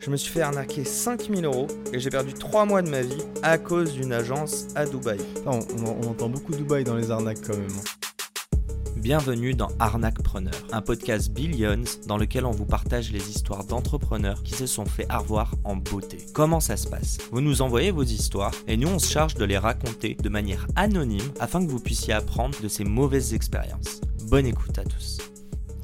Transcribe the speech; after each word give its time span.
Je 0.00 0.10
me 0.10 0.16
suis 0.16 0.32
fait 0.32 0.40
arnaquer 0.40 0.84
5000 0.84 1.44
euros 1.44 1.66
et 1.92 1.98
j'ai 2.00 2.10
perdu 2.10 2.32
3 2.32 2.64
mois 2.64 2.80
de 2.82 2.88
ma 2.88 3.02
vie 3.02 3.22
à 3.42 3.58
cause 3.58 3.92
d'une 3.92 4.12
agence 4.12 4.66
à 4.74 4.86
Dubaï. 4.86 5.18
On, 5.46 5.58
on- 5.58 5.96
on 6.02 6.08
entend 6.10 6.28
beaucoup 6.30 6.54
Dubaï 6.54 6.84
dans 6.84 6.96
les 6.96 7.10
arnaques 7.10 7.42
quand 7.46 7.56
même. 7.56 7.68
Bienvenue 8.96 9.54
dans 9.54 9.68
Arnaquepreneur, 9.78 10.52
un 10.72 10.82
podcast 10.82 11.30
Billions 11.30 11.84
dans 12.06 12.18
lequel 12.18 12.44
on 12.44 12.50
vous 12.50 12.66
partage 12.66 13.10
les 13.12 13.30
histoires 13.30 13.64
d'entrepreneurs 13.64 14.42
qui 14.42 14.54
se 14.54 14.66
sont 14.66 14.84
fait 14.84 15.06
avoir 15.08 15.54
en 15.64 15.76
beauté. 15.76 16.18
Comment 16.34 16.60
ça 16.60 16.76
se 16.76 16.86
passe? 16.86 17.16
Vous 17.32 17.40
nous 17.40 17.62
envoyez 17.62 17.92
vos 17.92 18.02
histoires 18.02 18.52
et 18.68 18.76
nous 18.76 18.88
on 18.88 18.98
se 18.98 19.10
charge 19.10 19.34
de 19.36 19.44
les 19.46 19.56
raconter 19.58 20.16
de 20.22 20.28
manière 20.28 20.66
anonyme 20.76 21.30
afin 21.40 21.64
que 21.64 21.70
vous 21.70 21.80
puissiez 21.80 22.12
apprendre 22.12 22.58
de 22.62 22.68
ces 22.68 22.84
mauvaises 22.84 23.32
expériences. 23.32 24.00
Bonne 24.28 24.46
écoute 24.46 24.78
à 24.78 24.84
tous. 24.84 25.16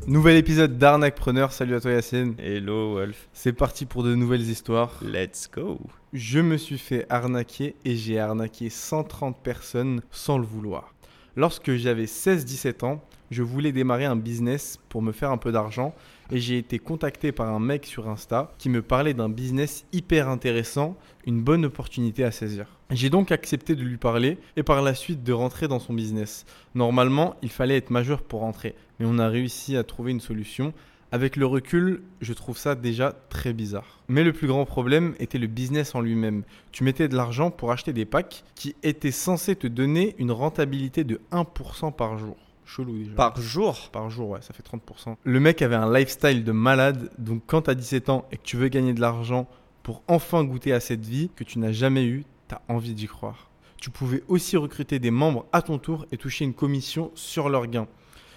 Nouvel 0.07 0.37
épisode 0.37 0.79
d'Arnaquepreneur. 0.79 1.51
Salut 1.53 1.75
à 1.75 1.81
toi 1.81 1.91
Yacine. 1.91 2.37
Hello 2.39 2.95
Wolf, 2.95 3.29
C'est 3.33 3.53
parti 3.53 3.87
pour 3.87 4.05
de 4.05 4.15
nouvelles 4.15 4.49
histoires. 4.49 5.01
let's 5.03 5.51
go 5.53 5.81
Je 6.13 6.39
me 6.39 6.57
suis 6.57 6.79
fait 6.79 7.07
arnaquer 7.09 7.75
et 7.85 7.97
j'ai 7.97 8.21
arnaqué 8.21 8.71
130 8.71 9.37
personnes 9.43 10.03
sans 10.13 10.39
le 10.39 10.47
vouloir. 10.47 10.95
Lorsque 11.35 11.75
j'avais 11.75 12.05
16-17 12.05 12.85
ans, 12.85 13.03
je 13.33 13.43
voulais 13.43 13.73
démarrer 13.73 14.05
un 14.05 14.15
business 14.15 14.79
pour 14.89 15.03
me 15.03 15.11
faire 15.11 15.33
un 15.33 15.39
peu 15.39 15.51
d'argent 15.51 15.93
et 16.31 16.39
j'ai 16.39 16.59
été 16.59 16.79
contacté 16.79 17.33
par 17.33 17.53
un 17.53 17.61
mec 17.61 17.87
sur 17.87 18.09
Insta 18.09 18.53
qui 18.59 18.69
me 18.69 18.83
parlait 18.83 19.15
d'un 19.15 19.29
business 19.29 19.85
hyper 19.93 20.29
intéressant, 20.29 20.97
une 21.27 21.43
bonne 21.43 21.65
opportunité 21.65 22.25
à 22.25 22.31
saisir. 22.31 22.79
J'ai 22.91 23.11
donc 23.11 23.33
accepté 23.33 23.75
de 23.75 23.83
lui 23.83 23.97
parler 23.97 24.39
et 24.57 24.63
par 24.63 24.83
la 24.83 24.95
suite 24.95 25.25
de 25.25 25.33
rentrer 25.33 25.69
dans 25.69 25.81
son 25.81 25.93
business. 25.93 26.45
Normalement, 26.75 27.35
il 27.43 27.51
fallait 27.51 27.77
être 27.77 27.91
majeur 27.91 28.23
pour 28.23 28.41
rentrer, 28.41 28.75
mais 28.99 29.07
on 29.09 29.19
a 29.19 29.29
réussi 29.29 29.77
à 29.77 29.85
trouver 29.85 30.13
une 30.13 30.21
solution 30.21 30.73
avec 31.13 31.37
le 31.37 31.47
recul, 31.47 32.03
je 32.21 32.33
trouve 32.33 32.59
ça 32.59 32.75
déjà 32.75 33.15
très 33.31 33.53
bizarre. 33.53 34.01
Mais 34.09 34.25
le 34.25 34.33
plus 34.33 34.49
grand 34.49 34.65
problème 34.65 35.15
était 35.21 35.39
le 35.39 35.47
business 35.47 35.95
en 35.95 36.01
lui-même. 36.01 36.43
Tu 36.73 36.83
mettais 36.83 37.09
de 37.09 37.17
l'argent 37.17 37.51
pour 37.51 37.71
acheter 37.71 37.93
des 37.93 38.05
packs 38.05 38.45
qui 38.55 38.75
étaient 38.83 39.13
censés 39.13 39.55
te 39.55 39.67
donner 39.67 40.17
une 40.19 40.33
rentabilité 40.33 41.05
de 41.05 41.21
1% 41.31 41.95
par 41.95 42.19
jour. 42.19 42.37
Chelou 42.67 42.99
déjà. 42.99 43.13
Par 43.13 43.41
jour 43.41 43.89
Par 43.93 44.11
jour, 44.11 44.31
ouais, 44.31 44.43
ça 44.43 44.53
fait 44.53 44.63
30%. 44.63 45.17
Le 45.23 45.41
mec 45.41 45.63
avait 45.63 45.77
un 45.77 45.93
lifestyle 45.93 46.45
de 46.45 46.53
malade, 46.53 47.11
donc 47.19 47.43
quand 47.47 47.63
t'as 47.63 47.75
17 47.75 48.09
ans 48.11 48.27
et 48.33 48.37
que 48.37 48.43
tu 48.43 48.57
veux 48.57 48.69
gagner 48.69 48.93
de 48.93 49.01
l'argent 49.01 49.49
pour 49.83 50.03
enfin 50.09 50.45
goûter 50.45 50.73
à 50.73 50.81
cette 50.81 51.07
vie 51.07 51.31
que 51.37 51.45
tu 51.45 51.59
n'as 51.59 51.73
jamais 51.73 52.05
eue, 52.05 52.25
t'as 52.49 52.61
envie 52.69 52.93
d'y 52.93 53.07
croire. 53.07 53.51
Tu 53.81 53.91
pouvais 53.91 54.25
aussi 54.29 54.57
recruter 54.57 54.99
des 54.99 55.11
membres 55.11 55.47
à 55.53 55.63
ton 55.63 55.79
tour 55.79 56.07
et 56.11 56.17
toucher 56.17 56.45
une 56.45 56.55
commission 56.55 57.13
sur 57.15 57.49
leurs 57.49 57.67
gains. 57.67 57.89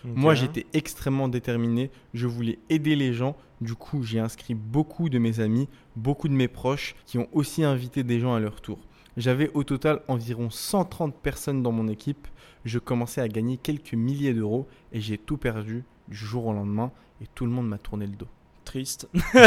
Moi, 0.03 0.33
j'étais 0.33 0.66
extrêmement 0.73 1.27
déterminé. 1.27 1.91
Je 2.13 2.27
voulais 2.27 2.59
aider 2.69 2.95
les 2.95 3.13
gens. 3.13 3.35
Du 3.61 3.75
coup, 3.75 4.03
j'ai 4.03 4.19
inscrit 4.19 4.53
beaucoup 4.53 5.09
de 5.09 5.19
mes 5.19 5.39
amis, 5.39 5.67
beaucoup 5.95 6.30
de 6.30 6.33
mes 6.33 6.47
proches 6.47 6.95
qui 7.05 7.17
ont 7.17 7.27
aussi 7.33 7.63
invité 7.63 8.03
des 8.03 8.19
gens 8.19 8.33
à 8.33 8.39
leur 8.39 8.61
tour. 8.61 8.80
J'avais 9.17 9.50
au 9.53 9.63
total 9.63 10.02
environ 10.07 10.50
130 10.50 11.13
personnes 11.16 11.61
dans 11.61 11.73
mon 11.73 11.89
équipe. 11.89 12.27
Je 12.66 12.80
commençais 12.80 13.22
à 13.22 13.28
gagner 13.28 13.58
quelques 13.58 13.94
milliers 13.94 14.34
d'euros 14.34 14.68
et 14.92 15.00
j'ai 15.02 15.18
tout 15.18 15.38
perdu 15.38 15.84
du 16.08 16.16
jour 16.18 16.46
au 16.48 16.54
lendemain 16.54 16.92
et 17.22 17.26
tout 17.36 17.46
le 17.46 17.52
monde 17.52 17.68
m'a 17.68 17.78
tourné 17.78 18.06
le 18.08 18.14
dos. 18.16 18.28
Triste. 18.66 19.08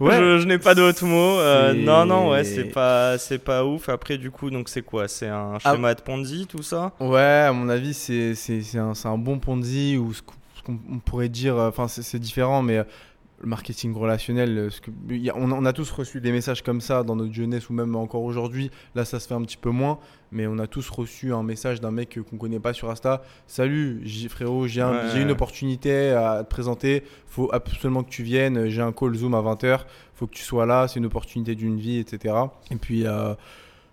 Ouais. 0.00 0.16
je, 0.16 0.38
je 0.38 0.46
n'ai 0.46 0.58
pas 0.58 0.74
d'autres 0.74 1.04
mots. 1.04 1.38
Euh, 1.40 1.74
non, 1.74 2.04
non, 2.06 2.30
ouais, 2.30 2.44
c'est 2.44 2.64
pas, 2.64 3.18
c'est 3.18 3.38
pas 3.38 3.64
ouf. 3.64 3.88
Après, 3.88 4.16
du 4.18 4.30
coup, 4.30 4.50
donc 4.50 4.68
c'est 4.68 4.82
quoi? 4.82 5.08
C'est 5.08 5.28
un 5.28 5.58
Ah. 5.64 5.72
schéma 5.74 5.94
de 5.94 6.00
Ponzi, 6.00 6.46
tout 6.46 6.62
ça? 6.62 6.92
Ouais, 7.00 7.20
à 7.48 7.52
mon 7.52 7.68
avis, 7.68 7.92
c'est 7.94 8.34
c'est- 8.34 8.62
c'est 8.62 8.78
un, 8.78 8.94
c'est 8.94 9.08
un 9.08 9.18
bon 9.18 9.38
Ponzi 9.38 9.96
ou 9.98 10.12
ce 10.14 10.22
qu'on 10.64 10.78
pourrait 11.04 11.28
dire, 11.28 11.56
euh, 11.56 11.68
enfin 11.68 11.88
c'est 11.88 12.02
c'est 12.02 12.18
différent, 12.18 12.62
mais 12.62 12.78
euh, 12.78 12.84
le 13.42 13.48
marketing 13.48 13.94
relationnel, 13.94 14.58
euh, 14.58 14.70
ce 14.70 14.80
que, 14.82 14.90
il 15.08 15.16
y 15.16 15.30
a- 15.30 15.36
on, 15.36 15.50
a- 15.50 15.54
on 15.54 15.64
a 15.64 15.72
tous 15.72 15.90
reçu 15.90 16.20
des 16.20 16.30
messages 16.30 16.62
comme 16.62 16.80
ça 16.82 17.02
dans 17.02 17.16
notre 17.16 17.32
jeunesse 17.32 17.70
ou 17.70 17.72
même 17.72 17.96
encore 17.96 18.22
aujourd'hui. 18.22 18.70
Là, 18.94 19.04
ça 19.06 19.18
se 19.18 19.26
fait 19.26 19.34
un 19.34 19.40
petit 19.42 19.56
peu 19.56 19.70
moins, 19.70 19.98
mais 20.30 20.46
on 20.46 20.58
a 20.58 20.66
tous 20.66 20.88
reçu 20.90 21.32
un 21.32 21.42
message 21.42 21.80
d'un 21.80 21.90
mec 21.90 22.18
qu'on 22.28 22.36
connaît 22.36 22.60
pas 22.60 22.72
sur 22.74 22.90
Insta. 22.90 23.22
Salut, 23.46 24.02
frérot, 24.28 24.66
j'ai 24.66 24.82
un- 24.82 24.90
Ouais, 25.14 25.22
une 25.22 25.30
opportunité 25.30 26.10
à 26.10 26.44
te 26.44 26.50
présenter. 26.50 27.02
Faut 27.26 27.48
absolument 27.52 28.02
que 28.02 28.10
tu 28.10 28.22
viennes. 28.22 28.68
J'ai 28.68 28.82
un 28.82 28.92
call 28.92 29.14
Zoom 29.14 29.34
à 29.34 29.40
20h. 29.40 29.86
Faut 30.14 30.26
que 30.26 30.34
tu 30.34 30.42
sois 30.44 30.66
là. 30.66 30.86
C'est 30.86 30.98
une 30.98 31.06
opportunité 31.06 31.54
d'une 31.54 31.78
vie, 31.78 31.98
etc. 31.98 32.34
Et 32.70 32.76
puis, 32.76 33.06
euh, 33.06 33.34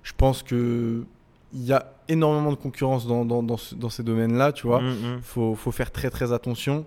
je 0.04 0.12
pense 0.18 0.44
que 0.44 1.06
il 1.54 1.64
y 1.64 1.72
a 1.72 1.94
énormément 2.10 2.52
de 2.52 2.58
concurrence 2.58 3.08
dans, 3.08 3.24
dans, 3.24 3.42
dans, 3.42 3.56
ce- 3.56 3.74
dans 3.76 3.90
ces 3.90 4.04
domaines-là, 4.04 4.52
tu 4.52 4.68
vois. 4.68 4.82
Mm, 4.82 4.88
mm. 4.90 5.20
Faut, 5.22 5.56
faut 5.56 5.72
faire 5.72 5.92
très 5.92 6.10
très 6.10 6.34
attention. 6.34 6.86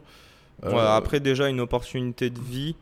Euh, 0.65 0.73
Ouais, 0.73 0.97
après, 0.97 1.21
déjà, 1.21 1.49
une 1.49 1.61
opportunité 1.61 2.31
de 2.31 2.41
vie, 2.41 2.77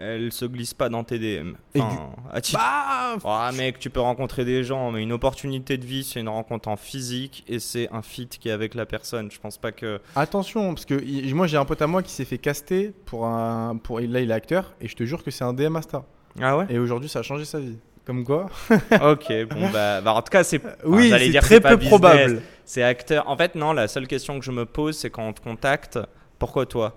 elle 0.00 0.30
se 0.32 0.44
glisse 0.44 0.74
pas 0.74 0.88
dans 0.88 1.02
tes 1.04 1.18
DM. 1.18 1.52
Enfin, 1.76 2.10
à 2.32 2.40
titre- 2.40 2.58
bah, 2.58 3.16
Ah, 3.24 3.50
mec, 3.52 3.78
tu 3.80 3.90
peux 3.90 4.00
rencontrer 4.00 4.44
des 4.44 4.62
gens, 4.62 4.92
mais 4.92 5.02
une 5.02 5.12
opportunité 5.12 5.76
de 5.76 5.84
vie, 5.84 6.04
c'est 6.04 6.20
une 6.20 6.28
rencontre 6.28 6.68
en 6.68 6.76
physique 6.76 7.44
et 7.48 7.58
c'est 7.58 7.88
un 7.92 8.02
fit 8.02 8.28
qui 8.28 8.48
est 8.48 8.52
avec 8.52 8.74
la 8.74 8.86
personne. 8.86 9.30
Je 9.30 9.40
pense 9.40 9.58
pas 9.58 9.72
que. 9.72 10.00
attention, 10.14 10.72
parce 10.74 10.84
que 10.84 11.32
moi 11.34 11.46
j'ai 11.48 11.56
un 11.56 11.64
pote 11.64 11.82
à 11.82 11.86
moi 11.88 12.02
qui 12.04 12.12
s'est 12.12 12.24
fait 12.24 12.38
caster 12.38 12.92
pour 13.06 13.26
un. 13.26 13.76
Pour, 13.76 13.98
là, 14.00 14.20
il 14.20 14.30
est 14.30 14.34
acteur 14.34 14.74
et 14.80 14.86
je 14.88 14.94
te 14.94 15.04
jure 15.04 15.24
que 15.24 15.30
c'est 15.32 15.44
un 15.44 15.52
DM 15.52 15.74
Asta. 15.76 16.04
Ah 16.40 16.56
ouais? 16.56 16.66
Et 16.70 16.78
aujourd'hui, 16.78 17.08
ça 17.08 17.18
a 17.18 17.22
changé 17.22 17.44
sa 17.44 17.58
vie. 17.58 17.76
Comme 18.04 18.24
quoi 18.24 18.46
Ok, 19.02 19.32
bon, 19.50 19.68
bah, 19.70 20.00
bah, 20.00 20.14
en 20.14 20.22
tout 20.22 20.30
cas, 20.30 20.44
c'est. 20.44 20.60
Oui, 20.84 21.10
c'est 21.18 21.40
très 21.40 21.60
peu 21.60 21.74
business, 21.76 21.88
probable. 21.88 22.42
C'est 22.64 22.82
acteur. 22.84 23.28
En 23.28 23.36
fait, 23.36 23.54
non, 23.56 23.72
la 23.72 23.88
seule 23.88 24.06
question 24.06 24.38
que 24.38 24.44
je 24.44 24.52
me 24.52 24.64
pose, 24.64 24.96
c'est 24.96 25.10
quand 25.10 25.26
on 25.26 25.32
te 25.32 25.40
contacte, 25.40 25.98
pourquoi 26.38 26.64
toi? 26.66 26.96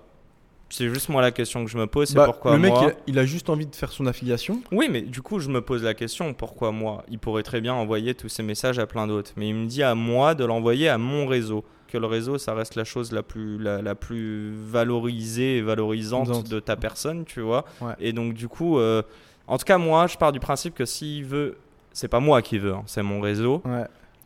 C'est 0.72 0.88
juste 0.88 1.08
moi 1.10 1.20
la 1.20 1.30
question 1.32 1.64
que 1.64 1.70
je 1.70 1.76
me 1.76 1.86
pose, 1.86 2.08
c'est 2.08 2.14
Bah, 2.14 2.24
pourquoi 2.24 2.52
le 2.52 2.58
mec, 2.58 2.72
moi 2.72 2.82
il 2.84 2.88
a, 2.88 2.94
il 3.08 3.18
a 3.18 3.26
juste 3.26 3.50
envie 3.50 3.66
de 3.66 3.74
faire 3.76 3.92
son 3.92 4.06
affiliation. 4.06 4.62
Oui, 4.72 4.88
mais 4.90 5.02
du 5.02 5.20
coup, 5.20 5.38
je 5.38 5.50
me 5.50 5.60
pose 5.60 5.82
la 5.82 5.92
question, 5.92 6.32
pourquoi 6.32 6.72
moi? 6.72 7.04
Il 7.10 7.18
pourrait 7.18 7.42
très 7.42 7.60
bien 7.60 7.74
envoyer 7.74 8.14
tous 8.14 8.28
ces 8.30 8.42
messages 8.42 8.78
à 8.78 8.86
plein 8.86 9.06
d'autres. 9.06 9.32
Mais 9.36 9.48
il 9.48 9.54
me 9.54 9.66
dit 9.66 9.82
à 9.82 9.94
moi 9.94 10.34
de 10.34 10.44
l'envoyer 10.46 10.88
à 10.88 10.96
mon 10.98 11.26
réseau. 11.26 11.62
Que 11.88 11.98
le 11.98 12.06
réseau, 12.06 12.38
ça 12.38 12.54
reste 12.54 12.74
la 12.74 12.84
chose 12.84 13.12
la 13.12 13.22
plus, 13.22 13.58
la, 13.58 13.82
la 13.82 13.94
plus 13.94 14.50
valorisée 14.54 15.58
et 15.58 15.60
valorisante 15.60 16.48
de 16.48 16.58
ta 16.58 16.74
personne, 16.74 17.26
tu 17.26 17.42
vois? 17.42 17.66
Ouais. 17.82 17.92
Et 18.00 18.14
donc, 18.14 18.32
du 18.32 18.48
coup, 18.48 18.78
euh, 18.78 19.02
en 19.46 19.58
tout 19.58 19.66
cas, 19.66 19.76
moi, 19.76 20.06
je 20.06 20.16
pars 20.16 20.32
du 20.32 20.40
principe 20.40 20.74
que 20.74 20.86
s'il 20.86 21.26
veut, 21.26 21.58
c'est 21.92 22.08
pas 22.08 22.20
moi 22.20 22.40
qui 22.40 22.56
veux, 22.58 22.72
hein, 22.72 22.82
c'est 22.86 23.02
mon 23.02 23.20
réseau, 23.20 23.60
Ouais. 23.66 23.84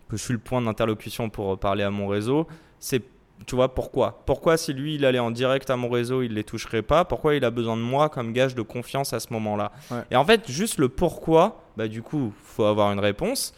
que 0.09 0.17
je 0.17 0.23
suis 0.23 0.33
le 0.33 0.39
point 0.39 0.63
d'interlocution 0.63 1.29
pour 1.29 1.59
parler 1.59 1.83
à 1.83 1.91
mon 1.91 2.07
réseau, 2.07 2.47
c'est 2.79 3.03
tu 3.45 3.55
vois 3.55 3.75
pourquoi? 3.75 4.23
Pourquoi 4.27 4.57
si 4.57 4.73
lui 4.73 4.95
il 4.95 5.05
allait 5.05 5.19
en 5.19 5.31
direct 5.31 5.69
à 5.71 5.77
mon 5.77 5.89
réseau, 5.89 6.23
il 6.23 6.35
les 6.35 6.45
toucherait 6.45 6.83
pas? 6.83 7.05
Pourquoi 7.05 7.35
il 7.35 7.45
a 7.45 7.51
besoin 7.51 7.77
de 7.77 7.83
moi 7.83 8.09
comme 8.09 8.33
gage 8.33 8.55
de 8.55 8.63
confiance 8.63 9.13
à 9.13 9.21
ce 9.21 9.33
moment-là? 9.33 9.73
Ouais. 9.91 10.03
Et 10.11 10.17
en 10.17 10.25
fait, 10.25 10.51
juste 10.51 10.79
le 10.79 10.89
pourquoi, 10.89 11.63
bah 11.77 11.89
du 11.89 12.03
coup, 12.03 12.33
faut 12.43 12.65
avoir 12.65 12.93
une 12.93 13.01
réponse. 13.01 13.55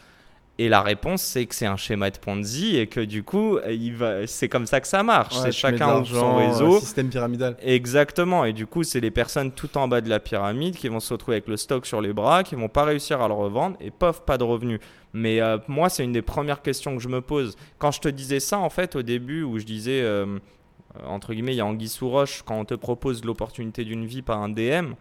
Et 0.61 0.67
la 0.67 0.81
réponse, 0.81 1.21
c'est 1.21 1.45
que 1.45 1.55
c'est 1.55 1.65
un 1.65 1.77
schéma 1.77 2.09
de 2.11 2.17
Ponzi 2.17 2.75
et 2.75 2.87
que 2.87 2.99
du 2.99 3.23
coup, 3.23 3.57
il 3.69 3.95
va, 3.95 4.27
c'est 4.27 4.49
comme 4.49 4.65
ça 4.65 4.81
que 4.81 4.87
ça 4.89 5.03
marche. 5.03 5.35
Ouais, 5.37 5.43
c'est 5.43 5.51
chacun 5.53 5.77
son 5.77 5.85
l'argent, 5.93 6.35
réseau. 6.35 6.75
euh, 6.75 6.79
Système 6.81 7.07
pyramidal. 7.07 7.55
Exactement. 7.61 8.43
Et 8.43 8.51
du 8.51 8.67
coup, 8.67 8.83
c'est 8.83 8.99
les 8.99 9.09
personnes 9.09 9.53
tout 9.53 9.77
en 9.77 9.87
bas 9.87 10.01
de 10.01 10.09
la 10.09 10.19
pyramide 10.19 10.75
qui 10.75 10.89
vont 10.89 10.99
se 10.99 11.13
retrouver 11.13 11.35
avec 11.37 11.47
le 11.47 11.55
stock 11.55 11.85
sur 11.85 12.01
les 12.01 12.11
bras, 12.11 12.43
qui 12.43 12.55
vont 12.55 12.67
pas 12.67 12.83
réussir 12.83 13.21
à 13.21 13.29
le 13.29 13.35
revendre 13.35 13.77
et 13.79 13.89
pof, 13.89 14.25
pas 14.25 14.37
de 14.37 14.43
revenus. 14.43 14.81
Mais 15.13 15.39
euh, 15.39 15.57
moi, 15.69 15.87
c'est 15.87 16.03
une 16.03 16.11
des 16.11 16.21
premières 16.21 16.61
questions 16.61 16.93
que 16.97 17.01
je 17.01 17.07
me 17.07 17.21
pose. 17.21 17.55
Quand 17.77 17.91
je 17.91 18.01
te 18.01 18.09
disais 18.09 18.41
ça, 18.41 18.59
en 18.59 18.69
fait, 18.69 18.97
au 18.97 19.01
début, 19.01 19.43
où 19.43 19.59
je 19.59 19.65
disais, 19.65 20.01
euh, 20.01 20.25
euh, 20.25 21.05
entre 21.07 21.33
guillemets, 21.33 21.53
il 21.53 21.57
y 21.57 21.61
a 21.61 21.65
Anguille 21.65 21.87
sous 21.87 22.09
roche, 22.09 22.43
quand 22.45 22.59
on 22.59 22.65
te 22.65 22.73
propose 22.73 23.23
l'opportunité 23.23 23.85
d'une 23.85 24.05
vie 24.05 24.21
par 24.23 24.41
un 24.41 24.49
DM, 24.49 24.91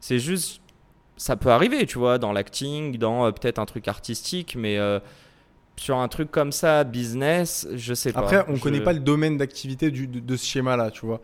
c'est 0.00 0.18
juste, 0.18 0.60
ça 1.18 1.36
peut 1.36 1.50
arriver, 1.50 1.84
tu 1.84 1.98
vois, 1.98 2.16
dans 2.18 2.32
l'acting, 2.32 2.96
dans 2.96 3.26
euh, 3.26 3.30
peut-être 3.32 3.58
un 3.58 3.66
truc 3.66 3.86
artistique, 3.88 4.56
mais 4.58 4.78
euh, 4.78 4.98
sur 5.76 5.98
un 5.98 6.08
truc 6.08 6.30
comme 6.30 6.52
ça, 6.52 6.82
business, 6.84 7.68
je 7.74 7.92
sais 7.92 8.12
pas. 8.12 8.20
Après, 8.20 8.44
on 8.48 8.56
Je- 8.56 8.62
connaît 8.62 8.80
pas 8.80 8.92
le 8.94 9.00
domaine 9.00 9.36
d'activité 9.36 9.90
de, 9.90 10.06
de 10.20 10.36
ce 10.36 10.46
schéma-là, 10.46 10.90
tu 10.90 11.04
vois. 11.04 11.20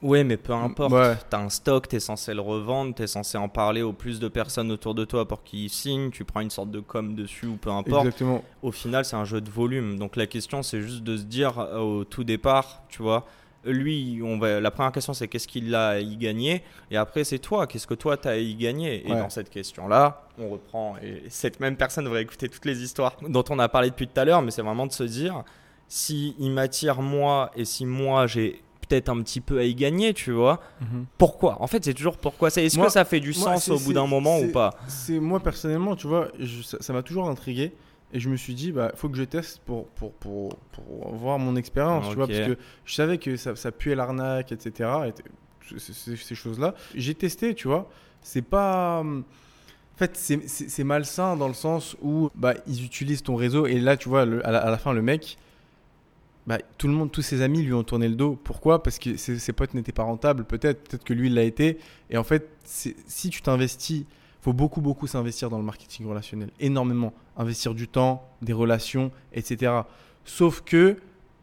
Ouais, 0.00 0.22
mais 0.22 0.36
peu 0.36 0.52
importe. 0.52 0.92
Ouais. 0.92 1.16
T'as 1.28 1.40
un 1.40 1.48
stock, 1.48 1.88
t'es 1.88 1.98
censé 1.98 2.32
le 2.32 2.40
revendre, 2.40 2.94
t'es 2.94 3.08
censé 3.08 3.36
en 3.36 3.48
parler 3.48 3.82
au 3.82 3.92
plus 3.92 4.20
de 4.20 4.28
personnes 4.28 4.70
autour 4.70 4.94
de 4.94 5.04
toi 5.04 5.26
pour 5.26 5.42
qu'ils 5.42 5.68
signent. 5.70 6.10
Tu 6.10 6.24
prends 6.24 6.38
une 6.38 6.50
sorte 6.50 6.70
de 6.70 6.78
com 6.78 7.16
dessus 7.16 7.46
ou 7.46 7.56
peu 7.56 7.70
importe. 7.70 8.06
Exactement. 8.06 8.44
Au 8.62 8.70
final, 8.70 9.04
c'est 9.04 9.16
un 9.16 9.24
jeu 9.24 9.40
de 9.40 9.50
volume. 9.50 9.98
Donc 9.98 10.14
la 10.14 10.28
question, 10.28 10.62
c'est 10.62 10.80
juste 10.82 11.02
de 11.02 11.16
se 11.16 11.24
dire 11.24 11.58
euh, 11.58 11.80
au 11.80 12.04
tout 12.04 12.22
départ, 12.22 12.82
tu 12.88 13.02
vois, 13.02 13.26
lui, 13.64 14.20
on 14.22 14.38
va, 14.38 14.60
la 14.60 14.70
première 14.70 14.92
question, 14.92 15.12
c'est 15.14 15.28
qu'est-ce 15.28 15.48
qu'il 15.48 15.74
a 15.74 15.88
à 15.88 15.98
y 15.98 16.16
gagner? 16.16 16.62
Et 16.90 16.96
après, 16.96 17.24
c'est 17.24 17.38
toi, 17.38 17.66
qu'est-ce 17.66 17.86
que 17.86 17.94
toi, 17.94 18.16
t'as 18.16 18.30
à 18.32 18.36
y 18.36 18.54
gagner? 18.54 19.06
Et 19.06 19.12
Ouais. 19.12 19.18
dans 19.18 19.30
cette 19.30 19.50
question-là, 19.50 20.22
on 20.38 20.48
reprend. 20.50 20.96
Et 21.02 21.24
cette 21.28 21.60
même 21.60 21.76
personne 21.76 22.04
devrait 22.04 22.22
écouter 22.22 22.48
toutes 22.48 22.64
les 22.64 22.82
histoires 22.82 23.16
dont 23.28 23.44
on 23.50 23.58
a 23.58 23.68
parlé 23.68 23.90
depuis 23.90 24.06
tout 24.08 24.20
à 24.20 24.24
l'heure, 24.24 24.42
mais 24.42 24.50
c'est 24.50 24.62
vraiment 24.62 24.86
de 24.86 24.92
se 24.92 25.02
dire 25.04 25.42
si 25.88 26.34
il 26.38 26.50
m'attire 26.50 27.00
moi 27.02 27.50
et 27.56 27.64
si 27.64 27.84
moi, 27.86 28.26
j'ai 28.26 28.62
peut-être 28.88 29.08
un 29.10 29.20
petit 29.22 29.40
peu 29.42 29.58
à 29.58 29.64
y 29.64 29.74
gagner, 29.74 30.14
tu 30.14 30.32
vois 30.32 30.60
pourquoi? 31.18 31.60
En 31.60 31.66
fait, 31.66 31.84
c'est 31.84 31.94
toujours 31.94 32.16
pourquoi. 32.16 32.48
Est-ce 32.48 32.78
que 32.78 32.88
ça 32.88 33.04
fait 33.04 33.20
du 33.20 33.34
moi, 33.38 33.56
sens 33.58 33.68
au 33.68 33.78
bout 33.78 33.92
d'un 33.92 34.06
moment 34.06 34.38
ou 34.38 34.48
pas? 34.52 34.70
C'est 34.86 35.18
moi 35.18 35.40
personnellement, 35.40 35.94
tu 35.96 36.06
vois, 36.06 36.28
je- 36.38 36.62
ça 36.62 36.92
m'a 36.92 37.02
toujours 37.02 37.28
intrigué 37.28 37.72
et 38.12 38.20
je 38.20 38.28
me 38.30 38.36
suis 38.36 38.54
dit, 38.54 38.72
bah, 38.72 38.92
faut 38.94 39.08
que 39.08 39.16
je 39.16 39.24
teste 39.24 39.60
pour 39.66 39.86
pour, 39.88 40.12
pour, 40.14 40.56
pour 40.72 41.14
voir 41.14 41.38
mon 41.38 41.56
expérience, 41.56 42.08
tu 42.08 42.14
vois, 42.14 42.24
Ok. 42.24 42.32
parce 42.32 42.48
que 42.48 42.56
je 42.84 42.94
savais 42.94 43.18
que 43.18 43.36
ça, 43.36 43.54
ça 43.56 43.70
puait 43.72 43.94
l'arnaque, 43.94 44.52
etc. 44.52 44.90
et 45.08 45.12
ces 45.78 46.34
choses-là. 46.34 46.74
J'ai 46.94 47.14
testé, 47.14 47.54
tu 47.54 47.68
vois, 47.68 47.90
c'est 48.22 48.42
pas. 48.42 49.02
En 49.04 49.98
fait, 49.98 50.16
c'est- 50.16 50.84
malsain 50.84 51.36
dans 51.36 51.48
le 51.48 51.54
sens 51.54 51.96
où 52.02 52.30
bah, 52.36 52.54
ils 52.68 52.84
utilisent 52.84 53.22
ton 53.24 53.34
réseau 53.34 53.66
et 53.66 53.80
là, 53.80 53.96
tu 53.96 54.08
vois, 54.08 54.24
le- 54.24 54.46
à, 54.46 54.52
la, 54.52 54.58
à 54.60 54.70
la 54.70 54.78
fin, 54.78 54.92
le 54.92 55.02
mec, 55.02 55.36
bah, 56.46 56.58
tout 56.78 56.86
le 56.86 56.94
monde, 56.94 57.10
tous 57.10 57.20
ses 57.20 57.42
amis 57.42 57.62
lui 57.62 57.74
ont 57.74 57.82
tourné 57.82 58.08
le 58.08 58.14
dos. 58.14 58.38
Pourquoi? 58.42 58.82
Parce 58.82 58.98
que 58.98 59.16
ses, 59.16 59.38
ses 59.40 59.52
potes 59.52 59.74
n'étaient 59.74 59.92
pas 59.92 60.04
rentables, 60.04 60.44
peut-être, 60.44 60.88
peut-être 60.88 61.04
que 61.04 61.12
lui, 61.12 61.26
il 61.26 61.34
l'a 61.34 61.42
été. 61.42 61.78
Et 62.10 62.16
en 62.16 62.22
fait, 62.24 62.48
si 62.64 63.28
tu 63.28 63.42
t'investis, 63.42 64.04
faut 64.40 64.52
beaucoup, 64.52 64.80
beaucoup 64.80 65.06
s'investir 65.06 65.50
dans 65.50 65.58
le 65.58 65.64
marketing 65.64 66.06
relationnel. 66.06 66.50
Énormément. 66.60 67.12
Investir 67.36 67.74
du 67.74 67.88
temps, 67.88 68.28
des 68.42 68.52
relations, 68.52 69.10
etc. 69.32 69.72
Sauf 70.24 70.60
que 70.60 70.96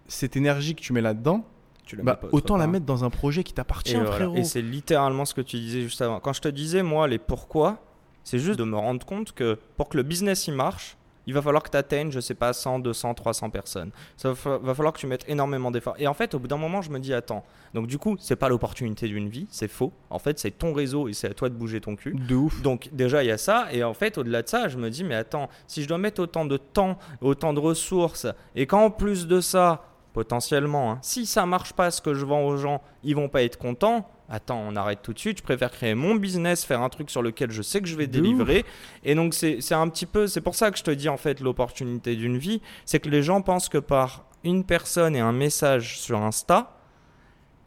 cette 0.08 0.36
énergie 0.38 0.76
que 0.76 0.82
tu 0.82 0.94
mets 0.94 1.02
là-dedans, 1.02 1.46
Tu 1.86 1.98
bah, 1.98 2.16
pas 2.16 2.28
autant 2.32 2.58
la 2.58 2.68
mettre 2.68 2.86
dans 2.86 3.04
un 3.04 3.10
projet 3.10 3.44
qui 3.44 3.54
t'appartient, 3.54 3.96
Et, 3.96 4.00
voilà. 4.00 4.40
Et 4.40 4.44
c'est 4.44 4.62
littéralement 4.62 5.26
ce 5.26 5.34
que 5.34 5.42
tu 5.42 5.58
disais 5.58 5.82
juste 5.82 6.02
avant. 6.02 6.20
Quand 6.20 6.34
je 6.34 6.42
te 6.42 6.48
disais, 6.48 6.84
moi, 6.84 7.08
les 7.08 7.20
pourquoi, 7.20 7.84
c'est 8.24 8.40
juste 8.40 8.60
de 8.60 8.64
me 8.64 8.78
rendre 8.78 9.06
compte 9.06 9.34
que 9.34 9.60
pour 9.78 9.90
que 9.90 9.98
le 9.98 10.04
business 10.04 10.48
y 10.48 10.52
marche, 10.52 10.98
il 11.28 11.34
va 11.34 11.42
falloir 11.42 11.64
que 11.64 11.70
tu 11.70 11.78
atteignes, 11.78 12.12
je 12.12 12.20
sais 12.20 12.36
pas, 12.36 12.54
100, 12.54 12.80
200, 12.80 13.14
300 13.14 13.50
personnes. 13.50 13.92
Ça 14.18 14.34
va, 14.34 14.58
va 14.58 14.74
falloir 14.74 14.94
que 14.94 15.00
tu 15.00 15.08
mettes 15.08 15.26
énormément 15.28 15.72
d'efforts. 15.72 15.96
Et 15.98 16.08
en 16.08 16.14
fait, 16.14 16.34
au 16.34 16.40
bout 16.40 16.48
d'un 16.48 16.58
moment, 16.58 16.82
je 16.82 16.90
me 16.90 17.00
dis, 17.00 17.14
attends, 17.14 17.44
donc 17.74 17.88
du 17.88 17.98
coup, 17.98 18.16
c'est 18.20 18.36
pas 18.36 18.50
l'opportunité 18.50 19.08
d'une 19.08 19.30
vie, 19.30 19.48
c'est 19.50 19.68
faux. 19.68 19.92
En 20.10 20.20
fait, 20.20 20.40
c'est 20.40 20.52
ton 20.52 20.74
réseau 20.74 21.08
et 21.08 21.14
c'est 21.14 21.30
à 21.30 21.34
toi 21.34 21.50
de 21.50 21.56
bouger 21.56 21.82
ton 21.82 21.96
cul. 21.96 22.16
De 22.16 22.36
ouf. 22.36 22.62
Donc 22.62 22.90
déjà 22.92 23.24
il 23.24 23.28
y 23.28 23.32
a 23.32 23.38
ça 23.38 23.68
et 23.72 23.84
en 23.84 23.94
fait 23.94 24.18
au-delà 24.18 24.42
de 24.42 24.48
ça 24.48 24.68
je 24.68 24.78
me 24.78 24.90
dis 24.90 25.04
mais 25.04 25.16
attends 25.16 25.50
si 25.68 25.84
je 25.84 25.88
dois 25.88 25.98
mettre 25.98 26.22
autant 26.22 26.46
de 26.46 26.58
temps, 26.58 26.98
autant 27.22 27.54
de 27.54 27.60
ressources 27.60 28.28
et 28.56 28.66
qu'en 28.68 28.90
plus 28.90 29.28
de 29.28 29.42
ça 29.42 29.84
potentiellement 30.14 30.94
hein, 30.94 31.00
si 31.02 31.26
ça 31.26 31.46
marche 31.46 31.74
pas 31.74 31.92
ce 31.92 32.02
que 32.02 32.14
je 32.14 32.26
vends 32.26 32.46
aux 32.46 32.58
gens 32.58 32.82
ils 33.04 33.16
vont 33.16 33.30
pas 33.30 33.44
être 33.44 33.58
contents 33.58 34.10
attends 34.30 34.64
on 34.68 34.76
arrête 34.76 35.02
tout 35.02 35.14
de 35.14 35.20
suite 35.20 35.38
je 35.40 35.44
préfère 35.44 35.72
créer 35.72 35.96
mon 35.96 36.16
business 36.16 36.66
faire 36.66 36.82
un 36.82 36.90
truc 36.90 37.10
sur 37.10 37.22
lequel 37.22 37.52
je 37.52 37.62
sais 37.62 37.82
que 37.82 37.88
je 37.88 37.96
vais 37.96 38.08
délivrer 38.08 38.66
et 39.04 39.16
donc 39.16 39.34
c'est 39.34 39.62
c'est 39.62 39.76
un 39.76 39.88
petit 39.90 40.06
peu 40.06 40.28
c'est 40.28 40.42
pour 40.42 40.56
ça 40.56 40.72
que 40.72 40.78
je 40.78 40.84
te 40.84 40.92
dis 40.92 41.10
en 41.10 41.18
fait 41.18 41.40
l'opportunité 41.40 42.16
d'une 42.16 42.38
vie 42.38 42.62
c'est 42.86 43.00
que 43.00 43.10
les 43.10 43.24
gens 43.24 43.42
pensent 43.42 43.70
que 43.70 43.78
par 43.78 44.26
une 44.44 44.64
personne 44.64 45.16
et 45.16 45.20
un 45.20 45.32
message 45.32 46.00
sur 46.00 46.22
Insta 46.22 46.76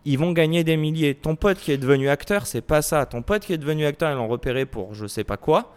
ils 0.04 0.18
vont 0.18 0.32
gagner 0.32 0.64
des 0.64 0.78
milliers. 0.78 1.14
Ton 1.14 1.36
pote 1.36 1.58
qui 1.58 1.70
est 1.70 1.76
devenu 1.76 2.08
acteur, 2.08 2.46
c'est 2.46 2.62
pas 2.62 2.80
ça. 2.80 3.04
Ton 3.04 3.20
pote 3.20 3.44
qui 3.44 3.52
est 3.52 3.58
devenu 3.58 3.84
acteur, 3.84 4.10
ils 4.10 4.14
l'ont 4.14 4.28
repéré 4.28 4.64
pour 4.64 4.94
je 4.94 5.06
sais 5.06 5.24
pas 5.24 5.36
quoi. 5.36 5.74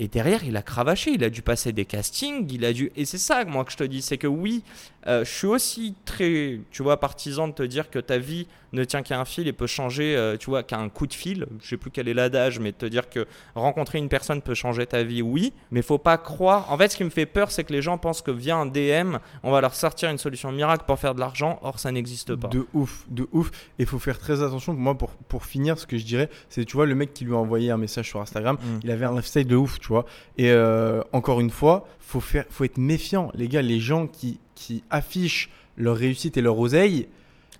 Et 0.00 0.08
derrière, 0.08 0.42
il 0.42 0.56
a 0.56 0.62
cravaché, 0.62 1.12
il 1.12 1.22
a 1.22 1.30
dû 1.30 1.42
passer 1.42 1.72
des 1.72 1.84
castings, 1.84 2.50
il 2.50 2.64
a 2.64 2.72
dû. 2.72 2.90
Et 2.96 3.04
c'est 3.04 3.18
ça, 3.18 3.44
moi, 3.44 3.64
que 3.64 3.70
je 3.70 3.76
te 3.76 3.84
dis, 3.84 4.02
c'est 4.02 4.18
que 4.18 4.26
oui, 4.26 4.64
euh, 5.06 5.24
je 5.24 5.30
suis 5.30 5.46
aussi 5.46 5.94
très, 6.04 6.60
tu 6.70 6.82
vois, 6.82 6.98
partisan 6.98 7.48
de 7.48 7.52
te 7.52 7.62
dire 7.62 7.90
que 7.90 7.98
ta 7.98 8.18
vie 8.18 8.46
ne 8.72 8.82
tient 8.82 9.02
qu'à 9.02 9.20
un 9.20 9.24
fil 9.24 9.46
et 9.46 9.52
peut 9.52 9.68
changer, 9.68 10.16
euh, 10.16 10.36
tu 10.36 10.50
vois, 10.50 10.64
qu'à 10.64 10.78
un 10.78 10.88
coup 10.88 11.06
de 11.06 11.14
fil. 11.14 11.46
Je 11.62 11.68
sais 11.68 11.76
plus 11.76 11.92
quel 11.92 12.08
est 12.08 12.14
l'adage, 12.14 12.58
mais 12.58 12.72
de 12.72 12.76
te 12.76 12.86
dire 12.86 13.08
que 13.08 13.24
rencontrer 13.54 13.98
une 13.98 14.08
personne 14.08 14.42
peut 14.42 14.54
changer 14.54 14.84
ta 14.86 15.04
vie, 15.04 15.22
oui, 15.22 15.52
mais 15.70 15.80
faut 15.82 15.98
pas 15.98 16.18
croire. 16.18 16.72
En 16.72 16.78
fait, 16.78 16.88
ce 16.88 16.96
qui 16.96 17.04
me 17.04 17.10
fait 17.10 17.26
peur, 17.26 17.52
c'est 17.52 17.62
que 17.62 17.72
les 17.72 17.82
gens 17.82 17.98
pensent 17.98 18.22
que 18.22 18.32
via 18.32 18.56
un 18.56 18.66
DM, 18.66 19.18
on 19.44 19.52
va 19.52 19.60
leur 19.60 19.74
sortir 19.76 20.10
une 20.10 20.18
solution 20.18 20.50
miracle 20.50 20.84
pour 20.86 20.98
faire 20.98 21.14
de 21.14 21.20
l'argent. 21.20 21.60
Or, 21.62 21.78
ça 21.78 21.92
n'existe 21.92 22.34
pas. 22.34 22.48
De 22.48 22.66
ouf, 22.74 23.04
de 23.08 23.28
ouf. 23.30 23.50
Et 23.78 23.82
il 23.82 23.86
faut 23.86 24.00
faire 24.00 24.18
très 24.18 24.42
attention. 24.42 24.74
Moi, 24.74 24.98
pour, 24.98 25.10
pour 25.10 25.44
finir, 25.44 25.78
ce 25.78 25.86
que 25.86 25.96
je 25.96 26.04
dirais, 26.04 26.28
c'est, 26.48 26.64
tu 26.64 26.76
vois, 26.76 26.86
le 26.86 26.96
mec 26.96 27.14
qui 27.14 27.24
lui 27.24 27.34
a 27.34 27.36
envoyé 27.36 27.70
un 27.70 27.76
message 27.76 28.08
sur 28.08 28.20
Instagram, 28.20 28.58
Mm. 28.64 28.80
il 28.84 28.90
avait 28.90 29.04
un 29.06 29.14
lifestyle 29.14 29.46
de 29.46 29.56
ouf, 29.56 29.78
tu 29.78 29.88
vois. 29.88 30.04
Et 30.38 30.50
euh, 30.50 31.02
encore 31.12 31.40
une 31.40 31.50
fois, 31.50 31.86
faut, 32.00 32.20
faire, 32.20 32.44
faut 32.50 32.64
être 32.64 32.78
méfiant. 32.78 33.30
Les 33.34 33.48
gars, 33.48 33.62
les 33.62 33.80
gens 33.80 34.06
qui, 34.06 34.40
qui 34.54 34.82
affichent 34.90 35.50
leur 35.76 35.96
réussite 35.96 36.36
et 36.36 36.40
leur 36.42 36.58
oseille, 36.58 37.08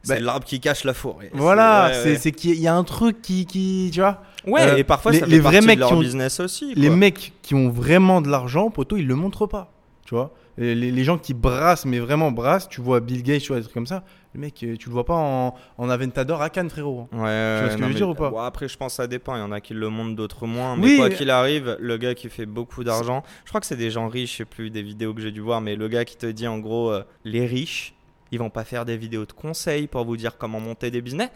C'est 0.06 0.16
Bah, 0.16 0.20
l'arbre 0.20 0.44
qui 0.44 0.60
cache 0.60 0.84
la 0.84 0.92
forêt. 0.92 1.30
voilà, 1.32 1.90
C'est- 1.94 2.22
ouais, 2.26 2.32
qu'il 2.32 2.60
y 2.60 2.68
a 2.68 2.74
un 2.74 2.84
truc 2.84 3.22
qui, 3.22 3.46
qui 3.46 3.88
tu 3.90 4.00
vois. 4.00 4.20
Ouais, 4.46 4.60
Euh, 4.60 4.76
et 4.76 4.84
parfois 4.84 5.12
les- 5.12 5.20
ça 5.20 5.24
fait 5.24 5.30
les 5.30 5.40
vrais 5.40 5.62
mecs 5.62 5.76
de 5.76 5.80
leur 5.80 5.88
qui 5.88 5.94
ont- 5.94 6.00
business 6.00 6.40
aussi. 6.40 6.74
Les 6.74 6.90
mecs 6.90 7.32
qui 7.40 7.54
ont 7.54 7.70
vraiment 7.70 8.20
de 8.20 8.28
l'argent, 8.28 8.68
poto, 8.68 8.98
ils 8.98 9.06
le 9.06 9.14
montrent 9.14 9.46
pas, 9.46 9.72
tu 10.04 10.14
vois. 10.14 10.34
Et 10.58 10.74
Les, 10.74 10.90
les 10.92 11.04
gens 11.04 11.18
qui 11.18 11.34
brassent, 11.34 11.84
mais 11.84 11.98
vraiment 11.98 12.30
brassent, 12.30 12.68
tu 12.68 12.80
vois 12.80 13.00
Bill 13.00 13.22
Gates, 13.22 13.42
tu 13.42 13.48
vois 13.48 13.56
des 13.58 13.62
trucs 13.64 13.74
comme 13.74 13.86
ça. 13.86 14.04
Le 14.34 14.40
mec, 14.40 14.62
euh, 14.62 14.76
tu 14.76 14.88
le 14.88 14.92
vois 14.92 15.04
pas 15.04 15.14
en, 15.14 15.54
en 15.78 15.88
Aventador 15.90 16.42
à 16.42 16.50
Cannes, 16.50 16.70
frérot. 16.70 17.08
Ouais, 17.12 17.18
vois 17.18 17.70
ce 17.70 17.76
que 17.76 17.82
je 17.82 17.88
veux 17.88 17.94
dire 17.94 18.08
ou 18.08 18.14
pas? 18.14 18.30
Bon, 18.30 18.38
Après, 18.38 18.66
je 18.68 18.76
pense 18.76 18.92
que 18.92 18.96
ça 18.96 19.06
dépend. 19.06 19.36
Il 19.36 19.40
y 19.40 19.42
en 19.42 19.52
a 19.52 19.60
qui 19.60 19.74
le 19.74 19.88
montrent, 19.88 20.16
d'autres 20.16 20.46
moins. 20.46 20.74
Oui, 20.74 20.80
Mais 20.92 20.96
quoi 20.96 21.08
mais- 21.08 21.14
qu'il 21.14 21.30
arrive, 21.30 21.76
le 21.80 21.96
gars 21.98 22.14
qui 22.14 22.28
fait 22.28 22.46
beaucoup 22.46 22.82
d'argent, 22.84 23.22
je 23.44 23.50
crois 23.50 23.60
que 23.60 23.66
c'est 23.66 23.76
des 23.76 23.90
gens 23.90 24.08
riches, 24.08 24.32
je 24.32 24.36
sais 24.38 24.44
plus 24.44 24.70
des 24.70 24.82
vidéos 24.82 25.14
que 25.14 25.20
j'ai 25.20 25.30
dû 25.32 25.40
voir, 25.40 25.60
mais 25.60 25.76
le 25.76 25.88
gars 25.88 26.04
qui 26.04 26.16
te 26.16 26.26
dit 26.26 26.46
en 26.48 26.58
gros, 26.58 26.90
euh, 26.90 27.04
les 27.24 27.46
riches, 27.46 27.94
ils 28.32 28.38
vont 28.38 28.50
pas 28.50 28.64
faire 28.64 28.84
des 28.84 28.96
vidéos 28.96 29.26
de 29.26 29.32
conseils 29.32 29.86
pour 29.86 30.04
vous 30.04 30.16
dire 30.16 30.36
comment 30.36 30.58
monter 30.60 30.90
des 30.90 31.00
business. 31.00 31.30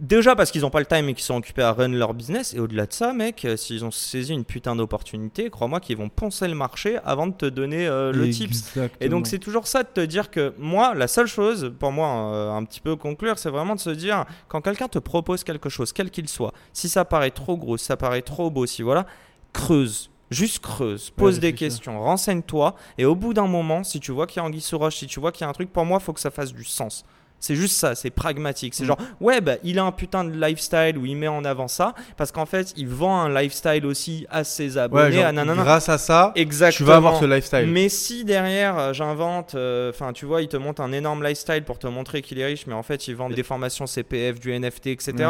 Déjà 0.00 0.34
parce 0.34 0.50
qu'ils 0.50 0.62
n'ont 0.62 0.70
pas 0.70 0.80
le 0.80 0.86
time 0.86 1.10
et 1.10 1.14
qu'ils 1.14 1.24
sont 1.24 1.36
occupés 1.36 1.60
à 1.60 1.72
run 1.72 1.88
leur 1.88 2.14
business. 2.14 2.54
Et 2.54 2.58
au-delà 2.58 2.86
de 2.86 2.92
ça, 2.92 3.12
mec, 3.12 3.44
euh, 3.44 3.58
s'ils 3.58 3.84
ont 3.84 3.90
saisi 3.90 4.32
une 4.32 4.46
putain 4.46 4.74
d'opportunité, 4.74 5.50
crois-moi 5.50 5.78
qu'ils 5.78 5.98
vont 5.98 6.08
poncer 6.08 6.48
le 6.48 6.54
marché 6.54 6.98
avant 7.04 7.26
de 7.26 7.34
te 7.34 7.44
donner 7.44 7.86
euh, 7.86 8.10
le 8.10 8.30
tips. 8.30 8.78
Et 9.00 9.10
donc 9.10 9.26
c'est 9.26 9.38
toujours 9.38 9.66
ça 9.66 9.82
de 9.82 9.88
te 9.88 10.00
dire 10.00 10.30
que 10.30 10.54
moi, 10.58 10.94
la 10.94 11.06
seule 11.06 11.26
chose, 11.26 11.74
pour 11.78 11.92
moi, 11.92 12.32
euh, 12.32 12.50
un 12.50 12.64
petit 12.64 12.80
peu 12.80 12.96
conclure, 12.96 13.38
c'est 13.38 13.50
vraiment 13.50 13.74
de 13.74 13.80
se 13.80 13.90
dire, 13.90 14.24
quand 14.48 14.62
quelqu'un 14.62 14.88
te 14.88 14.98
propose 14.98 15.44
quelque 15.44 15.68
chose, 15.68 15.92
quel 15.92 16.10
qu'il 16.10 16.30
soit, 16.30 16.54
si 16.72 16.88
ça 16.88 17.04
paraît 17.04 17.30
trop 17.30 17.58
gros, 17.58 17.76
si 17.76 17.84
ça 17.84 17.98
paraît 17.98 18.22
trop 18.22 18.50
beau, 18.50 18.64
si 18.64 18.80
voilà, 18.80 19.04
creuse. 19.52 20.10
Juste 20.30 20.60
creuse, 20.60 21.10
pose 21.10 21.40
des 21.40 21.54
questions, 21.54 22.00
renseigne-toi, 22.00 22.76
et 22.96 23.04
au 23.04 23.16
bout 23.16 23.34
d'un 23.34 23.48
moment, 23.48 23.82
si 23.82 23.98
tu 23.98 24.12
vois 24.12 24.28
qu'il 24.28 24.40
y 24.40 24.44
a 24.44 24.46
Anguille 24.46 24.60
sous 24.60 24.78
roche, 24.78 24.96
si 24.96 25.08
tu 25.08 25.18
vois 25.18 25.32
qu'il 25.32 25.44
y 25.44 25.44
a 25.44 25.48
un 25.50 25.52
truc, 25.52 25.72
pour 25.72 25.84
moi, 25.84 25.98
il 26.00 26.04
faut 26.04 26.12
que 26.12 26.20
ça 26.20 26.30
fasse 26.30 26.54
du 26.54 26.64
sens. 26.64 27.04
C'est 27.40 27.56
juste 27.56 27.74
ça, 27.76 27.94
c'est 27.94 28.10
pragmatique. 28.10 28.74
C'est 28.74 28.84
Mm. 28.84 28.86
genre, 28.86 28.98
ouais, 29.20 29.40
bah, 29.40 29.54
il 29.64 29.78
a 29.78 29.84
un 29.84 29.92
putain 29.92 30.24
de 30.24 30.38
lifestyle 30.38 30.98
où 30.98 31.06
il 31.06 31.16
met 31.16 31.26
en 31.26 31.44
avant 31.44 31.68
ça, 31.68 31.94
parce 32.18 32.30
qu'en 32.32 32.44
fait, 32.46 32.72
il 32.76 32.86
vend 32.86 33.18
un 33.22 33.28
lifestyle 33.42 33.86
aussi 33.86 34.26
à 34.30 34.44
ses 34.44 34.76
Ouais, 34.76 34.82
abonnés, 34.82 35.12
genre, 35.16 35.24
à 35.26 35.32
nanana. 35.32 35.62
grâce 35.62 35.88
à 35.88 35.96
ça, 35.98 36.32
Exactement. 36.36 36.76
tu 36.76 36.84
vas 36.84 36.96
avoir 36.96 37.18
ce 37.18 37.24
lifestyle. 37.24 37.66
Mais 37.66 37.88
si 37.88 38.24
derrière 38.24 38.78
euh, 38.78 38.92
j'invente, 38.92 39.56
enfin 39.90 40.12
tu 40.12 40.26
vois, 40.26 40.42
il 40.42 40.48
te 40.48 40.56
monte 40.58 40.80
un 40.80 40.92
énorme 40.92 41.22
lifestyle 41.24 41.64
pour 41.64 41.78
te 41.78 41.86
montrer 41.86 42.20
qu'il 42.22 42.38
est 42.38 42.44
riche, 42.46 42.66
mais 42.66 42.74
en 42.74 42.82
fait 42.82 43.08
il 43.08 43.16
vend 43.16 43.30
des 43.30 43.42
formations 43.42 43.86
CPF, 43.86 44.38
du 44.38 44.52
NFT, 44.52 44.88
etc. 44.88 45.12
Ouais. 45.18 45.26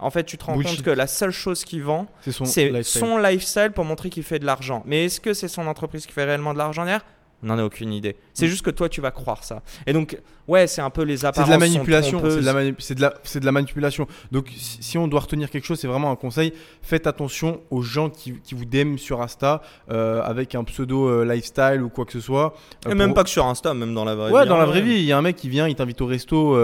En 0.00 0.10
fait, 0.10 0.24
tu 0.24 0.36
te 0.36 0.44
rends 0.44 0.54
Bullshit. 0.56 0.76
compte 0.76 0.84
que 0.84 0.90
la 0.90 1.06
seule 1.06 1.30
chose 1.30 1.64
qu'il 1.64 1.82
vend, 1.82 2.06
C'est 2.22 2.32
son 2.32 2.44
son 2.44 3.18
lifestyle 3.18 3.70
pour 3.74 3.84
montrer 3.84 4.10
qu'il 4.10 4.22
fait 4.22 4.38
de 4.38 4.44
l'argent. 4.44 4.82
Mais 4.86 5.06
est-ce 5.06 5.20
que 5.20 5.32
c'est 5.32 5.48
son 5.48 5.66
entreprise 5.66 6.04
qui 6.06 6.12
fait 6.12 6.24
réellement 6.24 6.52
de 6.52 6.58
l'argent 6.58 6.82
derrière? 6.84 7.04
On 7.42 7.46
n'en 7.48 7.58
a 7.58 7.64
aucune 7.64 7.92
idée. 7.92 8.16
C'est 8.32 8.46
juste 8.48 8.62
que 8.64 8.70
toi 8.70 8.88
tu 8.88 9.00
vas 9.00 9.10
croire 9.10 9.44
ça. 9.44 9.62
Et 9.86 9.92
donc, 9.92 10.16
ouais, 10.48 10.66
c'est 10.66 10.80
un 10.80 10.88
peu 10.90 11.02
les 11.02 11.18
C'est 11.18 11.26
apparences. 11.26 11.48
de 11.48 11.52
la 11.54 11.66
sont 11.66 11.72
manipulation. 11.72 12.22
C'est 12.30 12.40
de 12.40 12.44
la, 12.44 12.52
mani- 12.54 12.74
c'est 12.78 12.94
de 12.94 13.40
de 13.40 13.44
la 13.44 13.52
manipulation. 13.52 14.06
Donc, 14.32 14.48
si 14.56 14.82
si 14.82 14.98
on 14.98 15.08
doit 15.08 15.20
retenir 15.20 15.50
quelque 15.50 15.64
chose, 15.66 15.78
c'est 15.78 15.86
vraiment 15.88 16.10
un 16.10 16.16
conseil. 16.16 16.52
Faites 16.82 17.06
attention 17.06 17.60
aux 17.70 17.82
gens 17.82 18.08
qui, 18.10 18.34
qui 18.42 18.54
vous 18.54 18.64
DM 18.64 18.96
sur 18.96 19.20
Insta 19.20 19.60
euh, 19.90 20.22
avec 20.22 20.54
un 20.54 20.64
pseudo 20.64 21.08
euh, 21.08 21.24
lifestyle 21.24 21.82
ou 21.82 21.88
quoi 21.90 22.04
que 22.06 22.12
ce 22.12 22.20
soit. 22.20 22.54
Euh, 22.86 22.92
Et 22.92 22.94
même 22.94 23.12
pas 23.12 23.24
que 23.24 23.30
sur 23.30 23.44
Insta, 23.46 23.74
même 23.74 23.92
dans 23.94 24.04
la 24.04 24.14
vraie 24.14 24.30
Ouais, 24.30 24.42
vie. 24.44 24.48
dans 24.48 24.54
hein, 24.56 24.58
la 24.60 24.64
vraie 24.66 24.78
ouais. 24.80 24.86
vie, 24.86 24.94
il 24.94 25.04
y 25.04 25.12
a 25.12 25.18
un 25.18 25.22
mec 25.22 25.36
qui 25.36 25.48
vient, 25.48 25.68
il 25.68 25.74
t'invite 25.74 26.00
au 26.00 26.06
resto, 26.06 26.56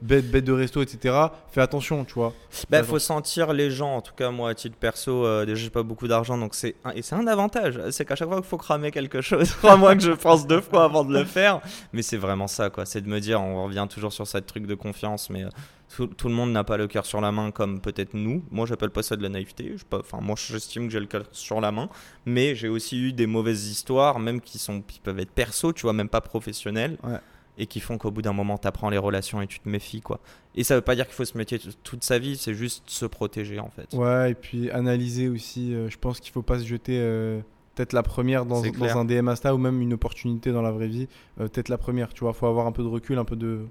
bête, 0.00 0.30
bête 0.30 0.44
de 0.44 0.52
resto, 0.52 0.80
etc. 0.82 1.14
Fais 1.50 1.60
attention, 1.60 2.04
tu 2.04 2.14
vois. 2.14 2.32
Bah, 2.70 2.78
Attends. 2.78 2.86
faut 2.88 2.98
sentir 2.98 3.52
les 3.52 3.70
gens. 3.70 3.96
En 3.96 4.00
tout 4.00 4.14
cas, 4.16 4.30
moi, 4.30 4.50
à 4.50 4.54
titre 4.54 4.76
perso, 4.76 5.44
déjà, 5.44 5.62
j'ai 5.62 5.70
pas 5.70 5.82
beaucoup 5.82 6.08
d'argent, 6.08 6.38
donc 6.38 6.54
c'est 6.54 6.76
un... 6.84 6.90
et 6.92 7.02
c'est 7.02 7.14
un 7.14 7.26
avantage. 7.26 7.78
C'est 7.90 8.04
qu'à 8.04 8.14
chaque 8.16 8.28
fois 8.28 8.38
qu'il 8.38 8.46
faut 8.46 8.56
cramer 8.58 8.90
quelque 8.90 9.20
chose, 9.20 9.50
crois-moi 9.62 9.94
que 9.96 10.02
je 10.02 10.13
pense 10.14 10.46
deux 10.46 10.60
fois 10.60 10.84
avant 10.84 11.04
de 11.04 11.12
le 11.12 11.24
faire. 11.24 11.60
Mais 11.92 12.02
c'est 12.02 12.16
vraiment 12.16 12.46
ça, 12.46 12.70
quoi. 12.70 12.86
C'est 12.86 13.00
de 13.00 13.08
me 13.08 13.20
dire, 13.20 13.40
on 13.40 13.64
revient 13.64 13.86
toujours 13.90 14.12
sur 14.12 14.26
cette 14.26 14.46
truc 14.46 14.66
de 14.66 14.74
confiance, 14.74 15.30
mais 15.30 15.44
euh, 15.44 15.48
tout, 15.94 16.06
tout 16.06 16.28
le 16.28 16.34
monde 16.34 16.52
n'a 16.52 16.64
pas 16.64 16.76
le 16.76 16.86
cœur 16.86 17.06
sur 17.06 17.20
la 17.20 17.32
main 17.32 17.50
comme 17.50 17.80
peut-être 17.80 18.14
nous. 18.14 18.42
Moi, 18.50 18.66
j'appelle 18.66 18.90
pas 18.90 19.02
ça 19.02 19.16
de 19.16 19.22
la 19.22 19.28
naïveté. 19.28 19.74
Je 19.76 19.84
Enfin, 19.96 20.18
moi, 20.20 20.34
j'estime 20.36 20.86
que 20.86 20.92
j'ai 20.92 21.00
le 21.00 21.06
cœur 21.06 21.24
sur 21.32 21.60
la 21.60 21.70
main, 21.72 21.88
mais 22.26 22.54
j'ai 22.54 22.68
aussi 22.68 22.98
eu 23.00 23.12
des 23.12 23.26
mauvaises 23.26 23.68
histoires, 23.68 24.18
même 24.18 24.40
qui 24.40 24.58
sont, 24.58 24.82
qui 24.82 25.00
peuvent 25.00 25.18
être 25.20 25.30
perso, 25.32 25.72
tu 25.72 25.82
vois, 25.82 25.92
même 25.92 26.08
pas 26.08 26.20
professionnelles. 26.20 26.96
Ouais. 27.04 27.18
Et 27.56 27.66
qui 27.66 27.78
font 27.78 27.98
qu'au 27.98 28.10
bout 28.10 28.20
d'un 28.20 28.32
moment, 28.32 28.58
tu 28.58 28.66
apprends 28.66 28.90
les 28.90 28.98
relations 28.98 29.40
et 29.40 29.46
tu 29.46 29.60
te 29.60 29.68
méfies, 29.68 30.00
quoi. 30.00 30.18
Et 30.56 30.64
ça 30.64 30.74
veut 30.74 30.80
pas 30.80 30.96
dire 30.96 31.04
qu'il 31.06 31.14
faut 31.14 31.24
se 31.24 31.38
méfier 31.38 31.60
toute 31.84 32.02
sa 32.02 32.18
vie, 32.18 32.36
c'est 32.36 32.52
juste 32.52 32.82
se 32.90 33.06
protéger 33.06 33.60
en 33.60 33.70
fait. 33.70 33.94
Ouais, 33.96 34.32
et 34.32 34.34
puis 34.34 34.72
analyser 34.72 35.28
aussi. 35.28 35.72
euh, 35.72 35.88
je 35.88 35.96
pense 35.96 36.18
qu'il 36.18 36.32
faut 36.32 36.42
pas 36.42 36.58
se 36.58 36.64
jeter 36.66 36.98
euh, 36.98 37.38
peut-être 37.74 37.92
la 37.92 38.02
première 38.02 38.46
dans, 38.46 38.62
un 38.64 39.04
DM 39.04 39.28
Insta 39.28 39.54
ou 39.54 39.58
même 39.58 39.80
une 39.80 39.92
opportunité 39.94 40.52
dans 40.52 40.62
la 40.62 40.70
vraie 40.70 40.88
vie. 40.88 41.08
euh, 41.40 41.48
peut-être 41.48 41.68
la 41.68 41.78
première, 41.78 42.12
tu 42.12 42.20
vois. 42.20 42.32
Faut 42.32 42.46
avoir 42.46 42.66
un 42.66 42.72
peu 42.72 42.82
de 42.82 42.88
recul, 42.88 43.18
un 43.18 43.24
peu 43.24 43.36
de. 43.36 43.66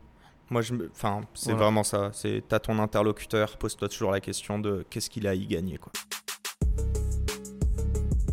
Moi, 0.50 0.62
je 0.62 0.74
me- 0.74 0.90
enfin, 0.94 1.22
c'est 1.34 1.52
Voilà. 1.52 1.66
vraiment 1.66 1.84
ça. 1.84 2.10
C'est 2.14 2.44
t'as 2.48 2.60
ton 2.60 2.78
interlocuteur, 2.80 3.58
pose-toi 3.58 3.88
toujours 3.88 4.12
la 4.12 4.20
question 4.20 4.60
de 4.60 4.86
qu'est-ce 4.90 5.10
qu'il 5.10 5.26
a 5.28 5.32
à 5.32 5.34
y 5.36 5.46
gagner, 5.48 5.78
quoi. 5.78 5.92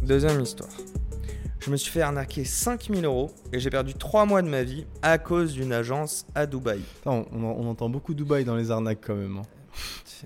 Deuxième 0.03 0.41
histoire. 0.41 0.71
Je 1.61 1.71
me 1.71 1.77
suis 1.77 1.91
fait 1.93 2.00
arnaquer 2.00 2.45
5000 2.45 3.05
euros 3.05 3.31
et 3.53 3.61
j'ai 3.61 3.69
perdu 3.71 3.95
3 3.95 4.25
mois 4.25 4.41
de 4.43 4.49
ma 4.49 4.62
vie 4.62 4.87
à 5.03 5.19
cause 5.19 5.53
d'une 5.53 5.73
agence 5.73 6.27
à 6.35 6.47
Dubaï. 6.47 6.81
On 7.05 7.67
entend 7.69 7.89
beaucoup 7.91 8.15
Dubaï 8.15 8.45
dans 8.45 8.57
les 8.57 8.71
arnaques 8.71 9.00
quand 9.07 9.15
même. 9.15 9.37
hein. 9.39 9.43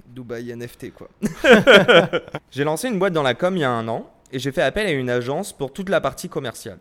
Dubaï 0.09 0.51
NFT 0.57 0.93
quoi. 0.93 1.09
j'ai 2.51 2.65
lancé 2.65 2.89
une 2.89 2.99
boîte 2.99 3.13
dans 3.13 3.23
la 3.23 3.35
com 3.35 3.57
il 3.57 3.61
y 3.61 3.65
a 3.65 3.71
un 3.71 3.87
an 3.89 4.11
et 4.33 4.39
j'ai 4.39 4.53
fait 4.53 4.63
appel 4.63 4.87
à 4.87 4.91
une 4.91 5.11
agence 5.11 5.53
pour 5.53 5.73
toute 5.73 5.89
la 5.89 6.01
partie 6.01 6.29
commerciale. 6.29 6.79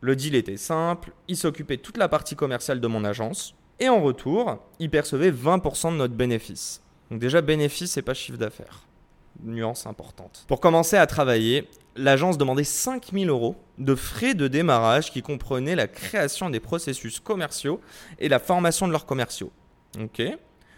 Le 0.00 0.16
deal 0.16 0.34
était 0.34 0.56
simple, 0.56 1.12
ils 1.28 1.36
s'occupaient 1.36 1.76
de 1.76 1.82
toute 1.82 1.98
la 1.98 2.08
partie 2.08 2.36
commerciale 2.36 2.80
de 2.80 2.86
mon 2.86 3.04
agence 3.04 3.54
et 3.78 3.88
en 3.88 4.00
retour, 4.00 4.58
ils 4.78 4.90
percevaient 4.90 5.30
20% 5.30 5.92
de 5.92 5.96
notre 5.96 6.14
bénéfice. 6.14 6.82
Donc 7.10 7.20
déjà 7.20 7.40
bénéfice 7.40 7.92
c'est 7.92 8.02
pas 8.02 8.14
chiffre 8.14 8.38
d'affaires. 8.38 8.86
nuance 9.42 9.86
importante. 9.86 10.44
Pour 10.48 10.60
commencer 10.60 10.96
à 10.96 11.06
travailler, 11.06 11.68
l'agence 11.96 12.38
demandait 12.38 12.64
5000 12.64 13.28
euros 13.28 13.56
de 13.78 13.94
frais 13.94 14.34
de 14.34 14.48
démarrage 14.48 15.10
qui 15.10 15.22
comprenaient 15.22 15.76
la 15.76 15.86
création 15.86 16.50
des 16.50 16.60
processus 16.60 17.20
commerciaux 17.20 17.80
et 18.18 18.28
la 18.28 18.38
formation 18.38 18.86
de 18.86 18.92
leurs 18.92 19.06
commerciaux. 19.06 19.50
Ok 19.98 20.22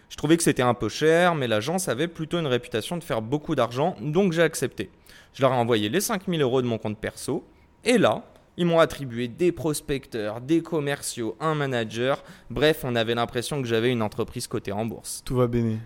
Je 0.09 0.17
trouvais 0.17 0.37
que 0.37 0.43
c'était 0.43 0.63
un 0.63 0.73
peu 0.73 0.89
cher, 0.89 1.35
mais 1.35 1.47
l'agence 1.47 1.89
avait 1.89 2.07
plutôt 2.07 2.39
une 2.39 2.47
réputation 2.47 2.97
de 2.97 3.03
faire 3.03 3.21
beaucoup 3.21 3.55
d'argent, 3.55 3.95
donc 3.99 4.33
j'ai 4.33 4.43
accepté. 4.43 4.89
Je 5.33 5.41
leur 5.41 5.51
ai 5.51 5.55
envoyé 5.55 5.89
les 5.89 6.01
5000 6.01 6.41
euros 6.41 6.61
de 6.61 6.67
mon 6.67 6.77
compte 6.77 6.99
perso, 6.99 7.45
et 7.83 7.97
là, 7.97 8.23
ils 8.57 8.65
m'ont 8.65 8.79
attribué 8.79 9.27
des 9.27 9.51
prospecteurs, 9.51 10.39
des 10.41 10.61
commerciaux, 10.61 11.35
un 11.39 11.55
manager. 11.55 12.23
Bref, 12.49 12.81
on 12.83 12.95
avait 12.95 13.15
l'impression 13.15 13.61
que 13.61 13.67
j'avais 13.67 13.91
une 13.91 14.01
entreprise 14.01 14.47
cotée 14.47 14.71
en 14.71 14.85
bourse. 14.85 15.23
Tout 15.25 15.35
va 15.35 15.47
béné. 15.47 15.79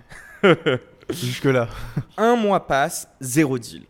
Jusque-là. 1.10 1.70
Un 2.18 2.36
mois 2.36 2.68
passe, 2.68 3.08
zéro 3.22 3.58
deal. 3.58 3.84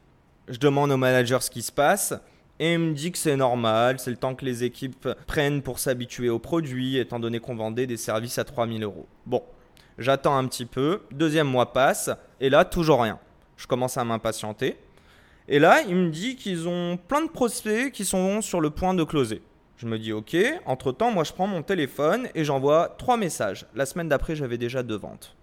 Je 0.47 0.59
demande 0.59 0.91
au 0.91 0.97
manager 0.97 1.41
ce 1.41 1.49
qui 1.49 1.63
se 1.63 1.71
passe 1.71 2.13
et 2.59 2.73
il 2.73 2.79
me 2.79 2.93
dit 2.93 3.11
que 3.11 3.17
c'est 3.17 3.35
normal, 3.35 3.99
c'est 3.99 4.09
le 4.09 4.17
temps 4.17 4.33
que 4.35 4.45
les 4.45 4.63
équipes 4.63 5.09
prennent 5.27 5.61
pour 5.61 5.79
s'habituer 5.79 6.29
au 6.29 6.39
produit, 6.39 6.97
étant 6.97 7.19
donné 7.19 7.39
qu'on 7.39 7.55
vendait 7.55 7.85
des 7.85 7.97
services 7.97 8.37
à 8.39 8.43
3000 8.43 8.83
euros. 8.83 9.07
Bon, 9.25 9.43
j'attends 9.97 10.37
un 10.37 10.45
petit 10.47 10.65
peu, 10.65 11.01
deuxième 11.11 11.47
mois 11.47 11.73
passe 11.73 12.09
et 12.39 12.49
là, 12.49 12.65
toujours 12.65 13.01
rien. 13.01 13.19
Je 13.57 13.67
commence 13.67 13.97
à 13.97 14.03
m'impatienter. 14.03 14.77
Et 15.47 15.59
là, 15.59 15.81
il 15.81 15.95
me 15.95 16.09
dit 16.09 16.35
qu'ils 16.35 16.67
ont 16.67 16.97
plein 16.97 17.23
de 17.23 17.29
prospects 17.29 17.91
qui 17.91 18.05
sont 18.05 18.41
sur 18.41 18.59
le 18.59 18.69
point 18.69 18.93
de 18.93 19.03
closer. 19.03 19.41
Je 19.77 19.85
me 19.85 19.97
dis 19.99 20.11
ok, 20.11 20.35
entre-temps, 20.65 21.11
moi 21.11 21.23
je 21.23 21.31
prends 21.31 21.47
mon 21.47 21.61
téléphone 21.61 22.27
et 22.33 22.43
j'envoie 22.43 22.95
trois 22.97 23.15
messages. 23.15 23.65
La 23.75 23.85
semaine 23.85 24.09
d'après, 24.09 24.35
j'avais 24.35 24.57
déjà 24.57 24.83
deux 24.83 24.97
ventes. 24.97 25.35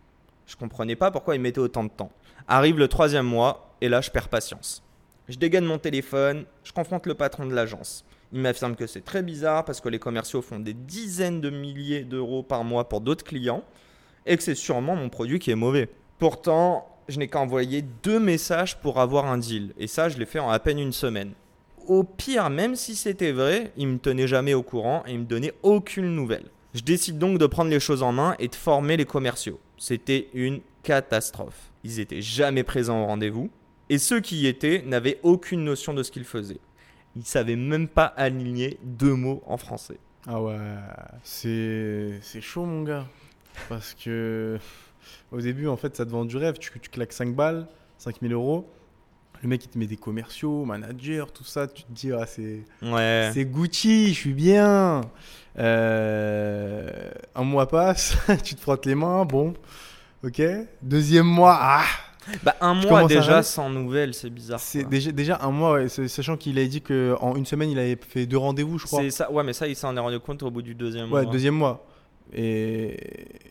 Je 0.47 0.57
comprenais 0.57 0.97
pas 0.97 1.11
pourquoi 1.11 1.37
ils 1.37 1.41
mettaient 1.41 1.61
autant 1.61 1.85
de 1.85 1.91
temps. 1.91 2.11
Arrive 2.49 2.79
le 2.79 2.89
troisième 2.89 3.27
mois 3.27 3.75
et 3.81 3.89
là, 3.89 4.01
je 4.01 4.11
perds 4.11 4.29
patience. 4.29 4.83
Je 5.29 5.39
dégaine 5.39 5.65
mon 5.65 5.79
téléphone, 5.79 6.45
je 6.65 6.73
confronte 6.73 7.07
le 7.07 7.15
patron 7.15 7.47
de 7.47 7.55
l'agence. 7.55 8.05
Il 8.33 8.41
m'affirme 8.41 8.77
que 8.77 8.87
c'est 8.87 9.05
très 9.05 9.23
bizarre 9.23 9.65
parce 9.65 9.81
que 9.81 9.89
les 9.89 9.99
commerciaux 9.99 10.43
font 10.43 10.59
des 10.59 10.75
dizaines 10.75 11.41
de 11.41 11.49
milliers 11.49 12.03
d'euros 12.03 12.43
par 12.43 12.65
mois 12.65 12.89
pour 12.89 13.01
d'autres 13.01 13.25
clients 13.25 13.63
et 14.27 14.37
que 14.37 14.43
c'est 14.43 14.55
sûrement 14.55 14.97
mon 14.97 15.09
produit 15.09 15.39
qui 15.39 15.51
est 15.51 15.57
mauvais. 15.57 15.89
Pourtant, 16.19 16.89
je 17.09 17.19
n'ai 17.19 17.29
qu'à 17.29 17.41
envoyer 17.41 17.83
deux 18.03 18.21
messages 18.21 18.79
pour 18.79 19.01
avoir 19.01 19.27
un 19.27 19.39
deal. 19.39 19.75
Et 19.79 19.87
ça, 19.87 20.09
je 20.09 20.19
l'ai 20.19 20.27
fait 20.27 20.39
en 20.39 20.51
à 20.51 20.59
peine 20.59 20.79
une 20.79 20.93
semaine. 20.93 21.33
Au 21.87 22.03
pire, 22.03 22.49
même 22.49 22.77
si 22.77 22.97
c'était 22.97 23.33
vrai, 23.33 23.73
il 23.77 23.89
me 23.89 23.99
tenait 23.99 24.27
jamais 24.27 24.55
au 24.55 24.63
courant 24.63 25.03
et 25.07 25.13
il 25.13 25.21
me 25.21 25.25
donnait 25.25 25.53
aucune 25.63 26.15
nouvelle. 26.15 26.47
Je 26.73 26.83
décide 26.83 27.19
donc 27.19 27.39
de 27.39 27.47
prendre 27.47 27.71
les 27.71 27.81
choses 27.81 28.03
en 28.03 28.13
main 28.13 28.35
et 28.39 28.49
de 28.49 28.55
former 28.55 28.97
les 28.97 29.05
commerciaux. 29.05 29.61
C'était 29.77 30.29
une 30.33 30.61
catastrophe. 30.83 31.73
Ils 31.85 32.01
étaient 32.01 32.23
jamais 32.23 32.63
présents 32.63 33.03
au 33.03 33.07
rendez-vous 33.07 33.51
et 33.91 33.99
ceux 33.99 34.21
qui 34.21 34.37
y 34.37 34.47
étaient 34.47 34.83
n'avaient 34.87 35.21
aucune 35.23 35.63
notion 35.63 35.93
de 35.93 36.03
ce 36.03 36.11
qu'ils 36.11 36.25
faisaient. 36.25 36.61
Ils 37.17 37.25
savaient 37.25 37.57
même 37.57 37.87
pas 37.87 38.07
aligner 38.07 38.79
deux 38.83 39.15
mots 39.15 39.43
en 39.47 39.57
français. 39.57 39.99
Ah 40.27 40.41
ouais, 40.41 40.57
c'est 41.23 42.41
chaud 42.41 42.65
mon 42.65 42.83
gars. 42.83 43.07
Parce 43.69 43.95
que 43.95 44.59
au 45.33 45.41
début, 45.41 45.69
en 45.69 45.77
fait, 45.77 45.97
ça 45.97 46.05
te 46.05 46.11
vend 46.11 46.25
du 46.25 46.37
rêve. 46.37 46.59
Tu, 46.59 46.71
tu 46.81 46.91
claques 46.91 47.13
5 47.13 47.35
balles, 47.35 47.67
5000 47.99 48.33
euros. 48.33 48.69
Le 49.43 49.49
mec, 49.49 49.65
il 49.65 49.69
te 49.69 49.77
met 49.79 49.87
des 49.87 49.97
commerciaux, 49.97 50.65
managers, 50.65 51.25
tout 51.35 51.45
ça. 51.45 51.67
Tu 51.67 51.83
te 51.83 51.93
dis, 51.93 52.13
ah, 52.13 52.25
c'est 52.27 52.61
Ouais. 52.83 53.31
Gucci, 53.37 54.09
je 54.15 54.19
suis 54.19 54.33
bien. 54.33 55.03
Euh, 55.59 56.89
un 57.35 57.43
mois 57.45 57.69
passe, 57.69 58.17
tu 58.45 58.55
te 58.55 58.61
frottes 58.61 58.87
les 58.87 58.95
mains, 58.95 59.25
bon. 59.25 59.55
Ok. 60.25 60.41
Deuxième 60.83 61.27
mois, 61.27 61.57
ah 61.61 61.85
Bah, 62.43 62.57
un 62.61 62.75
mois 62.75 63.05
déjà 63.07 63.43
sans 63.43 63.69
nouvelles, 63.69 64.15
c'est 64.15 64.31
bizarre. 64.31 64.59
C'est 64.61 64.85
déjà, 64.85 65.13
déjà 65.13 65.39
un 65.43 65.51
mois, 65.51 65.75
ouais, 65.75 65.89
sachant 65.89 66.37
qu'il 66.37 66.59
a 66.59 66.65
dit 66.65 66.81
qu'en 66.81 67.37
une 67.37 67.45
semaine, 67.47 67.71
il 67.71 67.79
avait 67.79 67.99
fait 68.09 68.25
deux 68.27 68.39
rendez-vous, 68.39 68.79
je 68.79 68.87
crois. 68.87 69.11
Ça, 69.11 69.31
ouais, 69.31 69.45
mais 69.45 69.53
ça, 69.53 69.69
il 69.69 69.77
s'en 69.77 69.95
est 69.97 70.01
rendu 70.01 70.19
compte 70.21 70.43
au 70.43 70.51
bout 70.51 70.63
du 70.63 70.75
deuxième 70.75 71.13
Ouais, 71.13 71.23
mois. 71.23 71.33
deuxième 71.33 71.55
mois. 71.55 71.87
Et, 72.33 72.95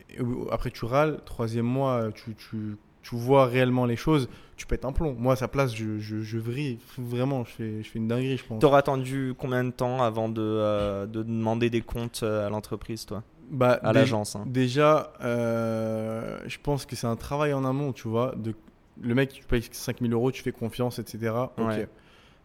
et 0.09 0.19
après, 0.51 0.71
tu 0.71 0.85
râles. 0.85 1.19
Troisième 1.25 1.65
mois, 1.65 2.09
tu, 2.13 2.35
tu, 2.35 2.77
tu 3.01 3.15
vois 3.15 3.45
réellement 3.45 3.85
les 3.85 3.95
choses. 3.95 4.29
Tu 4.55 4.65
pètes 4.65 4.85
un 4.85 4.91
plomb. 4.91 5.15
Moi, 5.17 5.33
à 5.33 5.35
sa 5.35 5.47
place, 5.47 5.75
je, 5.75 5.99
je, 5.99 6.21
je 6.21 6.37
vrille. 6.37 6.79
Vraiment, 6.97 7.43
je 7.45 7.51
fais, 7.51 7.83
je 7.83 7.89
fais 7.89 7.99
une 7.99 8.07
dinguerie, 8.07 8.37
je 8.37 8.45
pense. 8.45 8.59
T'auras 8.59 8.79
attendu 8.79 9.33
combien 9.37 9.63
de 9.63 9.71
temps 9.71 10.01
avant 10.03 10.29
de, 10.29 10.41
euh, 10.41 11.05
de 11.05 11.23
demander 11.23 11.69
des 11.69 11.81
comptes 11.81 12.21
euh, 12.23 12.45
à 12.45 12.49
l'entreprise, 12.49 13.05
toi? 13.05 13.23
Bah, 13.49 13.79
À 13.83 13.93
l'agence. 13.93 14.35
hein. 14.35 14.43
Déjà, 14.47 15.13
euh, 15.21 16.39
je 16.45 16.57
pense 16.61 16.85
que 16.85 16.95
c'est 16.95 17.07
un 17.07 17.15
travail 17.15 17.53
en 17.53 17.65
amont, 17.65 17.93
tu 17.93 18.07
vois. 18.07 18.33
De, 18.37 18.53
le 19.01 19.15
mec, 19.15 19.29
tu 19.33 19.43
payes 19.43 19.67
5000 19.71 20.13
euros, 20.13 20.31
tu 20.31 20.41
fais 20.43 20.51
confiance, 20.51 20.99
etc. 20.99 21.33
Ouais. 21.57 21.87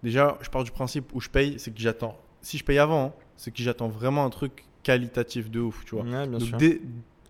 Déjà, 0.03 0.39
je 0.41 0.49
pars 0.51 0.65
du 0.65 0.71
principe 0.71 1.15
où 1.15 1.21
je 1.21 1.29
paye, 1.29 1.59
c'est 1.59 1.73
que 1.73 1.81
j'attends. 1.81 2.17
Si 2.41 2.57
je 2.59 2.65
paye 2.65 2.79
avant, 2.79 3.07
hein, 3.07 3.13
c'est 3.37 3.51
que 3.51 3.63
j'attends 3.63 3.89
vraiment 3.89 4.25
un 4.25 4.31
truc 4.31 4.65
qualitatif 4.83 5.51
de 5.51 5.61
ouf, 5.61 5.85
tu 5.85 5.95
vois. 5.95 6.05
Ouais, 6.05 6.11
bien 6.27 6.39
Donc, 6.39 6.43
sûr. 6.43 6.57
dès- 6.59 6.81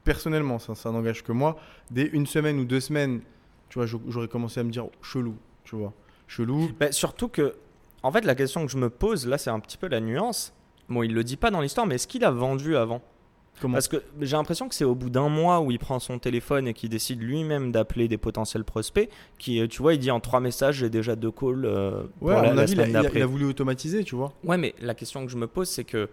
personnellement, 0.04 0.58
ça, 0.58 0.74
ça 0.74 0.90
n'engage 0.90 1.22
que 1.22 1.32
moi. 1.32 1.56
Dès 1.90 2.04
une 2.06 2.26
semaine 2.26 2.58
ou 2.58 2.64
deux 2.64 2.80
semaines, 2.80 3.20
tu 3.68 3.78
vois, 3.78 3.86
j'au- 3.86 4.02
j'aurais 4.08 4.28
commencé 4.28 4.60
à 4.60 4.64
me 4.64 4.70
dire 4.70 4.86
oh, 4.86 4.92
chelou, 5.02 5.36
tu 5.64 5.76
vois. 5.76 5.92
Chelou. 6.26 6.70
Bah, 6.78 6.92
surtout 6.92 7.28
que, 7.28 7.54
en 8.02 8.12
fait, 8.12 8.24
la 8.24 8.34
question 8.34 8.64
que 8.64 8.72
je 8.72 8.78
me 8.78 8.90
pose, 8.90 9.26
là, 9.26 9.38
c'est 9.38 9.50
un 9.50 9.60
petit 9.60 9.76
peu 9.78 9.88
la 9.88 10.00
nuance. 10.00 10.52
Bon, 10.88 11.02
il 11.02 11.12
le 11.12 11.24
dit 11.24 11.36
pas 11.36 11.50
dans 11.50 11.60
l'histoire, 11.60 11.86
mais 11.86 11.96
est-ce 11.96 12.06
qu'il 12.08 12.24
a 12.24 12.30
vendu 12.30 12.76
avant? 12.76 13.02
Comment? 13.60 13.74
Parce 13.74 13.88
que 13.88 13.96
j'ai 14.20 14.36
l'impression 14.36 14.68
que 14.68 14.74
c'est 14.74 14.84
au 14.84 14.94
bout 14.94 15.10
d'un 15.10 15.28
mois 15.28 15.60
où 15.60 15.70
il 15.72 15.80
prend 15.80 15.98
son 15.98 16.18
téléphone 16.20 16.68
et 16.68 16.74
qu'il 16.74 16.88
décide 16.90 17.20
lui-même 17.20 17.72
d'appeler 17.72 18.06
des 18.06 18.16
potentiels 18.16 18.62
prospects, 18.62 19.10
qui, 19.36 19.60
euh, 19.60 19.66
tu 19.66 19.82
vois, 19.82 19.94
il 19.94 19.98
dit 19.98 20.12
en 20.12 20.20
trois 20.20 20.38
messages, 20.40 20.76
j'ai 20.76 20.88
déjà 20.90 21.16
deux 21.16 21.32
calls 21.32 21.64
euh, 21.64 22.04
pour 22.18 22.28
Ouais, 22.28 22.34
à 22.36 22.42
la, 22.42 22.48
mon 22.50 22.54
la 22.54 22.62
avis, 22.62 22.72
il 22.72 22.80
a, 22.80 23.10
il 23.12 23.22
a 23.22 23.26
voulu 23.26 23.44
automatiser, 23.46 24.04
tu 24.04 24.14
vois. 24.14 24.32
Ouais, 24.44 24.56
mais 24.56 24.74
la 24.80 24.94
question 24.94 25.26
que 25.26 25.32
je 25.32 25.36
me 25.36 25.48
pose, 25.48 25.68
c'est 25.68 25.82
que 25.84 26.08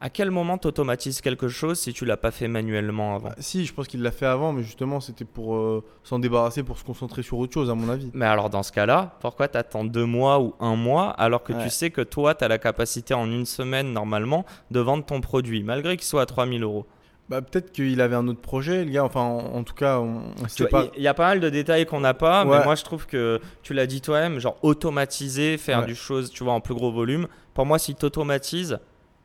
à 0.00 0.08
quel 0.10 0.30
moment 0.30 0.56
tu 0.58 0.66
automatises 0.66 1.20
quelque 1.20 1.48
chose 1.48 1.78
si 1.78 1.92
tu 1.92 2.04
l'as 2.06 2.16
pas 2.16 2.30
fait 2.30 2.48
manuellement 2.48 3.16
avant? 3.16 3.28
Bah, 3.28 3.34
si, 3.38 3.66
je 3.66 3.72
pense 3.74 3.86
qu'il 3.86 4.02
l'a 4.02 4.10
fait 4.10 4.26
avant, 4.26 4.52
mais 4.52 4.62
justement, 4.62 5.00
c'était 5.00 5.24
pour 5.26 5.56
euh, 5.56 5.84
s'en 6.04 6.18
débarrasser, 6.18 6.62
pour 6.62 6.78
se 6.78 6.84
concentrer 6.84 7.22
sur 7.22 7.38
autre 7.38 7.52
chose, 7.52 7.68
à 7.70 7.74
mon 7.74 7.88
avis. 7.88 8.10
Mais 8.14 8.24
alors 8.26 8.48
dans 8.50 8.62
ce 8.62 8.72
cas-là, 8.72 9.16
pourquoi 9.20 9.48
t'attends 9.48 9.84
deux 9.84 10.06
mois 10.06 10.40
ou 10.40 10.54
un 10.60 10.74
mois 10.76 11.10
alors 11.10 11.42
que 11.42 11.52
Ouais. 11.52 11.62
tu 11.64 11.70
sais 11.70 11.90
que 11.90 12.00
toi, 12.00 12.34
tu 12.34 12.44
as 12.44 12.48
la 12.48 12.58
capacité 12.58 13.12
en 13.14 13.26
une 13.30 13.44
semaine 13.46 13.92
normalement 13.92 14.46
de 14.70 14.80
vendre 14.80 15.04
ton 15.04 15.20
produit, 15.20 15.62
malgré 15.62 15.96
qu'il 15.96 16.06
soit 16.06 16.22
à 16.22 16.26
3000 16.26 16.62
euros? 16.62 16.86
Bah, 17.28 17.42
peut-être 17.42 17.70
qu'il 17.70 18.00
avait 18.00 18.16
un 18.16 18.26
autre 18.26 18.40
projet, 18.40 18.84
le 18.84 18.90
gars. 18.90 19.04
Enfin, 19.04 19.20
en, 19.20 19.54
en 19.54 19.62
tout 19.62 19.74
cas, 19.74 20.00
on, 20.00 20.32
sait 20.48 20.64
vois, 20.64 20.86
pas. 20.86 20.90
Il 20.96 21.02
y, 21.02 21.06
a 21.06 21.14
pas 21.14 21.28
mal 21.28 21.38
de 21.40 21.48
détails 21.48 21.86
qu'on 21.86 22.00
n'a 22.00 22.12
pas, 22.14 22.44
Ouais. 22.44 22.58
mais 22.58 22.64
moi 22.64 22.74
je 22.74 22.82
trouve 22.82 23.06
que 23.06 23.40
tu 23.62 23.72
l'as 23.72 23.86
dit 23.86 24.00
toi-même, 24.00 24.40
genre 24.40 24.56
automatiser, 24.62 25.56
faire 25.58 25.80
Ouais. 25.80 25.86
du 25.86 25.94
chose, 25.94 26.30
tu 26.30 26.42
vois, 26.42 26.54
en 26.54 26.60
plus 26.60 26.74
gros 26.74 26.90
volume. 26.90 27.28
Pour 27.54 27.66
moi, 27.66 27.78
si 27.78 27.94
tu 27.94 28.04
automatises, 28.04 28.80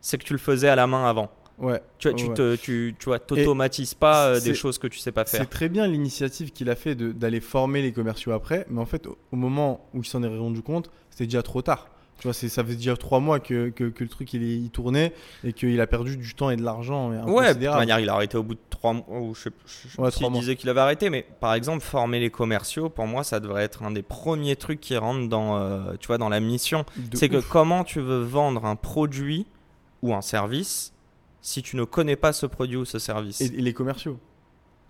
c'est 0.06 0.20
que 0.20 0.24
tu 0.24 0.34
le 0.34 0.40
faisais 0.40 0.70
à 0.70 0.76
la 0.76 0.86
main 0.86 1.08
avant. 1.10 1.32
Ouais. 1.58 1.82
Tu 1.98 2.10
vois, 2.10 2.16
tu, 2.18 2.26
ouais. 2.28 2.34
te, 2.34 2.56
tu, 2.58 2.96
tu 3.00 3.06
vois, 3.06 3.18
t'automatises 3.18 3.96
pas 3.96 4.28
euh, 4.28 4.40
des 4.40 4.54
choses 4.54 4.78
que 4.78 4.86
tu 4.88 5.00
sais 5.00 5.12
pas 5.12 5.26
faire. 5.26 5.40
C'est 5.40 5.50
très 5.50 5.68
bien 5.68 5.88
l'initiative 5.88 6.52
qu'il 6.52 6.70
a 6.70 6.76
fait 6.76 6.94
d'aller 6.96 7.40
former 7.40 7.82
les 7.82 7.92
commerciaux 7.92 8.34
après, 8.34 8.68
mais 8.70 8.82
en 8.82 8.86
fait, 8.86 9.08
au, 9.08 9.18
au 9.32 9.36
moment 9.36 9.88
où 9.96 10.02
il 10.04 10.06
s'en 10.06 10.22
est 10.22 10.28
rendu 10.38 10.62
compte, 10.62 10.92
c'était 11.10 11.26
déjà 11.26 11.42
trop 11.42 11.62
tard. 11.64 11.88
Tu 12.20 12.28
vois, 12.28 12.34
ça 12.34 12.64
fait 12.64 12.76
déjà 12.76 12.96
trois 12.96 13.20
mois 13.20 13.40
que, 13.42 13.70
que, 13.70 13.86
que 13.86 14.04
le 14.04 14.10
truc 14.10 14.32
il, 14.34 14.42
il 14.44 14.70
tournait 14.70 15.12
et 15.44 15.52
qu'il 15.52 15.80
a 15.82 15.88
perdu 15.88 16.16
du 16.16 16.34
temps 16.34 16.50
et 16.50 16.56
de 16.56 16.62
l'argent. 16.64 17.10
Ouais, 17.28 17.54
de 17.56 17.66
toute 17.66 17.74
manière, 17.76 18.00
il 18.00 18.08
a 18.10 18.14
arrêté 18.14 18.38
au 18.38 18.44
bout 18.44 18.54
de 18.54 18.60
trois 18.70 18.94
mois. 18.94 19.06
Ou 19.10 19.34
je 19.36 19.42
sais 19.44 19.50
je 19.66 19.88
Ouais, 19.98 20.06
pas 20.06 20.12
trois 20.12 20.12
s'il 20.12 20.30
mois. 20.32 20.40
disait 20.40 20.56
qu'il 20.56 20.70
avait 20.70 20.80
arrêté, 20.80 21.10
mais 21.10 21.26
par 21.42 21.54
exemple, 21.54 21.82
former 21.84 22.20
les 22.22 22.30
commerciaux, 22.30 22.88
pour 22.90 23.06
moi, 23.08 23.24
ça 23.26 23.40
devrait 23.42 23.64
être 23.64 23.84
un 23.84 23.92
des 23.92 24.02
premiers 24.02 24.56
trucs 24.56 24.80
qui 24.80 24.96
rentrent 24.96 25.28
dans, 25.28 25.58
euh, 25.58 25.94
tu 26.00 26.08
vois, 26.08 26.18
dans 26.18 26.30
la 26.30 26.40
mission. 26.40 26.86
C'est 27.14 27.28
que 27.28 27.42
comment 27.42 27.84
tu 27.84 28.00
veux 28.00 28.22
vendre 28.22 28.64
un 28.66 28.76
produit 28.78 29.46
ou 30.02 30.14
un 30.14 30.22
service 30.22 30.94
si 31.42 31.62
tu 31.62 31.75
ne 31.75 31.84
connais 31.84 32.16
pas 32.16 32.34
ce 32.34 32.46
produit 32.46 32.75
ou 32.78 32.86
ce 32.86 32.98
service 33.00 33.40
Et, 33.42 33.46
et 33.46 33.62
les 33.62 33.74
commerciaux. 33.74 34.20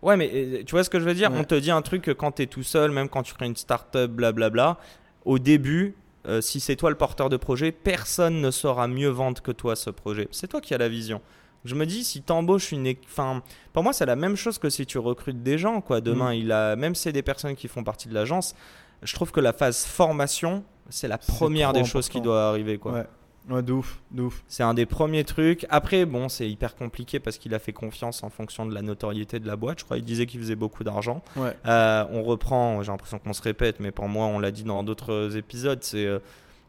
Ouais, 0.01 0.15
mais 0.17 0.29
euh, 0.33 0.63
tu 0.65 0.71
vois 0.71 0.83
ce 0.83 0.89
que 0.89 0.99
je 0.99 1.05
veux 1.05 1.13
dire? 1.13 1.31
Ouais. 1.31 1.39
On 1.39 1.43
te 1.43 1.55
dit 1.55 1.71
un 1.71 1.81
truc 1.81 2.03
que 2.03 2.11
quand 2.11 2.33
tu 2.33 2.43
es 2.43 2.47
tout 2.47 2.63
seul, 2.63 2.91
même 2.91 3.09
quand 3.09 3.23
tu 3.23 3.33
crées 3.33 3.47
une 3.47 3.55
start-up, 3.55 4.11
blablabla, 4.11 4.77
au 5.25 5.39
début, 5.39 5.95
euh, 6.27 6.41
si 6.41 6.59
c'est 6.59 6.75
toi 6.75 6.89
le 6.89 6.95
porteur 6.95 7.29
de 7.29 7.37
projet, 7.37 7.71
personne 7.71 8.39
ne 8.41 8.51
saura 8.51 8.87
mieux 8.87 9.09
vendre 9.09 9.41
que 9.41 9.51
toi 9.51 9.75
ce 9.75 9.89
projet. 9.89 10.27
C'est 10.31 10.47
toi 10.47 10.61
qui 10.61 10.73
as 10.73 10.77
la 10.77 10.89
vision. 10.89 11.21
Je 11.65 11.73
me 11.75 11.85
dis, 11.87 12.03
si 12.03 12.21
tu 12.21 12.31
embauches 12.31 12.71
une. 12.71 12.93
Enfin, 13.05 13.41
pour 13.73 13.81
moi, 13.83 13.91
c'est 13.91 14.05
la 14.05 14.15
même 14.15 14.35
chose 14.35 14.59
que 14.59 14.69
si 14.69 14.85
tu 14.85 14.99
recrutes 14.99 15.41
des 15.41 15.57
gens. 15.57 15.81
Quoi. 15.81 15.99
Demain, 15.99 16.31
Mm. 16.31 16.37
il 16.37 16.51
a... 16.51 16.75
même 16.75 16.93
si 16.93 17.01
c'est 17.03 17.11
des 17.11 17.23
personnes 17.23 17.55
qui 17.55 17.67
font 17.67 17.83
partie 17.83 18.07
de 18.07 18.13
l'agence, 18.13 18.55
je 19.01 19.13
trouve 19.15 19.31
que 19.31 19.39
la 19.39 19.51
phase 19.51 19.83
formation, 19.83 20.63
c'est 20.89 21.07
la 21.07 21.17
première 21.17 21.73
des 21.73 21.83
choses 21.83 22.07
qui 22.07 22.21
doit 22.21 22.49
arriver. 22.49 22.77
Quoi. 22.77 22.91
Ouais. 22.93 23.05
Ouais, 23.49 23.61
de 23.63 23.73
ouf, 23.73 23.99
de 24.11 24.23
ouf. 24.23 24.43
C'est 24.47 24.63
un 24.63 24.73
des 24.73 24.85
premiers 24.85 25.23
trucs. 25.23 25.65
Après, 25.69 26.05
bon, 26.05 26.29
c'est 26.29 26.49
hyper 26.49 26.75
compliqué 26.75 27.19
parce 27.19 27.37
qu'il 27.37 27.53
a 27.53 27.59
fait 27.59 27.73
confiance 27.73 28.23
en 28.23 28.29
fonction 28.29 28.65
de 28.65 28.73
la 28.73 28.81
notoriété 28.81 29.39
de 29.39 29.47
la 29.47 29.55
boîte. 29.55 29.79
Je 29.79 29.85
crois 29.85 29.97
qu'il 29.97 30.05
disait 30.05 30.25
qu'il 30.25 30.39
faisait 30.39 30.55
beaucoup 30.55 30.83
d'argent. 30.83 31.23
Ouais. 31.35 31.55
Euh, 31.65 32.05
on 32.11 32.23
reprend, 32.23 32.81
j'ai 32.83 32.91
l'impression 32.91 33.19
qu'on 33.19 33.33
se 33.33 33.41
répète, 33.41 33.79
mais 33.79 33.91
pour 33.91 34.07
moi, 34.07 34.25
on 34.27 34.39
l'a 34.39 34.51
dit 34.51 34.63
dans 34.63 34.83
d'autres 34.83 35.35
épisodes, 35.37 35.79
c'est 35.83 36.05
euh, 36.05 36.19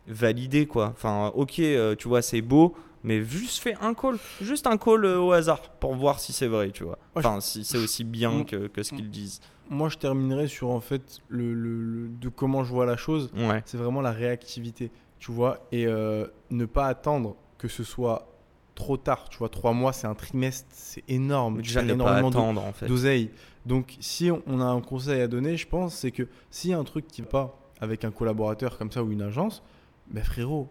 valider 0.09 0.67
quoi. 0.67 0.87
Enfin, 0.97 1.33
ok, 1.35 1.59
euh, 1.61 1.95
tu 1.97 2.09
vois, 2.09 2.23
c'est 2.23 2.41
beau, 2.43 2.75
mais 3.03 3.23
juste 3.25 3.59
fais 3.63 3.75
un 3.81 3.95
call, 3.95 4.17
juste 4.41 4.67
un 4.67 4.77
call 4.77 5.05
euh, 5.05 5.19
au 5.19 5.33
hasard 5.33 5.61
pour 5.81 5.95
voir 5.95 6.21
si 6.21 6.33
c'est 6.33 6.47
vrai, 6.47 6.71
tu 6.71 6.85
vois. 6.85 6.99
Enfin, 7.15 7.41
si 7.41 7.65
c'est 7.65 7.79
aussi 7.79 8.05
bien 8.05 8.45
que, 8.45 8.67
que 8.69 8.83
ce 8.83 8.91
qu'ils 8.95 9.11
disent. 9.11 9.41
moi, 9.69 9.89
je 9.89 9.97
terminerai 9.99 10.47
sur 10.49 10.71
en 10.71 10.81
fait 10.81 11.21
le, 11.29 11.53
le- 11.55 11.81
le- 11.83 12.09
de 12.09 12.29
comment 12.29 12.63
je 12.65 12.73
vois 12.73 12.87
la 12.87 12.97
chose. 12.97 13.31
Ouais. 13.37 13.63
C'est 13.67 13.77
vraiment 13.79 14.01
la 14.01 14.13
réactivité, 14.13 14.91
tu 15.19 15.33
vois, 15.33 15.67
et 15.73 15.87
euh, 15.87 16.27
ne 16.51 16.65
pas 16.67 16.87
attendre 16.87 17.37
que 17.59 17.69
ce 17.69 17.85
soit 17.85 18.29
trop 18.75 18.97
tard. 18.97 19.29
Tu 19.31 19.39
vois, 19.39 19.49
trois 19.49 19.73
mois, 19.73 19.93
c'est 19.93 20.07
un 20.07 20.15
trimestre, 20.15 20.69
c'est 20.71 21.03
énorme. 21.09 21.57
Tu 21.57 21.69
Déjà, 21.69 21.83
énormément 21.83 22.29
attendre 22.29 22.63
en 22.65 22.73
fait. 22.73 22.87
d'oseille. 22.87 23.31
Donc, 23.65 23.97
si 24.01 24.31
on- 24.31 24.61
a 24.61 24.65
un 24.65 24.81
conseil 24.81 25.21
à 25.23 25.29
donner, 25.29 25.57
je 25.57 25.67
pense, 25.67 25.95
c'est 25.95 26.11
que 26.11 26.29
s'il 26.51 26.71
y 26.71 26.75
a 26.75 26.79
un 26.79 26.85
truc 26.85 27.07
qui 27.09 27.23
va 27.23 27.29
pas 27.29 27.59
avec 27.81 28.05
un 28.05 28.11
collaborateur 28.11 28.79
comme 28.79 28.93
ça 28.93 29.03
ou 29.03 29.11
une 29.11 29.23
agence, 29.23 29.63
ben 30.09 30.23
frérot, 30.23 30.69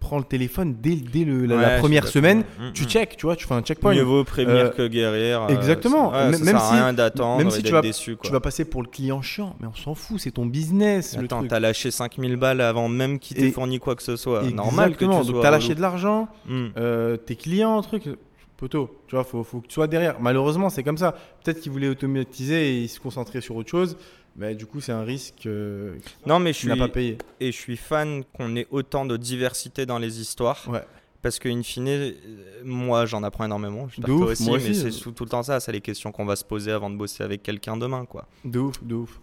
prends 0.00 0.18
le 0.18 0.24
téléphone 0.24 0.76
dès, 0.80 0.96
dès 0.96 1.24
le- 1.24 1.44
la, 1.46 1.56
Ouais, 1.56 1.78
première 1.78 2.06
semaine, 2.06 2.40
Mm, 2.58 2.72
tu 2.72 2.84
mm. 2.84 2.88
check, 2.88 3.16
tu 3.16 3.26
vois, 3.26 3.36
tu 3.36 3.46
fais 3.46 3.54
un 3.54 3.60
checkpoint. 3.62 3.94
Mieux 3.94 4.02
vaut 4.02 4.24
prévenir 4.24 4.66
Euh, 4.66 4.68
que 4.70 4.86
guérir. 4.86 5.42
euh, 5.42 5.48
exactement. 5.48 6.10
ouais, 6.12 6.30
Même- 6.30 6.34
ça 6.44 6.58
si- 6.58 6.72
rien 6.74 6.92
d'attendre 6.92 7.38
même 7.38 7.50
si 7.50 7.62
tu 7.62 7.72
vas- 7.72 7.80
déçu. 7.80 8.16
Quoi. 8.16 8.22
Tu 8.26 8.32
vas 8.32 8.40
passer 8.40 8.64
pour 8.64 8.82
le 8.82 8.88
client 8.88 9.20
chiant, 9.22 9.56
mais 9.60 9.66
on 9.66 9.74
s'en 9.74 9.94
fout, 9.94 10.18
c'est 10.20 10.30
ton 10.30 10.46
business. 10.46 11.16
Attends, 11.18 11.44
t'as 11.46 11.60
lâché 11.60 11.90
5000 11.90 12.36
balles 12.36 12.60
avant 12.60 12.88
même 12.88 13.18
qu'il 13.18 13.36
t'ait 13.36 13.50
fourni 13.50 13.78
quoi 13.78 13.94
que 13.96 14.02
ce 14.02 14.16
soit. 14.16 14.42
Normal 14.50 14.92
que 14.96 15.04
tu 15.04 15.10
sois 15.12 15.24
Donc, 15.24 15.42
t'as 15.42 15.50
lâché 15.50 15.74
de 15.74 15.80
l'argent, 15.80 16.28
Hmm. 16.46 16.66
euh, 16.76 17.16
tes 17.16 17.36
clients, 17.36 17.80
truc. 17.82 18.04
Poteau, 18.56 18.90
tu 19.06 19.14
vois, 19.14 19.22
faut, 19.22 19.44
faut 19.44 19.60
que 19.60 19.68
tu 19.68 19.74
sois 19.74 19.86
derrière. 19.86 20.16
Malheureusement, 20.20 20.68
c'est 20.68 20.82
comme 20.82 20.98
ça. 20.98 21.12
Peut-être 21.44 21.60
qu'ils 21.60 21.70
voulaient 21.70 21.86
automatiser 21.88 22.70
et 22.70 22.78
ils 22.82 22.88
se 22.88 22.98
concentrer 22.98 23.40
sur 23.40 23.54
autre 23.54 23.70
chose. 23.70 23.96
Mais 24.38 24.54
du 24.54 24.66
coup, 24.66 24.80
c'est 24.80 24.92
un 24.92 25.02
risque 25.02 25.46
euh, 25.46 25.96
Non, 26.24 26.38
mais 26.38 26.52
je 26.52 26.58
suis, 26.58 26.78
pas 26.78 26.88
payé. 26.88 27.18
et 27.40 27.50
je 27.52 27.56
suis 27.56 27.76
fan 27.76 28.22
qu'on 28.36 28.54
ait 28.56 28.68
autant 28.70 29.04
de 29.04 29.16
diversité 29.16 29.84
dans 29.84 29.98
les 29.98 30.20
histoires. 30.20 30.64
Ouais. 30.70 30.82
Parce 31.20 31.40
que, 31.40 31.48
in 31.48 31.62
fine, 31.64 31.88
euh, 31.88 32.12
moi, 32.64 33.04
j'en 33.04 33.24
apprends 33.24 33.44
énormément. 33.44 33.88
J'espère 33.88 34.06
De 34.06 34.12
ouf, 34.12 34.30
aussi, 34.30 34.44
moi 34.44 34.58
mais 34.58 34.70
aussi. 34.70 34.80
c'est 34.80 34.90
sous- 34.92 35.10
tout 35.10 35.24
le 35.24 35.30
temps 35.30 35.42
ça. 35.42 35.58
C'est 35.58 35.72
les 35.72 35.80
questions 35.80 36.12
qu'on 36.12 36.24
va 36.24 36.36
se 36.36 36.44
poser 36.44 36.70
avant 36.70 36.88
de 36.88 36.96
bosser 36.96 37.24
avec 37.24 37.42
quelqu'un 37.42 37.76
demain, 37.76 38.04
quoi. 38.06 38.26
De 38.44 38.60
ouf, 38.60 38.82
de 38.84 38.94
ouf. 38.94 39.20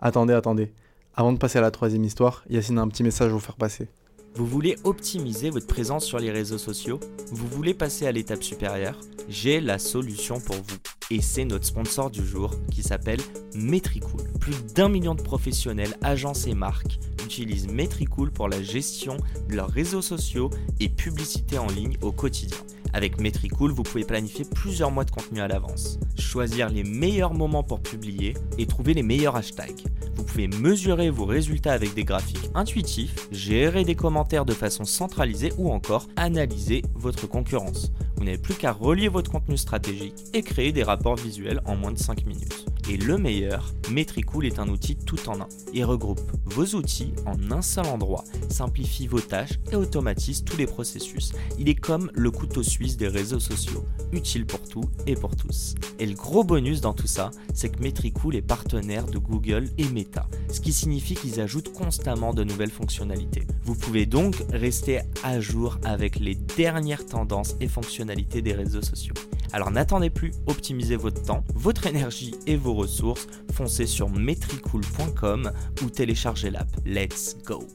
Attendez, 0.00 0.32
attendez. 0.34 0.72
Avant 1.16 1.32
de 1.32 1.38
passer 1.38 1.58
à 1.58 1.62
la 1.62 1.72
troisième 1.72 2.04
histoire, 2.04 2.44
Yacine 2.48 2.78
a 2.78 2.82
un 2.82 2.88
petit 2.88 3.02
message 3.02 3.28
à 3.30 3.32
vous 3.32 3.40
faire 3.40 3.56
passer. 3.56 3.88
Vous 4.34 4.46
voulez 4.46 4.76
optimiser 4.84 5.50
votre 5.50 5.66
présence 5.66 6.06
sur 6.06 6.18
les 6.18 6.30
réseaux 6.30 6.56
sociaux? 6.56 6.98
Vous 7.30 7.46
voulez 7.48 7.74
passer 7.74 8.06
à 8.06 8.12
l'étape 8.12 8.42
supérieure? 8.42 8.98
J'ai 9.28 9.60
la 9.60 9.78
solution 9.78 10.40
pour 10.40 10.56
vous. 10.56 10.78
Et 11.10 11.20
c'est 11.20 11.44
notre 11.44 11.66
sponsor 11.66 12.10
du 12.10 12.26
jour 12.26 12.50
qui 12.70 12.82
s'appelle 12.82 13.20
Metricool. 13.54 14.22
Plus 14.40 14.54
d'un 14.74 14.88
million 14.88 15.14
de 15.14 15.20
professionnels, 15.20 15.98
agences 16.00 16.46
et 16.46 16.54
marques 16.54 16.98
utilisent 17.22 17.68
Metricool 17.68 18.30
pour 18.30 18.48
la 18.48 18.62
gestion 18.62 19.18
de 19.50 19.54
leurs 19.54 19.70
réseaux 19.70 20.00
sociaux 20.00 20.48
et 20.80 20.88
publicité 20.88 21.58
en 21.58 21.66
ligne 21.66 21.98
au 22.00 22.10
quotidien. 22.10 22.56
Avec 22.94 23.20
Metricool, 23.20 23.72
vous 23.72 23.82
pouvez 23.82 24.04
planifier 24.04 24.44
plusieurs 24.44 24.90
mois 24.90 25.04
de 25.04 25.10
contenu 25.10 25.40
à 25.40 25.48
l'avance, 25.48 25.98
choisir 26.18 26.68
les 26.68 26.84
meilleurs 26.84 27.32
moments 27.32 27.62
pour 27.62 27.80
publier 27.80 28.34
et 28.58 28.66
trouver 28.66 28.92
les 28.92 29.02
meilleurs 29.02 29.36
hashtags. 29.36 29.84
Vous 30.14 30.24
pouvez 30.24 30.46
mesurer 30.46 31.08
vos 31.08 31.24
résultats 31.24 31.72
avec 31.72 31.94
des 31.94 32.04
graphiques 32.04 32.50
intuitifs, 32.54 33.28
gérer 33.30 33.84
des 33.84 33.94
commentaires 33.94 34.44
de 34.44 34.52
façon 34.52 34.84
centralisée 34.84 35.52
ou 35.56 35.70
encore 35.70 36.06
analyser 36.16 36.82
votre 36.94 37.26
concurrence. 37.26 37.92
Vous 38.16 38.24
n'avez 38.24 38.38
plus 38.38 38.54
qu'à 38.54 38.72
relier 38.72 39.08
votre 39.08 39.30
contenu 39.30 39.56
stratégique 39.56 40.14
et 40.34 40.42
créer 40.42 40.72
des 40.72 40.82
rapports 40.82 41.16
visuels 41.16 41.60
en 41.64 41.76
moins 41.76 41.92
de 41.92 41.98
5 41.98 42.26
minutes. 42.26 42.71
Et 42.88 42.96
le 42.96 43.16
meilleur, 43.16 43.72
Metricool 43.90 44.44
est 44.44 44.58
un 44.58 44.68
outil 44.68 44.96
tout 44.96 45.28
en 45.28 45.40
un. 45.40 45.48
Il 45.72 45.84
regroupe 45.84 46.20
vos 46.46 46.66
outils 46.74 47.12
en 47.26 47.52
un 47.52 47.62
seul 47.62 47.86
endroit, 47.86 48.24
simplifie 48.48 49.06
vos 49.06 49.20
tâches 49.20 49.60
et 49.70 49.76
automatise 49.76 50.44
tous 50.44 50.56
les 50.56 50.66
processus. 50.66 51.32
Il 51.58 51.68
est 51.68 51.76
comme 51.76 52.10
le 52.14 52.30
couteau 52.30 52.62
suisse 52.62 52.96
des 52.96 53.08
réseaux 53.08 53.40
sociaux, 53.40 53.84
utile 54.12 54.46
pour 54.46 54.60
tout 54.68 54.84
et 55.06 55.14
pour 55.14 55.36
tous. 55.36 55.74
Et 55.98 56.06
le 56.06 56.14
gros 56.14 56.42
bonus 56.42 56.80
dans 56.80 56.92
tout 56.92 57.06
ça, 57.06 57.30
c'est 57.54 57.68
que 57.68 57.80
Metricool 57.80 58.34
est 58.34 58.42
partenaire 58.42 59.06
de 59.06 59.18
Google 59.18 59.68
et 59.78 59.88
Meta, 59.88 60.26
ce 60.50 60.60
qui 60.60 60.72
signifie 60.72 61.14
qu'ils 61.14 61.40
ajoutent 61.40 61.72
constamment 61.72 62.34
de 62.34 62.44
nouvelles 62.44 62.70
fonctionnalités. 62.70 63.46
Vous 63.62 63.76
pouvez 63.76 64.06
donc 64.06 64.34
rester 64.52 65.00
à 65.22 65.40
jour 65.40 65.78
avec 65.84 66.18
les 66.18 66.34
dernières 66.34 67.06
tendances 67.06 67.56
et 67.60 67.68
fonctionnalités 67.68 68.42
des 68.42 68.52
réseaux 68.52 68.82
sociaux. 68.82 69.14
Alors 69.54 69.70
n'attendez 69.70 70.08
plus, 70.08 70.32
optimisez 70.46 70.96
votre 70.96 71.22
temps, 71.22 71.44
votre 71.54 71.86
énergie 71.86 72.34
et 72.46 72.56
vos 72.56 72.71
ressources, 72.74 73.26
foncez 73.52 73.86
sur 73.86 74.08
metricool.com 74.08 75.52
ou 75.82 75.90
téléchargez 75.90 76.50
l'app. 76.50 76.68
Let's 76.84 77.36
go 77.44 77.66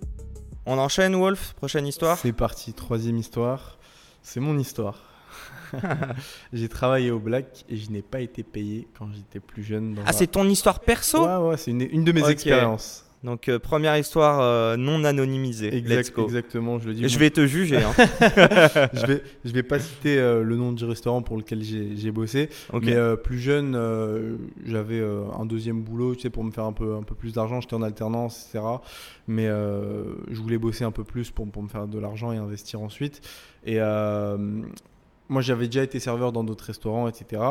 On 0.66 0.78
enchaîne 0.78 1.16
Wolf, 1.16 1.54
prochaine 1.54 1.88
histoire 1.88 2.18
C'est 2.18 2.34
parti, 2.34 2.74
troisième 2.74 3.18
histoire. 3.18 3.78
C'est 4.22 4.40
mon 4.40 4.58
histoire. 4.58 5.00
j'ai 6.54 6.70
travaillé 6.70 7.12
au 7.12 7.20
Black 7.20 7.66
et 7.70 7.78
je 7.78 7.90
n'ai 7.92 8.02
pas 8.02 8.22
été 8.22 8.44
payé 8.44 8.88
quand 8.98 9.12
j'étais 9.14 9.40
plus 9.40 9.64
jeune. 9.64 9.96
Dans 9.96 10.02
Ah 10.06 10.14
c'est 10.14 10.28
ton 10.28 10.48
histoire 10.48 10.80
perso? 10.80 11.26
Ouais, 11.26 11.50
ouais, 11.50 11.58
c'est 11.58 11.72
une, 11.72 11.82
une 11.82 12.04
de 12.04 12.12
mes 12.12 12.28
expériences. 12.30 13.07
Donc 13.24 13.50
euh, 13.50 13.58
première 13.60 13.98
histoire 13.98 14.40
euh, 14.42 14.78
non 14.78 15.04
anonymisée. 15.04 15.76
Exact- 15.76 15.98
Let's 15.98 16.14
go. 16.14 16.24
Exactement, 16.26 16.80
je 16.80 16.88
le 16.88 16.94
dis. 16.94 17.10
Je 17.10 17.20
vais 17.20 17.30
te 17.30 17.46
juger. 17.48 17.78
Hein. 17.78 17.94
je 18.94 19.06
vais, 19.06 19.24
je 19.44 19.52
vais 19.52 19.64
pas 19.64 19.80
citer 19.80 20.18
euh, 20.18 20.44
le 20.44 20.56
nom 20.56 20.72
du 20.72 20.86
restaurant 20.86 21.22
pour 21.22 21.38
lequel 21.38 21.64
j'ai 21.64 22.12
bossé, 22.12 22.50
mais 22.74 22.96
plus 23.24 23.40
jeune, 23.40 23.78
j'avais 24.66 25.02
un 25.38 25.46
deuxième 25.46 25.82
boulot, 25.82 26.16
tu 26.16 26.22
sais, 26.22 26.30
pour 26.30 26.44
me 26.44 26.52
faire 26.52 26.66
un 26.66 26.74
peu, 26.74 26.96
un 26.96 27.04
peu 27.04 27.16
plus 27.16 27.34
d'argent. 27.34 27.60
J'étais 27.62 27.74
en 27.76 27.82
alternance, 27.82 28.46
etc. 28.50 28.64
Mais 29.28 29.48
je 29.48 30.40
voulais 30.42 30.58
bosser 30.58 30.84
un 30.84 30.92
peu 30.92 31.04
plus 31.04 31.32
pour, 31.32 31.48
pour 31.48 31.64
me 31.64 31.68
faire 31.70 31.88
de 31.88 32.00
l'argent 32.00 32.32
et 32.32 32.38
investir 32.38 32.82
ensuite. 32.82 33.22
Et 33.66 33.80
moi, 35.30 35.42
j'avais 35.42 35.66
déjà 35.66 35.84
été 35.84 36.00
serveur 36.00 36.32
dans 36.32 36.44
d'autres 36.44 36.66
restaurants, 36.66 37.08
etc. 37.08 37.42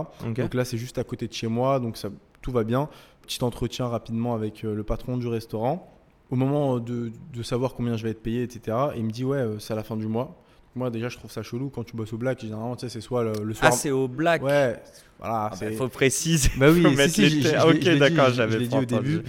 Donc 0.44 0.54
là, 0.54 0.64
c'est 0.64 0.78
juste 0.78 0.98
à 0.98 1.04
côté 1.04 1.26
de 1.28 1.32
chez 1.32 1.48
moi, 1.48 1.80
donc 1.80 1.96
ça, 1.96 2.08
tout 2.40 2.52
va 2.52 2.64
bien. 2.64 2.88
Petit 3.26 3.42
entretien 3.42 3.88
rapidement 3.88 4.34
avec 4.34 4.64
euh, 4.64 4.74
le 4.74 4.84
patron 4.84 5.16
du 5.16 5.26
restaurant. 5.26 5.92
Au 6.30 6.36
moment 6.36 6.78
de, 6.78 7.12
de 7.32 7.42
savoir 7.42 7.74
combien 7.74 7.96
je 7.96 8.04
vais 8.04 8.10
être 8.10 8.22
payé, 8.22 8.42
etc., 8.42 8.76
il 8.96 9.04
me 9.04 9.10
dit 9.10 9.24
Ouais, 9.24 9.38
euh, 9.38 9.58
c'est 9.58 9.72
à 9.72 9.76
la 9.76 9.82
fin 9.82 9.96
du 9.96 10.06
mois. 10.06 10.36
Moi, 10.76 10.90
déjà, 10.90 11.08
je 11.08 11.16
trouve 11.16 11.30
ça 11.30 11.42
chelou 11.42 11.70
quand 11.70 11.82
tu 11.84 11.96
bosses 11.96 12.12
au 12.12 12.18
black. 12.18 12.40
Généralement, 12.40 12.76
tu 12.76 12.82
sais, 12.86 12.88
c'est 12.92 13.00
soit 13.00 13.24
le, 13.24 13.32
le 13.42 13.54
soir. 13.54 13.70
Ah 13.72 13.76
c'est 13.76 13.90
au 13.90 14.06
black. 14.08 14.42
ouais, 14.42 14.76
voilà. 15.18 15.46
Ah, 15.46 15.48
bah, 15.50 15.56
c'est- 15.58 15.72
faut 15.72 15.88
préciser. 15.88 16.50
Bah 16.58 16.68
oui, 16.70 16.84
si, 17.08 17.10
si, 17.10 17.40
les 17.40 17.54
Ah, 17.54 17.66
ok, 17.66 17.78
d'accord, 17.98 18.30
j'avais 18.30 18.66
dit 18.66 18.76
au 18.76 18.84
début. 18.84 19.22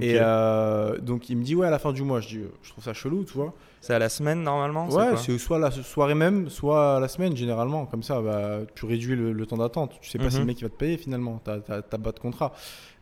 Et 0.00 0.16
euh, 0.18 0.98
donc, 0.98 1.28
il 1.28 1.36
me 1.36 1.44
dit 1.44 1.54
Ouais, 1.54 1.66
à 1.66 1.70
la 1.70 1.78
fin 1.78 1.92
du 1.92 2.02
mois. 2.02 2.20
Je 2.20 2.28
dis 2.28 2.40
Je 2.62 2.70
trouve 2.70 2.82
ça 2.82 2.94
chelou, 2.94 3.24
tu 3.24 3.34
vois. 3.34 3.52
C'est 3.82 3.92
à 3.92 3.98
la 3.98 4.08
semaine 4.08 4.42
normalement 4.42 4.88
Ouais, 4.88 5.14
c'est 5.18 5.36
soit 5.36 5.58
la 5.58 5.70
soirée 5.70 6.14
même, 6.14 6.48
soit 6.48 6.98
la 7.00 7.08
semaine 7.08 7.36
généralement. 7.36 7.84
Comme 7.84 8.02
ça, 8.02 8.22
bah, 8.22 8.60
tu 8.74 8.86
réduis 8.86 9.14
le, 9.14 9.32
le 9.32 9.46
temps 9.46 9.58
d'attente. 9.58 9.98
Tu 10.00 10.08
sais 10.08 10.16
pas 10.18 10.30
si 10.30 10.36
Mhm. 10.36 10.40
le 10.42 10.46
mec 10.46 10.58
il 10.60 10.64
va 10.64 10.70
te 10.70 10.76
payer 10.76 10.96
finalement. 10.96 11.38
T'as 11.44 11.58
pas 11.60 12.12
de 12.12 12.18
contrat. 12.18 12.54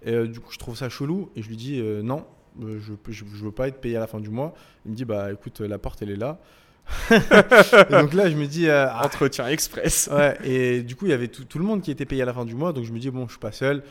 Et 0.05 0.13
euh, 0.13 0.27
du 0.27 0.41
coup, 0.41 0.51
je 0.51 0.59
trouve 0.59 0.77
ça 0.77 0.89
chelou 0.89 1.31
et 1.37 1.43
je 1.43 1.49
lui 1.49 1.57
dis 1.57 1.79
euh, 1.79 2.03
non, 2.03 2.25
je, 2.61 2.79
je, 2.81 2.93
je 3.13 3.25
veux 3.45 3.53
pas 3.53 3.69
être 3.69 3.81
payé 3.81 3.97
à 3.97 4.01
la 4.01 4.09
fin 4.09 4.19
du 4.19 4.29
mois. 4.31 4.55
Il 4.85 4.91
me 4.91 4.97
dit 4.97 5.05
bah 5.05 5.31
écoute, 5.33 5.61
la 5.61 5.79
porte 5.79 6.03
elle 6.03 6.11
est 6.11 6.17
là. 6.17 6.41
et 7.11 7.93
donc 7.93 8.13
là, 8.13 8.29
je 8.31 8.37
me 8.37 8.47
dis 8.47 8.69
euh, 8.69 8.87
ah, 8.89 9.05
Entretien 9.07 9.49
express. 9.49 10.09
ouais. 10.13 10.37
Et 10.45 10.83
du 10.83 10.97
coup, 10.97 11.07
il 11.07 11.11
y 11.11 11.15
avait 11.15 11.29
tout, 11.29 11.45
tout 11.45 11.59
le 11.59 11.65
monde 11.65 11.83
qui 11.83 11.91
était 11.91 12.05
payé 12.07 12.23
à 12.23 12.25
la 12.27 12.35
fin 12.35 12.45
du 12.45 12.55
mois. 12.55 12.73
Donc 12.73 12.85
je 12.85 12.93
me 12.93 12.99
dis 12.99 13.11
bon, 13.11 13.27
je 13.27 13.33
suis 13.33 13.41
pas 13.41 13.53
seul. 13.53 13.83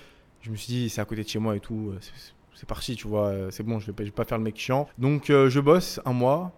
Je 0.42 0.50
me 0.52 0.56
suis 0.56 0.68
dit 0.68 0.90
c'est 0.90 1.02
à 1.02 1.06
côté 1.06 1.24
de 1.24 1.28
chez 1.28 1.40
moi 1.40 1.56
et 1.56 1.60
tout. 1.60 1.92
euh, 1.94 2.00
c'est- 2.02 2.66
parti, 2.68 2.96
tu 2.96 3.08
vois. 3.08 3.28
euh, 3.30 3.50
C'est 3.52 3.64
bon, 3.64 3.80
je 3.80 3.88
vais, 3.88 3.94
pas, 3.94 4.04
je 4.04 4.10
vais 4.10 4.16
pas 4.16 4.24
faire 4.26 4.38
le 4.38 4.44
mec 4.44 4.56
chiant. 4.56 4.88
Donc 5.00 5.32
euh, 5.32 5.50
je 5.50 5.60
bosse 5.60 6.00
un 6.06 6.14
mois, 6.14 6.52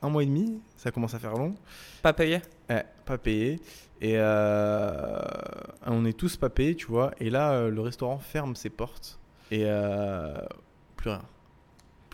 un 0.00 0.08
mois 0.08 0.22
et 0.22 0.26
demi. 0.26 0.60
Ça 0.76 0.90
commence 0.90 1.12
à 1.12 1.18
faire 1.18 1.34
long. 1.34 1.54
Pas 2.02 2.14
payé? 2.14 2.40
Ouais, 2.70 2.86
pas 3.04 3.18
payé. 3.18 3.60
Et 4.00 4.14
euh, 4.16 5.20
on 5.86 6.04
est 6.06 6.16
tous 6.16 6.36
pas 6.36 6.48
payés, 6.48 6.74
tu 6.74 6.86
vois. 6.86 7.10
Et 7.20 7.28
là, 7.28 7.52
euh, 7.52 7.70
le 7.70 7.80
restaurant 7.82 8.18
ferme 8.18 8.56
ses 8.56 8.70
portes. 8.70 9.18
Et 9.50 9.64
euh, 9.66 10.34
plus 10.96 11.10
rien. 11.10 11.22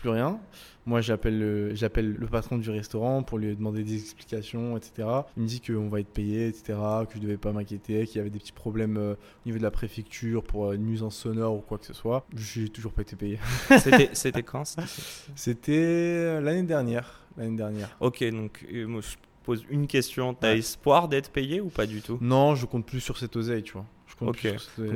Plus 0.03 0.09
rien. 0.09 0.37
Moi, 0.85 0.99
j'appelle 0.99 1.39
le, 1.39 1.73
j'appelle 1.75 2.11
le 2.13 2.27
patron 2.27 2.57
du 2.57 2.69
restaurant 2.69 3.23
pour 3.23 3.37
lui 3.37 3.55
demander 3.55 3.85
des 3.85 3.95
explications, 3.95 4.75
etc. 4.75 5.07
Il 5.37 5.43
me 5.43 5.47
dit 5.47 5.61
qu'on 5.61 5.87
va 5.87 6.01
être 6.01 6.11
payé, 6.11 6.47
etc. 6.49 6.77
Que 7.07 7.15
je 7.15 7.19
devais 7.19 7.37
pas 7.37 7.53
m'inquiéter, 7.53 8.05
qu'il 8.05 8.17
y 8.17 8.19
avait 8.19 8.29
des 8.29 8.39
petits 8.39 8.51
problèmes 8.51 8.97
euh, 8.97 9.13
au 9.13 9.17
niveau 9.45 9.59
de 9.59 9.63
la 9.63 9.71
préfecture 9.71 10.43
pour 10.43 10.65
euh, 10.67 10.73
une 10.73 10.83
nuisance 10.85 11.15
sonore 11.15 11.55
ou 11.55 11.61
quoi 11.61 11.77
que 11.77 11.85
ce 11.85 11.93
soit. 11.93 12.25
J'ai 12.35 12.67
toujours 12.67 12.91
pas 12.91 13.03
été 13.03 13.15
payé. 13.15 13.39
C'était 14.13 14.43
quand 14.43 14.65
C'était 15.35 15.71
euh, 15.73 16.41
l'année 16.41 16.63
dernière. 16.63 17.21
L'année 17.37 17.55
dernière. 17.55 17.95
Ok, 18.01 18.21
donc 18.29 18.65
euh, 18.73 18.85
moi, 18.85 18.99
je 18.99 19.15
pose 19.43 19.65
une 19.69 19.87
question. 19.87 20.33
T'as 20.33 20.51
Ouais. 20.51 20.57
espoir 20.59 21.07
d'être 21.07 21.31
payé 21.31 21.61
ou 21.61 21.69
pas 21.69 21.85
du 21.85 22.01
tout? 22.01 22.17
Non, 22.19 22.55
je 22.55 22.65
compte 22.65 22.85
plus 22.85 22.99
sur 22.99 23.17
cette 23.17 23.37
oseille, 23.37 23.63
tu 23.63 23.71
vois. 23.73 23.85
Je 24.19 24.25
Donc, 24.25 24.35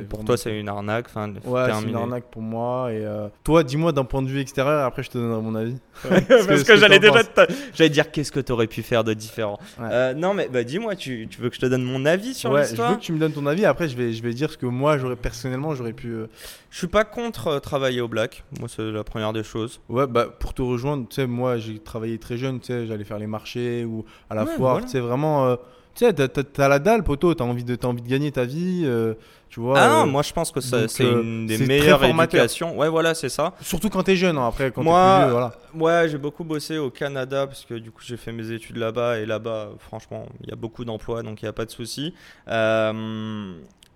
Pour 0.08 0.18
vraiment. 0.18 0.24
toi, 0.24 0.36
c'est 0.36 0.58
une 0.58 0.68
arnaque. 0.68 1.06
Enfin, 1.08 1.32
Ouais, 1.44 1.66
c'est 1.72 1.88
une 1.88 1.94
arnaque 1.96 2.24
pour 2.30 2.42
moi. 2.42 2.92
Et 2.92 3.04
euh, 3.04 3.28
toi, 3.44 3.62
dis-moi 3.62 3.92
d'un 3.92 4.04
point 4.04 4.22
de 4.22 4.28
vue 4.28 4.40
extérieur, 4.40 4.80
et 4.80 4.84
après 4.84 5.02
je 5.02 5.10
te 5.10 5.18
donnerai 5.18 5.42
mon 5.42 5.54
avis. 5.54 5.76
Parce 6.02 6.12
ce 6.22 6.46
que, 6.64 6.72
que 6.72 6.76
j'allais 6.76 7.00
t'en 7.00 7.12
déjà 7.12 7.24
te- 7.24 7.52
j'allais 7.74 7.90
dire 7.90 8.10
qu'est-ce 8.12 8.30
que 8.30 8.38
t'aurais 8.40 8.68
pu 8.68 8.82
faire 8.82 9.02
de 9.04 9.12
différent. 9.14 9.58
Ouais. 9.78 9.88
Euh, 9.90 10.14
non 10.14 10.32
mais 10.34 10.48
bah 10.48 10.62
dis-moi, 10.62 10.94
tu, 10.94 11.26
tu 11.28 11.40
veux 11.40 11.48
que 11.48 11.56
je 11.56 11.60
te 11.60 11.66
donne 11.66 11.82
mon 11.82 12.06
avis 12.06 12.34
sur 12.34 12.50
ouais, 12.52 12.62
je 12.62 12.68
l'histoire 12.68 12.90
veux 12.92 12.96
que 12.96 13.02
tu 13.02 13.12
me 13.12 13.18
donnes 13.18 13.32
ton 13.32 13.46
avis. 13.46 13.64
Après, 13.64 13.88
je 13.88 13.96
vais, 13.96 14.12
je 14.12 14.22
vais 14.22 14.32
dire 14.32 14.50
ce 14.50 14.56
que 14.56 14.66
moi, 14.66 14.96
j'aurais 14.98 15.16
personnellement, 15.16 15.74
j'aurais 15.74 15.92
pu. 15.92 16.08
euh, 16.08 16.26
Je 16.70 16.78
suis 16.78 16.86
pas 16.86 17.04
contre 17.04 17.58
travailler 17.60 18.00
au 18.00 18.08
black. 18.08 18.44
Moi, 18.60 18.68
c'est 18.68 18.82
la 18.90 19.02
première 19.04 19.32
des 19.32 19.42
choses. 19.42 19.80
Ouais, 19.88 20.06
bah 20.06 20.26
pour 20.38 20.54
te 20.54 20.62
rejoindre, 20.62 21.08
tu 21.08 21.16
sais, 21.16 21.26
moi, 21.26 21.58
j'ai 21.58 21.78
travaillé 21.80 22.18
très 22.18 22.36
jeune. 22.36 22.60
Tu 22.60 22.66
sais, 22.68 22.86
j'allais 22.86 23.04
faire 23.04 23.18
les 23.18 23.26
marchés 23.26 23.84
ou 23.84 24.04
à 24.30 24.34
la 24.36 24.44
Ouais, 24.44 24.52
foire. 24.56 24.72
voilà. 24.74 24.86
Tu 24.86 24.92
sais, 24.92 25.00
vraiment, 25.00 25.46
euh, 25.48 25.56
Tu 25.98 26.04
sais, 26.06 26.12
t'as- 26.14 26.68
la 26.68 26.78
dalle, 26.78 27.02
poteau, 27.02 27.34
t'as 27.34 27.42
envie, 27.42 27.64
de- 27.64 27.76
envie 27.84 28.02
de 28.02 28.08
gagner 28.08 28.30
ta 28.30 28.44
vie, 28.44 28.82
euh, 28.84 29.14
tu 29.48 29.58
vois. 29.58 29.80
Ah 29.80 29.88
non, 29.88 30.02
euh, 30.02 30.06
moi 30.06 30.22
je 30.22 30.32
pense 30.32 30.52
que 30.52 30.60
c'est 30.60 30.86
euh, 31.04 31.22
une 31.22 31.46
des 31.48 31.58
meilleures 31.66 31.98
éducations. 32.04 32.78
Ouais, 32.78 32.88
voilà, 32.88 33.14
c'est 33.14 33.28
ça. 33.28 33.52
Surtout 33.62 33.88
quand 33.88 34.04
t'es 34.04 34.14
jeune, 34.14 34.38
hein, 34.38 34.46
après, 34.46 34.70
quand 34.70 34.84
Moi- 34.84 34.94
t'es 35.02 35.16
plus 35.16 35.24
vieux, 35.24 35.32
voilà. 35.32 35.54
Ouais, 35.74 36.08
j'ai 36.08 36.18
beaucoup 36.18 36.44
bossé 36.44 36.78
au 36.78 36.90
Canada 36.90 37.48
parce 37.48 37.64
que 37.64 37.74
du 37.74 37.90
coup 37.90 38.02
j'ai 38.06 38.16
fait 38.16 38.30
mes 38.30 38.48
études 38.52 38.76
là-bas 38.76 39.18
et 39.18 39.26
là-bas, 39.26 39.70
franchement, 39.80 40.26
il 40.44 40.50
y 40.50 40.52
a 40.52 40.56
beaucoup 40.56 40.84
d'emplois 40.84 41.24
donc 41.24 41.42
il 41.42 41.46
n'y 41.46 41.48
a 41.48 41.52
pas 41.52 41.64
de 41.64 41.70
souci. 41.72 42.14
Euh, 42.46 43.54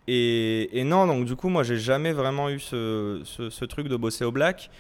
et, 0.09 0.81
et 0.81 0.85
non, 0.85 1.07
donc 1.07 1.25
du 1.25 1.37
coup, 1.37 1.49
moi 1.49 1.63
j'ai 1.63 1.77
jamais 1.79 2.13
vraiment 2.13 2.51
eu 2.51 2.59
ce, 2.59 3.21
ce- 3.25 3.51
ce 3.51 3.65
truc 3.65 3.87
de 3.89 3.95
bosser 3.97 4.25
au 4.25 4.33
black. 4.33 4.71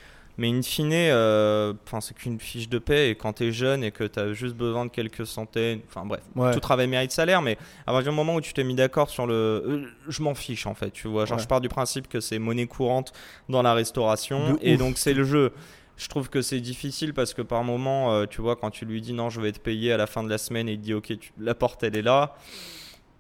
Mais 0.42 0.50
in 0.50 0.60
fine, 0.62 0.90
euh, 0.92 1.72
c'est 2.00 2.14
qu'une 2.16 2.40
fiche 2.40 2.68
de 2.68 2.78
paix 2.78 3.10
et 3.10 3.14
quand 3.14 3.32
t'es 3.34 3.52
jeune 3.52 3.84
et 3.84 3.92
que 3.92 4.02
t'as 4.02 4.32
juste 4.32 4.56
besoin 4.56 4.86
de 4.86 4.90
quelques 4.90 5.24
centaines, 5.24 5.78
enfin 5.88 6.04
bref, 6.04 6.20
Ouais. 6.34 6.52
tout 6.52 6.58
travail 6.58 6.88
mérite 6.88 7.12
salaire, 7.12 7.42
mais 7.42 7.56
à 7.86 7.92
partir 7.92 8.10
du 8.10 8.16
moment 8.16 8.34
où 8.34 8.40
tu 8.40 8.52
t'es 8.52 8.64
mis 8.64 8.74
d'accord 8.74 9.08
sur 9.08 9.28
le. 9.28 9.34
euh, 9.34 9.86
je 10.08 10.20
m'en 10.20 10.34
fiche 10.34 10.66
en 10.66 10.74
fait, 10.74 10.90
tu 10.90 11.06
vois. 11.06 11.26
Genre, 11.26 11.36
Ouais. 11.36 11.42
je 11.44 11.46
pars 11.48 11.60
du 11.60 11.68
principe 11.68 12.08
que 12.08 12.18
c'est 12.18 12.40
monnaie 12.40 12.66
courante 12.66 13.12
dans 13.48 13.62
la 13.62 13.72
restauration 13.72 14.54
De 14.54 14.58
et 14.62 14.72
ouf. 14.74 14.78
donc 14.80 14.98
c'est 14.98 15.14
le 15.14 15.22
jeu. 15.22 15.52
Je 15.96 16.08
trouve 16.08 16.28
que 16.28 16.42
c'est 16.42 16.58
difficile 16.60 17.14
parce 17.14 17.34
que 17.34 17.42
par 17.42 17.62
moment, 17.62 18.12
euh, 18.12 18.26
tu 18.26 18.40
vois, 18.40 18.56
quand 18.56 18.70
tu 18.70 18.84
lui 18.84 19.00
dis 19.00 19.12
non, 19.12 19.30
je 19.30 19.40
vais 19.40 19.52
te 19.52 19.60
payer 19.60 19.92
à 19.92 19.96
la 19.96 20.08
fin 20.08 20.24
de 20.24 20.28
la 20.28 20.38
semaine 20.38 20.68
et 20.68 20.72
il 20.72 20.78
te 20.80 20.84
dit 20.84 20.94
ok, 20.94 21.16
tu- 21.20 21.32
la 21.38 21.54
porte 21.54 21.84
elle 21.84 21.96
est 21.96 22.02
là. 22.02 22.34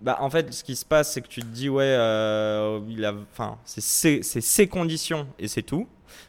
Bah, 0.02 0.18
en 0.20 0.28
fait, 0.30 0.52
ce 0.52 0.64
qui 0.64 0.74
se 0.76 0.84
passe, 0.84 1.12
c'est 1.12 1.20
que 1.20 1.28
tu 1.28 1.40
te 1.40 1.46
dis 1.46 1.68
ouais, 1.68 1.84
euh, 1.84 2.80
il 2.88 3.04
a, 3.04 3.12
enfin, 3.32 3.56
c'est 3.64 3.80
ses, 3.82 4.22
c'est 4.22 4.40
ses 4.40 4.66
conditions 4.66 5.26
et 5.38 5.48
c'est 5.48 5.62
tout. 5.62 5.86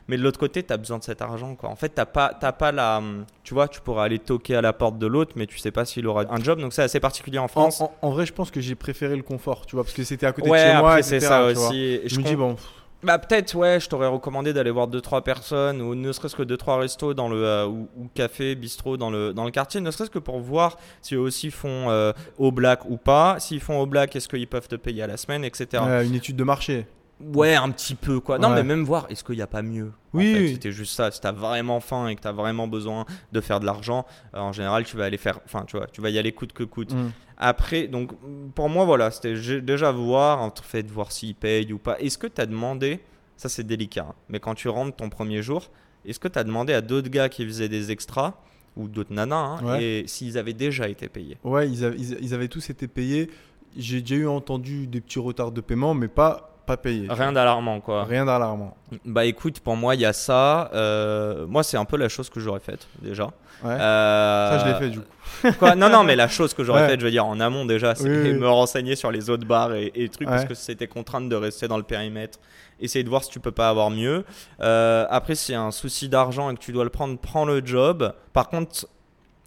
Mais 0.08 0.16
de 0.18 0.22
l'autre 0.22 0.40
côté, 0.40 0.64
tu 0.64 0.72
as 0.72 0.78
besoin 0.78 0.98
de 0.98 1.04
cet 1.04 1.22
argent. 1.22 1.56
Quoi. 1.56 1.70
En 1.70 1.76
fait, 1.76 1.90
tu 1.94 2.02
pas, 2.14 2.34
t'as 2.40 2.52
pas 2.54 2.72
la. 2.72 3.02
Tu 3.44 3.54
vois, 3.54 3.68
tu 3.68 3.82
pourrais 3.82 4.04
aller 4.06 4.20
toquer 4.20 4.56
à 4.56 4.62
la 4.62 4.72
porte 4.74 4.98
de 4.98 5.08
l'autre, 5.08 5.34
mais 5.36 5.46
tu 5.46 5.58
sais 5.58 5.72
pas 5.72 5.86
s'il 5.86 6.08
aura 6.08 6.24
un 6.30 6.42
job. 6.42 6.60
Donc, 6.60 6.72
c'est 6.74 6.84
assez 6.84 7.00
particulier 7.00 7.38
en 7.40 7.48
France. 7.48 7.82
en- 7.82 7.92
en 8.02 8.12
vrai, 8.12 8.26
je 8.26 8.32
pense 8.34 8.50
que 8.52 8.62
j'ai 8.62 8.76
préféré 8.76 9.16
le 9.16 9.24
confort, 9.24 9.66
tu 9.66 9.76
vois, 9.76 9.84
parce 9.84 9.96
que 9.96 10.04
c'était 10.04 10.26
à 10.26 10.32
côté 10.34 10.50
ouais, 10.50 10.64
de 10.66 10.72
chez 10.72 10.78
moi, 10.78 11.00
etc., 11.00 11.10
c'est 11.20 11.26
ça 11.26 11.44
aussi. 11.46 12.00
Je 12.06 12.18
me 12.20 12.24
dis, 12.24 12.36
bon, 12.36 12.56
pff, 12.56 12.66
Bah, 13.04 13.20
peut-être, 13.20 13.54
ouais, 13.56 13.80
je 13.80 13.90
t'aurais 13.90 14.08
recommandé 14.08 14.54
d'aller 14.54 14.72
voir 14.72 14.88
2-3 14.88 15.24
personnes, 15.24 15.82
ou 15.82 15.94
ne 15.94 16.12
serait-ce 16.12 16.36
que 16.36 16.44
2-3 16.44 16.80
restos 16.80 17.14
dans 17.14 17.28
le, 17.28 17.46
euh, 17.46 17.68
ou, 17.68 17.88
café, 18.14 18.56
bistrot 18.56 18.96
dans 18.96 19.10
le, 19.10 19.34
dans 19.34 19.44
le 19.44 19.52
quartier, 19.52 19.82
ne 19.82 19.92
serait-ce 19.92 20.10
que 20.10 20.20
pour 20.20 20.40
voir 20.40 20.78
si 21.02 21.16
eux 21.16 21.20
aussi 21.20 21.52
font 21.52 21.90
euh, 21.90 22.14
au 22.38 22.52
black 22.52 22.90
ou 22.90 22.98
pas. 22.98 23.38
S'ils 23.40 23.60
font 23.60 23.80
au 23.80 23.86
black, 23.86 24.16
est-ce 24.16 24.30
qu'ils 24.30 24.48
peuvent 24.48 24.68
te 24.68 24.76
payer 24.76 25.04
à 25.04 25.08
la 25.08 25.18
semaine, 25.18 25.44
etc. 25.44 25.84
euh, 25.86 26.06
une 26.06 26.16
étude 26.16 26.38
de 26.38 26.44
marché. 26.44 26.86
Ouais, 27.22 27.56
un 27.56 27.70
petit 27.70 27.96
peu 27.96 28.20
quoi. 28.20 28.38
Non, 28.38 28.50
Ouais. 28.50 28.56
mais 28.56 28.64
même 28.64 28.84
voir, 28.84 29.06
est-ce 29.10 29.24
qu'il 29.24 29.36
n'y 29.36 29.42
a 29.42 29.48
pas 29.48 29.62
mieux 29.62 29.92
En 30.14 30.18
Oui, 30.18 30.34
fait? 30.34 30.48
C'était 30.54 30.72
juste 30.72 30.94
ça. 30.94 31.10
Si 31.12 31.22
t'as 31.22 31.32
vraiment 31.32 31.80
faim 31.80 32.08
et 32.08 32.16
que 32.16 32.22
t'as 32.22 32.32
vraiment 32.34 32.68
besoin 32.68 33.06
de 33.32 33.40
faire 33.42 33.60
de 33.60 33.66
l'argent, 33.66 34.06
euh, 34.36 34.40
en 34.40 34.52
général, 34.52 34.84
tu 34.84 34.98
vas 34.98 35.06
aller 35.06 35.18
faire. 35.18 35.40
Enfin, 35.46 35.64
tu 35.66 35.78
vois, 35.78 35.88
tu 35.88 36.02
vas 36.02 36.10
y 36.10 36.18
aller 36.18 36.32
coûte 36.34 36.52
que 36.54 36.64
coûte. 36.64 36.94
Mm. 36.94 37.12
Après, 37.38 37.88
donc, 37.88 38.12
pour 38.56 38.68
moi, 38.70 38.84
voilà, 38.86 39.10
c'était 39.12 39.36
déjà 39.62 39.92
voir, 39.92 40.42
en 40.42 40.52
fait, 40.62 40.90
voir 40.90 41.12
s'ils 41.12 41.36
payent 41.36 41.72
ou 41.74 41.78
pas. 41.78 41.98
Est-ce 42.00 42.18
que 42.18 42.28
tu 42.28 42.42
as 42.42 42.46
demandé, 42.46 43.00
ça 43.38 43.48
c'est 43.50 43.64
délicat, 43.64 44.08
hein, 44.10 44.16
mais 44.30 44.40
quand 44.40 44.56
tu 44.56 44.68
rentres 44.70 44.96
ton 44.96 45.10
premier 45.10 45.42
jour, 45.42 45.70
est-ce 46.06 46.20
que 46.20 46.28
tu 46.28 46.38
as 46.40 46.44
demandé 46.44 46.74
à 46.74 46.82
d'autres 46.82 47.10
gars 47.10 47.30
qui 47.30 47.46
faisaient 47.46 47.70
des 47.70 47.92
extras, 47.92 48.34
ou 48.76 48.88
d'autres 48.88 49.14
nanas, 49.14 49.36
hein, 49.36 49.64
Ouais. 49.66 49.84
et 49.84 50.08
s'ils 50.08 50.38
avaient 50.38 50.54
déjà 50.54 50.88
été 50.90 51.08
payés? 51.10 51.38
Ouais, 51.44 51.70
ils, 51.70 51.84
avaient- 51.86 51.98
ils- 51.98 52.18
ils 52.22 52.34
avaient 52.34 52.48
tous 52.48 52.70
été 52.70 52.88
payés. 52.88 53.30
J'ai 53.78 54.02
déjà 54.02 54.16
eu 54.16 54.28
entendu 54.28 54.88
des 54.88 55.02
petits 55.02 55.20
retards 55.20 55.52
de 55.52 55.62
paiement, 55.62 55.94
mais 55.94 56.08
pas, 56.08 56.53
pas 56.66 56.78
payés. 56.78 57.08
Rien 57.10 57.32
d'alarmant, 57.32 57.80
quoi. 57.80 58.04
Rien 58.06 58.26
d'alarmant. 58.26 58.76
Bah 59.06 59.26
écoute, 59.26 59.60
pour 59.60 59.76
moi, 59.76 59.96
il 59.96 60.02
y 60.02 60.06
a 60.06 60.14
ça. 60.14 60.70
euh, 60.74 61.46
moi, 61.48 61.64
c'est 61.64 61.78
un 61.78 61.86
peu 61.86 61.98
la 61.98 62.10
chose 62.10 62.30
que 62.30 62.40
j'aurais 62.40 62.60
faite, 62.60 62.88
déjà. 63.02 63.26
Ouais. 63.64 63.72
Euh, 63.80 64.50
Ça, 64.60 64.66
je 64.66 64.72
l'ai 64.72 64.80
fait 64.80 64.90
du 64.90 65.00
coup. 65.00 65.06
Quoi? 65.60 65.76
Non, 65.76 65.90
non, 65.90 66.04
mais 66.04 66.16
la 66.16 66.28
chose 66.28 66.54
que 66.54 66.64
j'aurais 66.64 66.82
Ouais. 66.84 66.90
faite, 66.90 67.00
je 67.00 67.06
veux 67.06 67.12
dire, 67.12 67.26
en 67.26 67.40
amont 67.40 67.66
déjà, 67.66 67.96
c'est 67.96 68.10
Oui, 68.10 68.32
oui. 68.32 68.34
me 68.34 68.48
renseigner 68.48 68.96
sur 68.96 69.12
les 69.12 69.30
autres 69.30 69.46
bars 69.48 69.74
et, 69.74 69.92
et 69.96 70.10
trucs, 70.10 70.28
parce 70.28 70.46
que 70.46 70.54
c'était 70.54 70.88
contrainte 70.88 71.30
de 71.30 71.36
rester 71.36 71.68
dans 71.68 71.78
le 71.78 71.84
périmètre. 71.84 72.40
Essayer 72.80 73.04
de 73.04 73.10
voir 73.10 73.24
si 73.24 73.30
tu 73.30 73.40
peux 73.40 73.52
pas 73.52 73.70
avoir 73.70 73.90
mieux. 73.90 74.26
Euh, 74.62 75.06
après, 75.10 75.36
s'il 75.36 75.54
y 75.54 75.56
a 75.58 75.62
un 75.62 75.72
souci 75.72 76.10
d'argent 76.10 76.50
et 76.50 76.56
que 76.56 76.60
tu 76.60 76.72
dois 76.74 76.84
le 76.84 76.90
prendre, 76.90 77.18
prends 77.18 77.46
le 77.46 77.66
job. 77.66 78.14
Par 78.34 78.50
contre, 78.50 78.88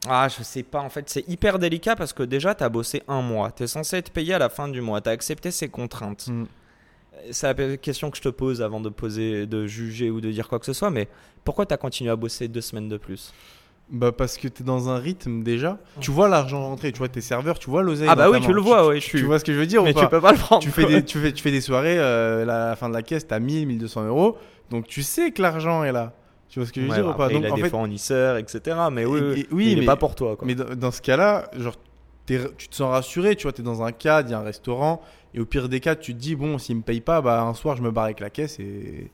ah, 0.08 0.28
je 0.28 0.42
sais 0.42 0.62
pas, 0.62 0.80
en 0.80 0.88
fait, 0.88 1.08
c'est 1.10 1.28
hyper 1.28 1.58
délicat 1.58 1.96
parce 1.96 2.12
que 2.12 2.22
déjà, 2.22 2.54
tu 2.54 2.62
as 2.64 2.68
bossé 2.68 3.02
un 3.08 3.20
mois. 3.22 3.50
Tu 3.50 3.64
es 3.64 3.66
censé 3.66 3.96
être 3.98 4.10
payé 4.10 4.32
à 4.34 4.38
la 4.38 4.48
fin 4.48 4.68
du 4.68 4.80
mois. 4.80 5.00
Tu 5.00 5.08
as 5.08 5.12
accepté 5.12 5.50
ces 5.50 5.68
contraintes. 5.68 6.28
Mm. 6.28 6.44
C'est 7.30 7.52
la 7.58 7.76
question 7.76 8.10
que 8.10 8.16
je 8.16 8.22
te 8.22 8.28
pose 8.28 8.62
avant 8.62 8.80
de 8.80 8.88
poser, 8.88 9.46
de 9.46 9.66
juger 9.66 10.10
ou 10.10 10.20
de 10.20 10.30
dire 10.30 10.48
quoi 10.48 10.58
que 10.58 10.66
ce 10.66 10.72
soit, 10.72 10.90
mais 10.90 11.08
pourquoi 11.44 11.66
tu 11.66 11.74
as 11.74 11.76
continué 11.76 12.10
à 12.10 12.16
bosser 12.16 12.48
deux 12.48 12.60
semaines 12.60 12.88
de 12.88 12.96
plus? 12.96 13.32
Bah 13.88 14.10
parce 14.10 14.36
que 14.36 14.48
t'es 14.48 14.64
dans 14.64 14.88
un 14.88 14.98
rythme 14.98 15.44
déjà. 15.44 15.78
Tu 16.00 16.10
vois 16.10 16.28
l'argent 16.28 16.60
rentrer, 16.66 16.90
tu 16.90 16.98
vois 16.98 17.08
tes 17.08 17.20
serveurs, 17.20 17.58
tu 17.60 17.70
vois 17.70 17.82
l'oseille. 17.84 18.08
Ah 18.10 18.16
bah 18.16 18.28
oui, 18.30 18.40
tu 18.40 18.52
le 18.52 18.60
vois, 18.60 18.86
ouais, 18.88 19.00
je 19.00 19.08
Tu 19.08 19.22
vois 19.22 19.38
ce 19.38 19.44
que 19.44 19.52
je 19.52 19.58
veux 19.58 19.66
dire 19.66 19.82
Mais 19.84 19.90
ou 19.90 19.94
pas 19.94 20.00
tu 20.02 20.08
peux 20.08 20.20
pas 20.20 20.32
le 20.32 20.38
prendre. 20.38 20.60
tu 20.62 20.70
fais 20.70 20.86
des 20.86 21.04
tu 21.04 21.18
fais 21.20 21.32
tu 21.32 21.40
fais 21.42 21.52
des 21.52 21.60
soirées 21.60 21.96
euh, 21.98 22.44
la, 22.44 22.74
fin 22.74 22.88
de 22.88 22.94
la 22.94 23.02
caisse 23.02 23.26
t'as 23.28 23.38
1000 23.38 23.66
1200 23.68 24.06
euros 24.06 24.36
donc 24.70 24.88
tu 24.88 25.04
sais 25.04 25.30
que 25.30 25.40
l'argent 25.40 25.84
est 25.84 25.92
là 25.92 26.12
tu 26.48 26.58
vois 26.58 26.66
ce 26.66 26.72
que 26.72 26.80
je 26.80 26.86
veux 26.86 26.90
Ouais, 26.90 26.96
dire 26.96 27.06
ou 27.06 27.10
après, 27.10 27.28
pas 27.28 27.32
donc 27.32 27.42
il 27.42 27.46
a 27.46 27.52
en 27.52 27.56
des 27.56 27.62
fait 27.62 27.70
fournisseurs, 27.70 28.36
etc. 28.38 28.76
Mais 28.90 29.04
oui, 29.04 29.18
Et- 29.18 29.22
oui, 29.22 29.40
et- 29.40 29.46
oui, 29.54 29.66
il 29.72 29.78
est 29.78 29.80
mais- 29.82 29.86
pas 29.86 29.96
pour 29.96 30.14
toi. 30.16 30.36
Quoi. 30.36 30.46
mais 30.46 30.54
dans, 30.56 30.74
dans 30.74 30.90
ce 30.90 31.00
cas 31.00 31.16
là 31.16 31.48
genre 31.56 31.74
tu 32.26 32.68
te 32.68 32.74
sens 32.74 32.90
rassuré 32.90 33.36
tu 33.36 33.44
vois 33.44 33.52
t'es 33.52 33.62
dans 33.62 33.82
un 33.82 33.92
cadre 33.92 34.28
il 34.28 34.32
y 34.32 34.34
a 34.34 34.38
un 34.38 34.42
restaurant 34.42 35.00
et 35.34 35.40
au 35.40 35.46
pire 35.46 35.68
des 35.68 35.80
cas 35.80 35.94
tu 35.94 36.12
te 36.14 36.18
dis 36.18 36.34
bon 36.34 36.58
s'il 36.58 36.76
me 36.76 36.82
paye 36.82 37.00
pas 37.00 37.20
bah 37.20 37.42
un 37.42 37.54
soir 37.54 37.76
je 37.76 37.82
me 37.82 37.90
barre 37.90 38.04
avec 38.04 38.20
la 38.20 38.30
caisse 38.30 38.58
et 38.58 39.10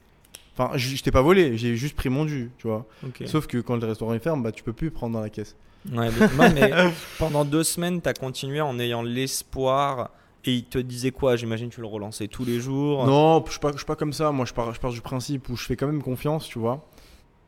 enfin 0.57 0.77
je, 0.77 0.97
je 0.97 1.03
t'ai 1.03 1.11
pas 1.11 1.23
volé 1.23 1.57
j'ai 1.57 1.77
juste 1.77 1.97
pris 1.97 2.09
mon 2.09 2.25
dû 2.25 2.51
tu 2.59 2.67
vois. 2.67 2.87
Sauf 3.27 3.47
que 3.47 3.59
quand 3.59 3.77
le 3.77 3.87
restaurant 3.87 4.15
est 4.15 4.19
ferme 4.19 4.43
bah 4.43 4.53
tu 4.53 4.63
peux 4.63 4.73
plus 4.73 4.91
prendre 4.91 5.15
dans 5.15 5.21
la 5.21 5.31
caisse. 5.31 5.57
Ouais, 5.93 6.09
mais, 6.39 6.51
mais 6.53 6.71
pendant 7.19 7.45
deux 7.45 7.65
semaines, 7.65 8.01
tu 8.01 8.09
as 8.09 8.15
continué 8.15 8.61
en 8.61 8.79
ayant 8.79 9.03
l'espoir. 9.03 10.11
Et 10.45 10.55
il 10.55 10.65
te 10.65 10.79
disait 10.79 11.13
quoi? 11.13 11.37
J'imagine 11.37 11.71
que 11.71 11.75
tu 11.77 11.81
le 11.81 11.87
relançais 11.87 12.27
tous 12.29 12.45
les 12.45 12.61
jours. 12.61 13.07
non 13.07 13.45
je 13.47 13.53
je 13.53 13.77
suis 13.77 13.87
pas 13.87 13.97
comme 13.97 14.13
ça. 14.13 14.33
Moi 14.33 14.45
je 14.45 14.53
pars 14.53 14.73
je 14.75 14.81
pars 14.81 14.93
du 14.93 15.01
principe 15.01 15.49
où 15.49 15.57
je 15.57 15.65
fais 15.65 15.77
quand 15.77 15.87
même 15.87 16.03
confiance 16.03 16.49
tu 16.49 16.59
vois 16.59 16.85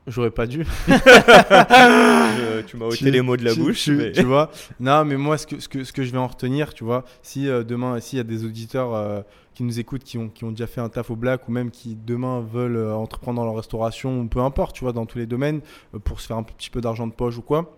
j'aurais 0.07 0.31
pas 0.31 0.47
dû 0.47 0.65
Je- 0.89 2.63
tu 2.63 2.77
m'as 2.77 2.87
ôté 2.87 2.97
Tu- 2.99 3.11
les 3.11 3.23
mots 3.23 3.37
de 3.37 3.45
la 3.45 3.53
tu- 3.55 3.61
bouche. 3.61 3.85
Tu, 3.85 3.93
mais- 3.93 4.13
tu 4.13 4.23
vois 4.25 4.51
Non, 4.81 5.05
mais 5.05 5.17
moi, 5.17 5.39
ce 5.39 5.47
que, 5.47 5.61
ce, 5.61 5.69
que, 5.69 5.85
ce 5.85 5.93
que 5.93 6.03
je 6.03 6.13
vais 6.13 6.19
en 6.19 6.27
retenir, 6.27 6.75
tu 6.75 6.85
vois, 6.85 7.05
si 7.23 7.49
euh, 7.49 7.63
demain, 7.65 8.01
s'il 8.01 8.17
y 8.19 8.21
a 8.21 8.25
des 8.25 8.45
auditeurs 8.45 8.95
euh, 8.95 9.21
qui 9.55 9.63
nous 9.63 9.79
écoutent, 9.81 10.05
qui 10.05 10.19
ont, 10.19 10.29
qui 10.29 10.45
ont 10.45 10.51
déjà 10.51 10.67
fait 10.67 10.81
un 10.81 10.89
taf 10.89 11.11
au 11.11 11.17
black, 11.17 11.49
ou 11.49 11.53
même 11.53 11.71
qui 11.71 11.95
demain 11.97 12.41
veulent 12.41 12.77
euh, 12.77 12.95
entreprendre 12.95 13.41
dans 13.41 13.47
la 13.51 13.57
restauration, 13.57 14.21
ou 14.21 14.27
peu 14.27 14.41
importe, 14.41 14.75
tu 14.77 14.83
vois, 14.85 14.93
dans 14.93 15.07
tous 15.07 15.19
les 15.19 15.27
domaines, 15.27 15.61
euh, 15.95 15.99
pour 15.99 16.21
se 16.21 16.27
faire 16.27 16.37
un 16.37 16.43
petit 16.43 16.71
peu 16.71 16.81
d'argent 16.81 17.07
de 17.07 17.13
poche 17.13 17.39
ou 17.39 17.43
quoi, 17.43 17.77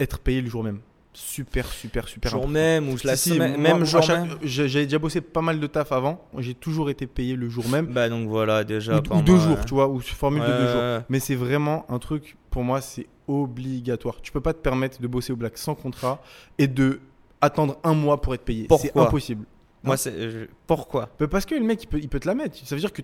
être 0.00 0.18
payé 0.20 0.40
le 0.40 0.48
jour 0.48 0.62
même. 0.62 0.80
Super, 1.18 1.66
super, 1.66 2.08
super 2.08 2.30
jour 2.30 2.40
important. 2.40 2.52
même 2.52 2.90
ou 2.90 2.96
la 3.02 3.16
Si, 3.16 3.38
même 3.38 3.58
moi, 3.58 3.84
jour 3.84 4.02
chaque- 4.02 4.20
même. 4.20 4.36
J'avais 4.42 4.84
déjà 4.84 4.98
bossé 4.98 5.22
pas 5.22 5.40
mal 5.40 5.58
de 5.58 5.66
taf 5.66 5.90
avant. 5.90 6.22
J'ai 6.36 6.52
toujours 6.52 6.90
été 6.90 7.06
payé 7.06 7.36
le 7.36 7.48
jour 7.48 7.66
même. 7.70 7.86
Bah 7.86 8.10
donc 8.10 8.28
voilà 8.28 8.64
déjà. 8.64 8.98
ou, 8.98 9.22
deux 9.22 9.38
jours, 9.38 9.64
tu 9.64 9.72
vois, 9.72 9.88
ou 9.88 9.98
formule 10.00 10.42
de 10.42 10.46
deux 10.46 10.72
jours. 10.72 11.02
Mais 11.08 11.18
c'est 11.18 11.34
vraiment 11.34 11.86
un 11.88 11.98
truc, 11.98 12.36
pour 12.50 12.64
moi, 12.64 12.82
c'est 12.82 13.06
obligatoire. 13.26 14.20
Tu 14.20 14.30
peux 14.30 14.42
pas 14.42 14.52
te 14.52 14.58
permettre 14.58 15.00
de 15.00 15.06
bosser 15.06 15.32
au 15.32 15.36
black 15.36 15.56
sans 15.56 15.74
contrat 15.74 16.20
et 16.58 16.68
de 16.68 17.00
attendre 17.40 17.78
un 17.82 17.94
mois 17.94 18.20
pour 18.20 18.34
être 18.34 18.44
payé. 18.44 18.68
C'est 18.78 18.94
impossible. 18.96 19.46
Moi, 19.84 19.96
c'est 19.96 20.48
pourquoi 20.66 21.08
Mais 21.18 21.28
Parce 21.28 21.46
que 21.46 21.54
le 21.54 21.62
mec, 21.64 21.82
il 21.82 21.86
peut, 21.86 21.98
il 21.98 22.08
peut 22.10 22.20
te 22.20 22.28
la 22.28 22.34
mettre. 22.34 22.58
Ça 22.62 22.74
veut 22.74 22.80
dire 22.80 22.92
que 22.92 23.00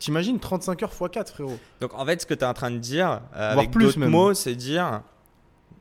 t'imagines 0.00 0.40
35 0.40 0.82
heures 0.82 0.90
x 0.92 1.08
4, 1.12 1.32
frérot. 1.34 1.58
Donc 1.80 1.94
en 1.94 2.04
fait, 2.04 2.20
ce 2.20 2.26
que 2.26 2.34
tu 2.34 2.40
es 2.40 2.46
en 2.46 2.54
train 2.54 2.72
de 2.72 2.78
dire, 2.78 3.20
euh, 3.36 3.52
avec 3.52 3.70
plus 3.70 3.84
d'autres 3.86 4.06
mots, 4.06 4.34
c'est 4.34 4.56
dire 4.56 5.02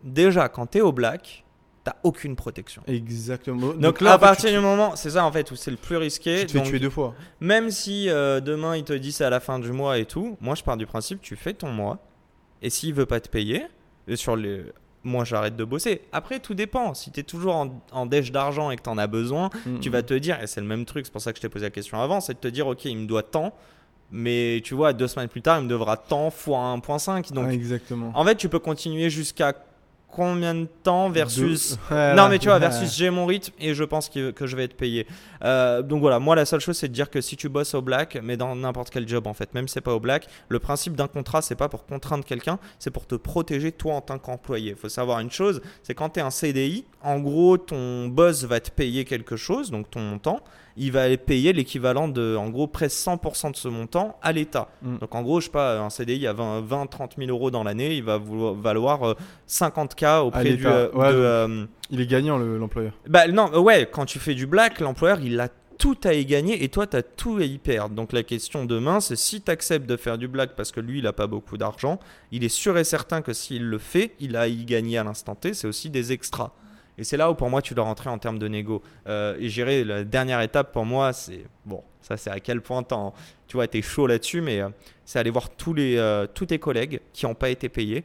déjà 0.04 0.50
quand 0.50 0.68
tu 0.68 0.78
es 0.80 0.82
au 0.82 0.92
black, 0.92 1.44
t'as 1.88 1.96
aucune 2.04 2.36
protection. 2.36 2.82
Exactement. 2.86 3.74
Donc, 3.74 4.02
là, 4.02 4.12
à 4.14 4.18
partir 4.18 4.52
du 4.52 4.60
moment, 4.60 4.98
c'est 4.98 5.12
ça 5.12 5.24
en 5.24 5.32
fait 5.32 5.50
où 5.52 5.56
c'est 5.56 5.72
le 5.72 5.78
plus 5.78 5.96
risqué. 5.96 6.42
tu 6.42 6.48
te 6.48 6.52
fais 6.52 6.58
Donc, 6.58 6.68
tuer 6.68 6.80
deux 6.80 6.90
fois. 6.90 7.14
Même 7.40 7.72
si 7.72 8.10
euh, 8.10 8.42
demain 8.42 8.76
il 8.76 8.84
te 8.84 8.92
dit 8.92 9.14
c'est 9.14 9.24
à 9.24 9.30
la 9.30 9.40
fin 9.40 9.58
du 9.58 9.72
mois 9.72 9.98
et 9.98 10.06
tout, 10.06 10.38
moi 10.42 10.54
je 10.56 10.64
pars 10.64 10.76
du 10.76 10.86
principe 10.86 11.22
tu 11.22 11.38
fais 11.38 11.54
ton 11.54 11.70
mois 11.70 12.00
et 12.62 12.70
s'il 12.70 12.94
veut 12.94 13.06
pas 13.06 13.22
te 13.22 13.30
payer, 13.30 13.64
et 14.08 14.18
sur 14.18 14.36
les 14.36 14.64
moi 15.06 15.24
j'arrête 15.24 15.56
de 15.56 15.64
bosser. 15.64 16.02
Après 16.12 16.40
tout 16.40 16.54
dépend, 16.56 16.94
si 16.94 17.10
tu 17.12 17.22
es 17.22 17.24
toujours 17.24 17.56
en, 17.56 17.82
en 17.94 18.06
dèche 18.06 18.34
d'argent 18.34 18.70
et 18.70 18.76
que 18.76 18.82
tu 18.82 18.90
en 18.90 18.98
as 18.98 19.08
besoin, 19.08 19.50
tu 19.80 19.90
vas 19.90 20.04
te 20.04 20.14
dire 20.14 20.42
et 20.44 20.48
c'est 20.48 20.60
le 20.60 20.68
même 20.68 20.84
truc, 20.84 21.06
c'est 21.06 21.12
pour 21.14 21.22
ça 21.22 21.32
que 21.32 21.38
je 21.38 21.42
t'ai 21.44 21.50
posé 21.50 21.66
la 21.68 21.70
question 21.72 22.02
avant, 22.02 22.20
c'est 22.20 22.34
de 22.34 22.40
te 22.40 22.50
dire 22.50 22.68
OK, 22.68 22.84
il 22.84 22.98
me 22.98 23.06
doit 23.08 23.24
tant 23.24 23.54
mais 24.12 24.62
tu 24.64 24.74
vois 24.74 24.94
deux 24.94 25.08
semaines 25.08 25.28
plus 25.28 25.42
tard, 25.42 25.60
il 25.60 25.66
me 25.66 25.70
devra 25.70 25.96
tant 25.98 26.30
fois 26.30 26.60
1.5 26.78 27.32
donc 27.34 27.46
Ah, 27.50 27.54
exactement. 27.54 28.12
en 28.14 28.24
fait, 28.26 28.36
tu 28.36 28.48
peux 28.50 28.60
continuer 28.60 29.10
jusqu'à 29.10 29.54
combien 30.18 30.56
de 30.56 30.68
temps 30.82 31.12
versus 31.12 31.78
Voilà. 31.90 32.16
non 32.16 32.28
mais 32.28 32.40
tu 32.40 32.48
vois 32.48 32.58
versus 32.58 32.92
j'ai 32.98 33.12
mon 33.12 33.28
rythme 33.28 33.54
et 33.60 33.76
je 33.76 33.84
pense 33.84 34.10
que, 34.10 34.32
que 34.32 34.48
je 34.48 34.56
vais 34.56 34.64
être 34.64 34.76
payé. 34.76 35.06
Euh, 35.44 35.84
donc 35.84 36.02
voilà 36.02 36.18
moi 36.18 36.36
la 36.36 36.46
seule 36.46 36.60
chose 36.60 36.76
c'est 36.76 36.88
de 36.88 36.94
dire 36.94 37.12
que 37.12 37.22
si 37.22 37.38
tu 37.38 37.50
bosses 37.50 37.76
au 37.76 37.84
black 37.84 38.18
mais 38.24 38.36
dans 38.36 38.56
n'importe 38.56 38.90
quel 38.90 39.08
job 39.08 39.28
en 39.28 39.36
fait 39.36 39.54
même 39.54 39.68
si 39.68 39.76
c'est 39.76 39.82
pas 39.82 39.94
au 39.94 40.00
black 40.00 40.28
le 40.50 40.58
principe 40.58 40.96
d'un 40.96 41.08
contrat 41.08 41.44
c'est 41.44 41.56
pas 41.56 41.70
pour 41.70 41.86
contraindre 41.86 42.26
quelqu'un 42.26 42.58
c'est 42.80 42.90
pour 42.90 43.06
te 43.06 43.14
protéger 43.14 43.72
toi 43.72 43.94
en 43.94 44.02
tant 44.02 44.18
qu'employé. 44.18 44.74
Faut 44.76 44.90
savoir 44.90 45.20
une 45.20 45.30
chose 45.32 45.62
c'est 45.84 45.94
quand 45.94 46.10
tu 46.10 46.20
es 46.20 46.24
un 46.24 46.32
CDI 46.32 46.84
en 47.04 47.20
gros 47.20 47.58
ton 47.58 48.08
boss 48.08 48.44
va 48.46 48.60
te 48.60 48.72
payer 48.72 49.06
quelque 49.06 49.36
chose 49.36 49.70
donc 49.70 49.92
ton 49.92 50.00
montant 50.00 50.42
il 50.78 50.92
va 50.92 51.16
payer 51.18 51.54
l'équivalent 51.54 52.08
de, 52.08 52.36
en 52.36 52.50
gros, 52.50 52.68
presque 52.68 52.98
100% 53.08 53.52
de 53.52 53.56
ce 53.56 53.68
montant 53.68 54.18
à 54.22 54.32
l'État. 54.32 54.70
Mm. 54.82 54.98
Donc 54.98 55.16
en 55.16 55.22
gros, 55.24 55.40
je 55.40 55.46
sais 55.46 55.52
pas, 55.52 55.80
un 55.80 55.90
CDI 55.90 56.28
à 56.28 56.34
20-30 56.34 57.18
000 57.18 57.30
euros 57.30 57.52
dans 57.52 57.64
l'année, 57.64 57.96
il 57.96 58.04
va 58.04 58.18
vouloir- 58.18 58.54
valoir 58.54 59.04
euh, 59.10 59.14
50K 59.48 60.20
auprès 60.22 60.54
du... 60.54 60.66
euh, 60.68 60.90
Ouais, 60.94 61.12
de, 61.12 61.18
euh, 61.18 61.66
Il 61.90 62.02
est 62.02 62.08
gagnant, 62.08 62.38
le- 62.38 62.58
l'employeur. 62.58 62.94
bah 63.08 63.28
non, 63.28 63.50
euh, 63.54 63.60
ouais, 63.60 63.90
quand 63.92 64.06
tu 64.06 64.20
fais 64.20 64.34
du 64.36 64.46
black, 64.48 64.80
l'employeur, 64.80 65.20
il 65.22 65.40
a 65.40 65.50
tout 65.78 65.98
à 66.06 66.14
y 66.14 66.26
gagner 66.26 66.64
et 66.64 66.70
toi, 66.70 66.88
tu 66.88 66.98
as 66.98 67.04
tout 67.04 67.38
à 67.38 67.44
y 67.44 67.58
perdre. 67.60 67.94
Donc 67.94 68.12
la 68.12 68.24
question 68.24 68.66
demain, 68.66 69.00
c'est 69.00 69.16
si 69.16 69.42
tu 69.42 69.52
acceptes 69.52 69.88
de 69.88 69.96
faire 69.96 70.18
du 70.18 70.28
black 70.28 70.56
parce 70.56 70.72
que 70.72 70.80
lui, 70.80 71.00
il 71.00 71.04
n'a 71.04 71.14
pas 71.14 71.28
beaucoup 71.28 71.56
d'argent, 71.58 72.00
il 72.32 72.44
est 72.44 72.50
sûr 72.50 72.78
et 72.80 72.84
certain 72.84 73.22
que 73.22 73.32
s'il 73.32 73.64
le 73.64 73.78
fait, 73.78 74.14
il 74.20 74.36
a 74.36 74.42
à 74.42 74.48
y 74.48 74.66
gagner 74.66 74.98
à 74.98 75.04
l'instant 75.04 75.36
T, 75.36 75.54
c'est 75.54 75.68
aussi 75.68 75.90
des 75.92 76.12
extras. 76.12 76.52
Et 76.98 77.04
c'est 77.04 77.18
là 77.18 77.30
où 77.30 77.36
pour 77.36 77.50
moi, 77.50 77.62
tu 77.62 77.74
dois 77.74 77.84
rentrer 77.86 78.10
en 78.10 78.18
termes 78.18 78.40
de 78.40 78.48
négo. 78.48 78.82
Euh, 79.08 79.36
et 79.40 79.50
j'irai, 79.50 79.84
la 79.84 80.04
dernière 80.04 80.42
étape 80.42 80.72
pour 80.72 80.86
moi, 80.86 81.14
c'est... 81.14 81.46
Bon, 81.66 81.84
ça 82.02 82.18
c'est 82.18 82.30
à 82.32 82.40
quel 82.40 82.62
point 82.62 82.84
tu 83.48 83.58
vois, 83.58 83.66
es 83.72 83.82
chaud 83.82 84.08
là-dessus, 84.08 84.42
mais 84.42 84.62
euh, 84.62 84.70
c'est 85.06 85.20
aller 85.20 85.30
voir 85.30 85.50
tous, 85.50 85.74
les, 85.74 85.98
euh, 85.98 86.26
tous 86.26 86.48
tes 86.48 86.60
collègues 86.60 87.02
qui 87.14 87.26
n'ont 87.26 87.36
pas 87.36 87.50
été 87.50 87.70
payés. 87.70 88.04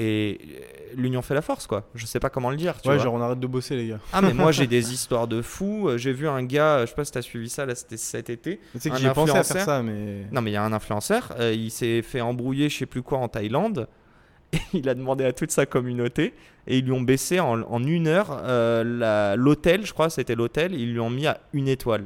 Et 0.00 0.38
euh, 0.40 0.94
l'union 0.96 1.22
fait 1.22 1.34
la 1.34 1.42
force, 1.42 1.66
quoi. 1.66 1.88
Je 1.96 2.06
sais 2.06 2.20
pas 2.20 2.30
comment 2.30 2.50
le 2.50 2.56
dire. 2.56 2.80
Tu 2.80 2.88
Ouais, 2.88 2.94
vois. 2.94 3.04
genre 3.04 3.14
on 3.14 3.20
arrête 3.20 3.40
de 3.40 3.46
bosser, 3.48 3.74
les 3.76 3.88
gars. 3.88 3.98
Ah 4.12 4.22
mais 4.22 4.32
moi 4.32 4.52
j'ai 4.52 4.66
des 4.68 4.92
histoires 4.92 5.26
de 5.26 5.42
fous. 5.42 5.90
J'ai 5.96 6.12
vu 6.12 6.28
un 6.28 6.44
gars, 6.44 6.82
je 6.82 6.86
sais 6.86 6.94
pas 6.94 7.04
si 7.04 7.10
t'as 7.10 7.22
suivi 7.22 7.48
ça, 7.48 7.66
là 7.66 7.74
c'était 7.74 7.96
cet 7.96 8.30
été. 8.30 8.60
Tu 8.72 8.80
sais 8.80 8.90
que 8.90 8.94
Un 8.94 8.98
j'y 8.98 9.06
ai 9.06 9.12
pensé 9.12 9.32
à 9.36 9.42
faire 9.42 9.64
ça, 9.64 9.82
mais. 9.82 10.26
Non 10.30 10.40
mais 10.40 10.50
il 10.52 10.54
y 10.54 10.56
a 10.56 10.62
un 10.62 10.72
influenceur, 10.72 11.34
il 11.52 11.70
s'est 11.72 12.02
fait 12.02 12.20
embrouiller 12.20 12.68
je 12.68 12.78
sais 12.78 12.86
plus 12.86 13.02
quoi 13.02 13.18
en 13.18 13.26
Thaïlande. 13.28 13.88
Et 14.52 14.58
il 14.74 14.88
a 14.88 14.94
demandé 14.94 15.24
à 15.24 15.32
toute 15.32 15.50
sa 15.50 15.66
communauté 15.66 16.34
et 16.66 16.78
ils 16.78 16.84
lui 16.84 16.92
ont 16.92 17.00
baissé 17.00 17.40
en, 17.40 17.62
en 17.62 17.82
une 17.82 18.06
heure 18.06 18.42
euh, 18.44 19.36
l'hôtel, 19.36 19.86
je 19.86 19.92
crois 19.92 20.10
c'était 20.10 20.34
l'hôtel, 20.34 20.74
ils 20.74 20.92
lui 20.92 21.00
ont 21.00 21.10
mis 21.10 21.26
à 21.26 21.40
une 21.52 21.68
étoile. 21.68 22.04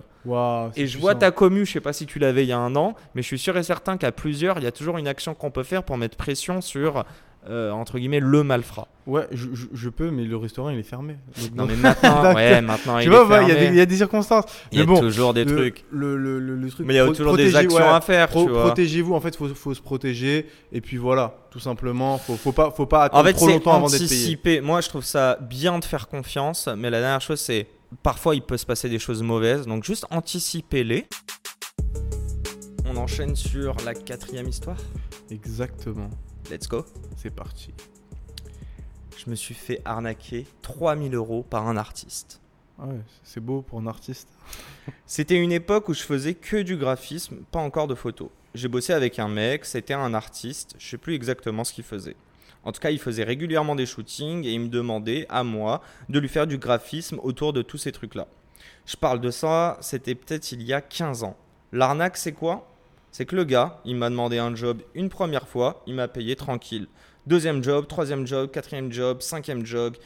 Et 0.77 0.87
je 0.87 0.99
vois 0.99 1.15
ta 1.15 1.31
commu, 1.31 1.67
je 1.67 1.73
sais 1.73 1.81
pas 1.81 1.93
si 1.93 2.07
tu 2.07 2.19
l'avais 2.19 2.45
il 2.45 2.49
y 2.49 2.53
a 2.53 2.59
un 2.59 2.77
an, 2.77 2.95
mais 3.15 3.23
je 3.23 3.27
suis 3.27 3.39
sûr 3.39 3.57
et 3.57 3.63
certain 3.63 3.97
qu'à 3.97 4.13
plusieurs, 4.13 4.59
il 4.59 4.65
y 4.65 4.69
a 4.69 4.73
toujours 4.73 4.99
une 4.99 5.09
action 5.09 5.35
qu'on 5.35 5.51
peut 5.51 5.65
faire 5.65 5.83
pour 5.83 5.99
mettre 5.99 6.17
pression 6.17 6.61
sur, 6.61 7.05
euh, 7.49 7.71
entre 7.73 7.99
guillemets, 7.99 8.21
le 8.21 8.43
malfrat. 8.45 8.87
Ouais, 9.07 9.27
je, 9.33 9.49
je- 9.53 9.67
je 9.73 9.89
peux, 9.89 10.11
mais 10.13 10.23
le 10.25 10.37
restaurant 10.37 10.71
il 10.71 10.79
est 10.79 10.85
fermé. 10.85 11.17
Donc, 11.41 11.55
Non 11.57 11.67
mais 11.67 11.75
maintenant, 11.75 12.33
ouais, 12.35 12.61
maintenant 12.63 12.99
il 12.99 13.09
est 13.09 13.11
ouais, 13.11 13.25
il 13.25 13.31
y, 13.31 13.33
a 13.33 13.37
fermé. 13.47 13.55
des- 13.55 13.67
il 13.67 13.75
y 13.77 13.81
a 13.81 13.87
des 13.87 13.97
circonstances. 13.97 14.45
Il 14.71 14.79
y 14.79 14.83
a 14.83 14.85
bon, 14.87 15.01
toujours 15.01 15.35
des 15.35 15.45
le, 15.45 15.57
trucs. 15.57 15.85
Le, 15.91 16.17
le, 16.17 16.39
le, 16.39 16.55
le 16.55 16.71
truc. 16.71 16.87
Mais 16.87 16.95
il 16.95 16.97
y 16.99 17.01
a 17.01 17.05
pro- 17.05 17.15
toujours 17.15 17.37
des 17.37 17.57
actions 17.57 17.79
ouais, 17.79 17.83
à 17.85 18.01
faire, 18.01 18.29
pro-. 18.29 18.47
Protégez-vous, 18.47 19.13
en 19.15 19.21
fait, 19.21 19.35
faut, 19.35 19.49
faut 19.49 19.75
se 19.75 19.83
protéger. 19.83 20.47
Et 20.71 20.81
puis 20.81 20.99
voilà, 20.99 21.35
tout 21.51 21.59
simplement. 21.59 22.17
Faut, 22.19 22.37
faut 22.37 22.53
pas, 22.53 22.71
faut 22.71 22.87
pas 22.87 23.05
attendre 23.05 23.23
En 23.23 23.27
fait, 23.27 23.33
trop 23.33 23.49
longtemps 23.49 23.75
avant 23.75 23.89
d'être 23.89 24.09
payé. 24.09 24.61
Moi, 24.61 24.81
je 24.81 24.89
trouve 24.89 25.05
ça 25.05 25.37
bien 25.41 25.81
de 25.81 25.85
faire 25.85 26.07
confiance, 26.09 26.69
mais 26.77 26.89
la 26.91 27.01
dernière 27.01 27.21
chose, 27.21 27.41
c'est 27.41 27.67
parfois 28.05 28.37
il 28.37 28.43
peut 28.43 28.57
se 28.57 28.65
passer 28.67 28.89
des 28.89 28.99
choses 29.01 29.23
mauvaises, 29.23 29.67
donc 29.67 29.83
juste 29.85 30.07
anticipez-les. 30.11 31.07
On 32.87 32.97
enchaîne 32.97 33.35
sur 33.35 33.75
la 33.85 33.95
quatrième 33.95 34.49
histoire. 34.49 34.77
Exactement. 35.31 36.11
Let's 36.51 36.69
go. 36.69 36.85
C'est 37.17 37.35
parti. 37.35 37.73
Je 39.17 39.31
me 39.31 39.35
suis 39.35 39.55
fait 39.55 39.81
arnaquer 39.85 40.47
3000 40.63 41.15
euros 41.15 41.43
par 41.43 41.69
un 41.69 41.77
artiste. 41.77 42.41
Ah 42.79 42.87
ouais, 42.87 43.01
c'est 43.23 43.41
beau 43.41 43.63
pour 43.63 43.79
un 43.79 43.87
artiste. 43.87 44.29
C'était 45.07 45.37
une 45.37 45.53
époque 45.53 45.89
où 45.89 45.95
je 45.95 46.03
faisais 46.03 46.35
que 46.35 46.63
du 46.63 46.77
graphisme, 46.77 47.37
pas 47.51 47.61
encore 47.61 47.87
de 47.87 47.95
photos. 47.95 48.29
J'ai 48.55 48.69
bossé 48.69 48.93
avec 48.93 49.19
un 49.19 49.29
mec, 49.29 49.65
c'était 49.65 49.95
un 49.95 50.13
artiste, 50.13 50.75
je 50.79 50.87
sais 50.87 50.99
plus 50.99 51.15
exactement 51.15 51.65
ce 51.65 51.73
qu'il 51.73 51.85
faisait. 51.85 52.17
En 52.65 52.73
tout 52.73 52.81
cas, 52.81 52.91
il 52.91 52.99
faisait 52.99 53.25
régulièrement 53.25 53.75
des 53.75 53.87
shootings 53.87 54.45
et 54.45 54.53
il 54.53 54.61
me 54.61 54.69
demandait 54.69 55.27
à 55.29 55.43
moi 55.43 55.81
de 56.09 56.19
lui 56.19 56.29
faire 56.29 56.47
du 56.47 56.59
graphisme 56.59 57.19
autour 57.23 57.53
de 57.53 57.63
tous 57.63 57.79
ces 57.79 57.93
trucs-là. 57.93 58.27
Je 58.87 58.97
parle 58.97 59.21
de 59.21 59.31
ça, 59.31 59.79
c'était 59.81 60.15
peut-être 60.15 60.53
il 60.53 60.63
y 60.63 60.73
a 60.73 60.81
15 60.81 61.23
ans. 61.23 61.37
L'arnaque, 61.73 62.17
c'est 62.17 62.33
quoi? 62.33 62.72
C'est 63.13 63.27
que 63.27 63.37
le 63.37 63.45
gars, 63.45 63.81
il 63.85 63.97
m'a 63.97 64.09
demandé 64.09 64.39
un 64.39 64.57
job 64.57 64.81
une 64.95 65.11
première 65.11 65.47
fois, 65.47 65.83
il 65.87 65.95
m'a 65.95 66.09
payé 66.09 66.35
tranquille. 66.35 66.89
Deuxième 67.27 67.63
job, 67.63 67.87
troisième 67.87 68.27
job, 68.27 68.51
quatrième 68.51 68.91
job, 68.91 69.21
cinquième 69.21 69.67
job, 69.67 69.97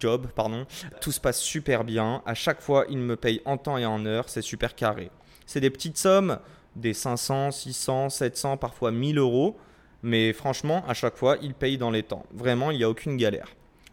job, 0.00 0.26
pardon. 0.34 0.66
Tout 1.02 1.12
se 1.12 1.20
passe 1.20 1.38
super 1.38 1.84
bien. 1.84 2.22
À 2.24 2.32
chaque 2.32 2.62
fois, 2.62 2.86
il 2.88 2.96
me 2.96 3.14
paye 3.14 3.42
en 3.44 3.58
temps 3.58 3.76
et 3.76 3.84
en 3.84 4.06
heure. 4.06 4.30
C'est 4.30 4.40
super 4.40 4.74
carré. 4.74 5.10
C'est 5.44 5.60
des 5.60 5.68
petites 5.68 5.98
sommes, 5.98 6.38
des 6.74 6.94
500, 6.94 7.50
600, 7.50 8.08
700, 8.08 8.56
parfois 8.56 8.90
1000 8.90 9.18
euros. 9.18 9.58
Mais 10.02 10.32
franchement, 10.32 10.82
à 10.88 10.94
chaque 10.94 11.16
fois, 11.16 11.36
il 11.42 11.52
paye 11.52 11.76
dans 11.76 11.90
les 11.90 12.02
temps. 12.02 12.24
Vraiment, 12.32 12.70
il 12.70 12.78
n'y 12.78 12.84
a 12.84 12.88
aucune 12.88 13.18
galère. 13.18 13.48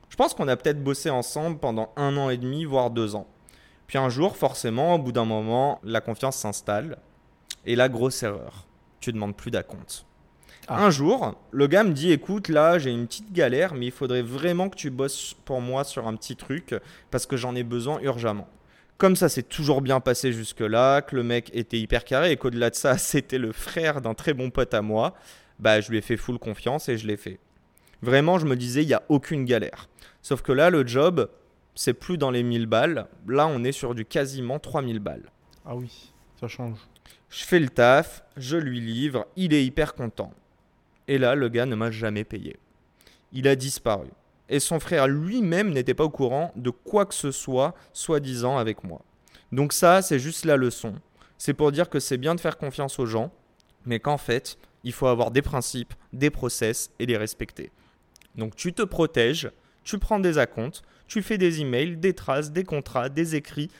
Je 0.07 0.15
pense 0.15 0.33
qu'on 0.33 0.47
a 0.47 0.55
peut-être 0.55 0.81
bossé 0.81 1.09
ensemble 1.09 1.59
pendant 1.59 1.91
un 1.97 2.15
an 2.15 2.29
et 2.29 2.37
demi, 2.37 2.63
voire 2.63 2.91
deux 2.91 3.15
ans. 3.15 3.27
Puis 3.87 3.97
un 3.97 4.09
jour, 4.09 4.37
forcément, 4.37 4.95
au 4.95 4.99
bout 4.99 5.11
d'un 5.11 5.25
moment, 5.25 5.79
la 5.83 5.99
confiance 5.99 6.37
s'installe. 6.37 6.97
Et 7.65 7.75
la 7.75 7.89
grosse 7.89 8.23
erreur, 8.23 8.67
tu 8.99 9.13
demandes 9.13 9.35
plus 9.35 9.51
d'acompte. 9.51 10.05
Ah. 10.67 10.85
Un 10.85 10.89
jour, 10.91 11.35
le 11.51 11.67
gars 11.67 11.83
me 11.83 11.91
dit 11.91 12.11
écoute, 12.11 12.47
là, 12.47 12.79
j'ai 12.79 12.91
une 12.91 13.05
petite 13.05 13.33
galère, 13.33 13.73
mais 13.73 13.87
il 13.87 13.91
faudrait 13.91 14.21
vraiment 14.21 14.69
que 14.69 14.75
tu 14.75 14.89
bosses 14.89 15.35
pour 15.45 15.59
moi 15.59 15.83
sur 15.83 16.07
un 16.07 16.15
petit 16.15 16.35
truc 16.35 16.75
parce 17.11 17.25
que 17.25 17.35
j'en 17.35 17.55
ai 17.55 17.63
besoin 17.63 17.99
urgemment. 18.01 18.47
Comme 18.97 19.15
ça 19.15 19.27
s'est 19.27 19.43
toujours 19.43 19.81
bien 19.81 19.99
passé 19.99 20.31
jusque-là, 20.31 21.01
que 21.01 21.15
le 21.15 21.23
mec 21.23 21.49
était 21.53 21.79
hyper 21.79 22.05
carré 22.05 22.31
et 22.31 22.37
qu'au-delà 22.37 22.69
de 22.69 22.75
ça, 22.75 22.97
c'était 22.97 23.39
le 23.39 23.51
frère 23.51 24.01
d'un 24.01 24.13
très 24.13 24.33
bon 24.33 24.49
pote 24.49 24.73
à 24.73 24.81
moi, 24.81 25.13
bah 25.59 25.81
je 25.81 25.89
lui 25.89 25.97
ai 25.97 26.01
fait 26.01 26.17
full 26.17 26.39
confiance 26.39 26.87
et 26.87 26.97
je 26.97 27.07
l'ai 27.07 27.17
fait. 27.17 27.39
Vraiment, 28.01 28.39
je 28.39 28.45
me 28.45 28.55
disais, 28.55 28.83
il 28.83 28.87
n'y 28.87 28.93
a 28.93 29.03
aucune 29.09 29.45
galère. 29.45 29.87
Sauf 30.21 30.41
que 30.41 30.51
là, 30.51 30.69
le 30.69 30.85
job, 30.85 31.29
c'est 31.75 31.93
plus 31.93 32.17
dans 32.17 32.31
les 32.31 32.43
1000 32.43 32.65
balles. 32.65 33.07
Là, 33.27 33.47
on 33.47 33.63
est 33.63 33.71
sur 33.71 33.95
du 33.95 34.05
quasiment 34.05 34.59
3000 34.59 34.99
balles. 34.99 35.29
Ah 35.65 35.75
oui, 35.75 36.13
ça 36.39 36.47
change. 36.47 36.77
Je 37.35 37.45
fais 37.45 37.59
le 37.59 37.69
taf, 37.69 38.23
je 38.37 38.57
lui 38.57 38.79
livre, 38.79 39.25
il 39.35 39.55
est 39.55 39.65
hyper 39.65 39.95
content. 39.95 40.31
Et 41.07 41.17
là, 41.17 41.33
le 41.33 41.49
gars 41.49 41.65
ne 41.65 41.73
m'a 41.73 41.89
jamais 41.89 42.23
payé. 42.23 42.57
Il 43.31 43.47
a 43.47 43.55
disparu. 43.55 44.09
Et 44.49 44.59
son 44.59 44.79
frère 44.79 45.07
lui-même 45.07 45.71
n'était 45.71 45.95
pas 45.95 46.03
au 46.03 46.11
courant 46.11 46.51
de 46.55 46.69
quoi 46.69 47.07
que 47.07 47.15
ce 47.15 47.31
soit, 47.31 47.73
soi-disant, 47.91 48.59
avec 48.59 48.83
moi. 48.83 49.01
Donc 49.51 49.73
ça, 49.73 50.03
c'est 50.03 50.19
juste 50.19 50.45
la 50.45 50.57
leçon. 50.57 50.93
C'est 51.39 51.55
pour 51.55 51.71
dire 51.71 51.89
que 51.89 51.99
c'est 51.99 52.19
bien 52.19 52.35
de 52.35 52.39
faire 52.39 52.55
confiance 52.55 52.99
aux 52.99 53.07
gens, 53.07 53.31
mais 53.83 53.99
qu'en 53.99 54.19
fait, 54.19 54.59
il 54.83 54.93
faut 54.93 55.07
avoir 55.07 55.31
des 55.31 55.41
principes, 55.41 55.95
des 56.13 56.29
process 56.29 56.91
et 56.99 57.07
les 57.07 57.17
respecter. 57.17 57.71
Donc 58.35 58.55
tu 58.55 58.73
te 58.73 58.83
protèges, 58.83 59.49
tu 59.83 59.97
prends 59.97 60.19
des 60.19 60.37
acomptes, 60.37 60.83
tu 61.07 61.23
fais 61.23 61.39
des 61.39 61.61
emails, 61.61 61.97
des 61.97 62.13
traces, 62.13 62.51
des 62.51 62.63
contrats, 62.63 63.09
des 63.09 63.33
écrits, 63.33 63.71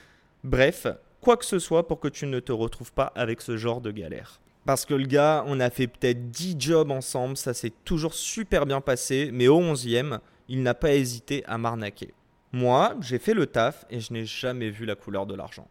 bref, 0.42 0.88
quoi 1.24 1.36
que 1.36 1.44
ce 1.44 1.58
soit 1.58 1.88
pour 1.88 1.98
que 2.00 2.08
tu 2.08 2.26
ne 2.26 2.38
te 2.40 2.52
retrouves 2.52 2.92
pas 2.92 3.12
avec 3.16 3.40
ce 3.40 3.56
genre 3.56 3.80
de 3.80 3.90
galère. 3.90 4.40
Parce 4.66 4.84
que 4.86 4.94
le 4.94 5.06
gars, 5.06 5.44
on 5.46 5.58
a 5.60 5.68
fait 5.70 5.86
peut-être 5.88 6.30
10 6.30 6.56
jobs 6.58 6.90
ensemble, 6.90 7.36
ça 7.36 7.52
s'est 7.52 7.72
toujours 7.84 8.14
super 8.14 8.64
bien 8.66 8.80
passé, 8.80 9.30
mais 9.32 9.48
au 9.48 9.60
11e, 9.60 10.20
il 10.48 10.62
n'a 10.62 10.74
pas 10.74 10.92
hésité 10.94 11.44
à 11.46 11.58
m'arnaquer. 11.58 12.14
Moi, 12.52 12.94
j'ai 13.00 13.18
fait 13.18 13.34
le 13.34 13.46
taf 13.46 13.84
et 13.90 14.00
je 14.00 14.12
n'ai 14.12 14.24
jamais 14.24 14.70
vu 14.70 14.86
la 14.86 14.94
couleur 14.94 15.26
de 15.26 15.34
l'argent. 15.34 15.66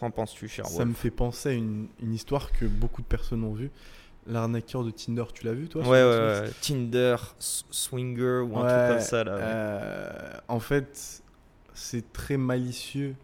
Qu'en 0.00 0.10
penses-tu, 0.10 0.48
cher 0.48 0.66
Ça 0.66 0.84
me 0.84 0.94
fait 0.94 1.10
penser 1.10 1.50
à 1.50 1.52
une, 1.52 1.88
une 2.02 2.14
histoire 2.14 2.50
que 2.52 2.64
beaucoup 2.64 3.02
de 3.02 3.06
personnes 3.06 3.44
ont 3.44 3.52
vue. 3.52 3.70
L'arnaqueur 4.26 4.82
de 4.84 4.90
Tinder, 4.90 5.24
tu 5.34 5.44
l'as 5.44 5.52
vu 5.52 5.68
toi 5.68 5.82
Ouais, 5.82 6.02
ouais. 6.02 6.50
Tinder, 6.62 7.16
Swinger 7.38 8.40
ou 8.40 8.58
un 8.58 8.62
Ouais, 8.62 8.68
truc 8.68 8.88
comme 8.96 9.00
ça. 9.06 9.24
Là, 9.24 9.34
ouais. 9.34 9.40
euh, 9.42 10.32
en 10.48 10.60
fait, 10.60 11.22
c'est 11.74 12.12
très 12.12 12.36
malicieux 12.38 13.14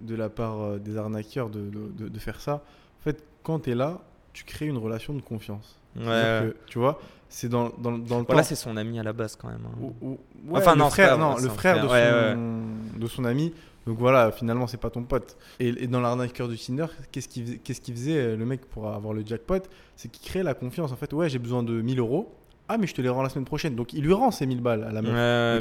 de 0.00 0.14
la 0.14 0.28
part 0.28 0.60
euh, 0.60 0.78
des 0.78 0.96
arnaqueurs 0.96 1.48
de, 1.50 1.60
de- 1.60 1.92
de- 2.04 2.08
de 2.08 2.18
faire 2.18 2.40
ça. 2.40 2.62
En 3.00 3.02
fait, 3.02 3.22
quand 3.42 3.60
tu 3.60 3.70
es 3.70 3.74
là, 3.74 4.00
tu 4.32 4.44
crées 4.44 4.66
une 4.66 4.78
relation 4.78 5.14
de 5.14 5.20
confiance. 5.22 5.78
Ouais, 5.96 6.02
que, 6.04 6.56
tu 6.66 6.78
vois, 6.78 7.00
c'est 7.30 7.48
dans, 7.48 7.70
dans, 7.78 7.96
dans 7.96 8.18
le 8.18 8.24
Voilà, 8.26 8.42
c'est 8.42 8.54
son 8.54 8.76
ami 8.76 8.98
à 8.98 9.02
la 9.02 9.14
base 9.14 9.34
quand 9.36 9.48
même. 9.48 9.62
hein. 9.64 9.78
Ou- 9.80 9.94
ou- 10.06 10.10
ouais, 10.48 10.58
Enfin, 10.60 10.74
le 10.74 10.78
non, 10.80 10.84
c'est 10.90 11.02
frère, 11.02 11.16
non, 11.18 11.36
le 11.38 11.48
frère, 11.48 11.76
de, 11.82 11.88
son, 11.88 11.94
Ouais, 11.94 12.36
de 13.00 13.06
son 13.06 13.24
ami. 13.24 13.54
Donc 13.86 13.98
voilà, 13.98 14.32
finalement, 14.32 14.66
c'est 14.66 14.76
pas 14.80 14.90
ton 14.90 15.04
pote. 15.04 15.36
Et, 15.60 15.68
et 15.68 15.86
dans 15.86 16.00
l'arnaqueur 16.00 16.48
du 16.48 16.58
Tinder, 16.58 16.86
qu'est-ce 17.12 17.28
qu'il 17.28 17.44
faisait, 17.46 17.58
qu'est-ce 17.58 17.80
qu'il 17.80 17.94
faisait, 17.94 18.16
euh, 18.18 18.36
le 18.36 18.44
mec, 18.44 18.66
pour 18.66 18.88
avoir 18.88 19.14
le 19.14 19.24
jackpot? 19.24 19.60
C'est 19.94 20.10
qu'il 20.10 20.28
crée 20.28 20.42
la 20.42 20.54
confiance. 20.54 20.92
En 20.92 20.96
fait, 20.96 21.12
ouais, 21.12 21.28
j'ai 21.30 21.38
besoin 21.38 21.62
de 21.62 21.80
1000 21.80 21.98
euros. 22.00 22.34
Ah, 22.68 22.78
mais 22.78 22.86
je 22.88 22.94
te 22.94 23.00
les 23.00 23.08
rends 23.08 23.22
la 23.22 23.28
semaine 23.28 23.44
prochaine. 23.44 23.74
Donc 23.76 23.92
il 23.92 24.02
lui 24.02 24.12
rend 24.12 24.30
ses 24.30 24.44
1000 24.46 24.60
balles 24.60 24.84
à 24.88 24.92
la 24.92 25.00
meuf. 25.02 25.12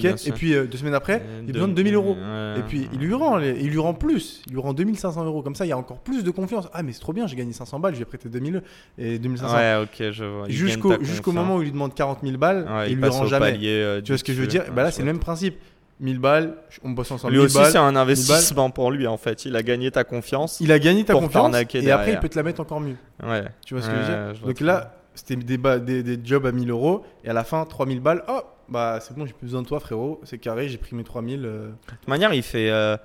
Ouais, 0.04 0.12
et 0.26 0.32
puis 0.32 0.54
euh, 0.56 0.66
deux 0.66 0.78
semaines 0.78 0.96
après, 0.96 1.22
Euh, 1.24 1.42
il 1.46 1.54
besoin 1.54 1.68
de 1.68 1.74
2000 1.74 1.94
euros. 1.94 2.16
ouais. 2.16 2.56
Et 2.60 2.64
puis 2.64 2.88
il 2.94 3.00
lui 3.00 3.14
rend, 3.14 3.38
les- 3.38 3.60
il 3.62 3.70
lui 3.70 3.78
rend 3.80 3.94
plus, 3.94 4.42
il 4.48 4.54
lui 4.54 4.60
rend 4.60 4.74
2500 4.74 5.24
euros. 5.24 5.42
Comme 5.44 5.56
ça, 5.56 5.66
il 5.66 5.70
y 5.70 5.72
a 5.72 5.78
encore 5.78 6.00
plus 6.00 6.24
de 6.24 6.32
confiance. 6.32 6.68
Ah, 6.74 6.82
mais 6.84 6.92
c'est 6.94 7.00
trop 7.02 7.14
bien, 7.14 7.28
j'ai 7.28 7.36
gagné 7.36 7.54
500 7.54 7.80
balles, 7.80 7.94
je 7.94 8.00
vais 8.00 8.06
prêter 8.06 8.28
2000 8.30 8.64
et 8.98 9.20
2500. 9.20 9.56
Ouais, 9.56 9.84
ok, 9.84 10.12
je 10.12 10.24
vois. 10.26 10.50
Jusqu'au 10.50 11.32
moment 11.32 11.58
où 11.58 11.62
il 11.62 11.66
lui 11.66 11.72
demande 11.72 11.94
40 11.94 12.20
000 12.24 12.38
balles, 12.38 12.66
Ouais, 12.70 12.88
il, 12.88 12.94
il 12.94 12.98
lui 13.02 13.08
rend 13.10 13.26
jamais. 13.28 13.52
palier, 13.52 13.70
euh, 13.70 14.02
Tu 14.02 14.12
vois 14.12 14.18
ce 14.18 14.24
que 14.24 14.34
je 14.34 14.42
veux 14.42 14.48
dire 14.48 14.64
Bah 14.76 14.84
là, 14.84 14.92
c'est 14.92 15.02
le 15.02 15.06
même 15.08 15.20
principe. 15.20 15.56
1000 16.02 16.20
balles, 16.20 16.56
on 16.84 16.90
bosse 16.90 17.10
ensemble. 17.12 17.32
Lui 17.34 17.40
1000 17.40 17.46
aussi, 17.46 17.72
c'est 17.72 17.78
un 17.78 17.96
investissement 17.96 18.70
pour 18.70 18.92
lui 18.92 19.08
en 19.08 19.16
fait. 19.16 19.46
Il 19.46 19.56
a 19.56 19.64
gagné 19.64 19.92
ta 19.92 20.04
confiance. 20.04 20.60
il 20.60 20.72
a 20.74 20.80
gagné 20.80 21.06
ta 21.06 21.14
confiance 21.14 21.56
et 21.74 21.92
après 21.92 22.14
il 22.14 22.20
peut 22.20 22.28
te 22.30 22.36
la 22.36 22.44
mettre 22.44 22.60
encore 22.62 22.82
mieux. 22.82 22.96
Ouais. 23.24 23.44
Tu 23.66 23.76
vois 23.76 23.84
ce 23.84 23.90
que 23.90 23.96
je 23.96 24.00
veux 24.02 24.34
dire 24.34 24.46
Donc 24.46 24.60
là, 24.60 24.95
c'était 25.16 25.36
des, 25.36 25.58
ba- 25.58 25.80
des, 25.80 26.04
des 26.04 26.20
jobs 26.24 26.46
à 26.46 26.52
1000 26.52 26.70
euros 26.70 27.04
et 27.24 27.30
à 27.30 27.34
la 27.34 27.44
fin 27.44 27.66
3000 27.66 28.00
balles. 28.02 28.24
Oh, 28.28 28.42
bah 28.70 29.00
c'est 29.02 29.16
bon, 29.16 29.26
j'ai 29.26 29.34
plus 29.34 29.46
besoin 29.48 29.62
de 29.62 29.68
toi 29.68 29.80
frérot, 29.80 30.20
c'est 30.24 30.38
carré, 30.38 30.70
j'ai 30.70 30.78
pris 30.78 30.96
mes 30.96 31.04
3000. 31.04 31.46
euh. 31.46 31.68
De 31.70 31.72
toute 31.88 32.08
manière, 32.08 32.34
il 32.34 32.44
fait, 32.44 32.70
euh, 32.70 32.98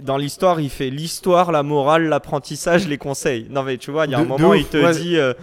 dans 0.00 0.16
l'histoire, 0.16 0.60
il 0.60 0.70
fait 0.70 0.88
l'histoire, 0.90 1.52
la 1.52 1.62
morale, 1.62 2.04
l'apprentissage, 2.08 2.88
les 2.88 2.96
conseils. 2.98 3.46
Non, 3.50 3.62
mais 3.62 3.76
tu 3.76 3.90
vois, 3.90 4.06
il 4.06 4.12
y 4.12 4.14
a 4.14 4.18
un 4.18 4.20
De- 4.22 4.26
de 4.26 4.30
moment, 4.30 4.50
ouf, 4.50 4.56
il 4.58 4.66
te 4.66 4.76
ouais. 4.78 4.92
dit 4.92 5.16
euh, 5.18 5.34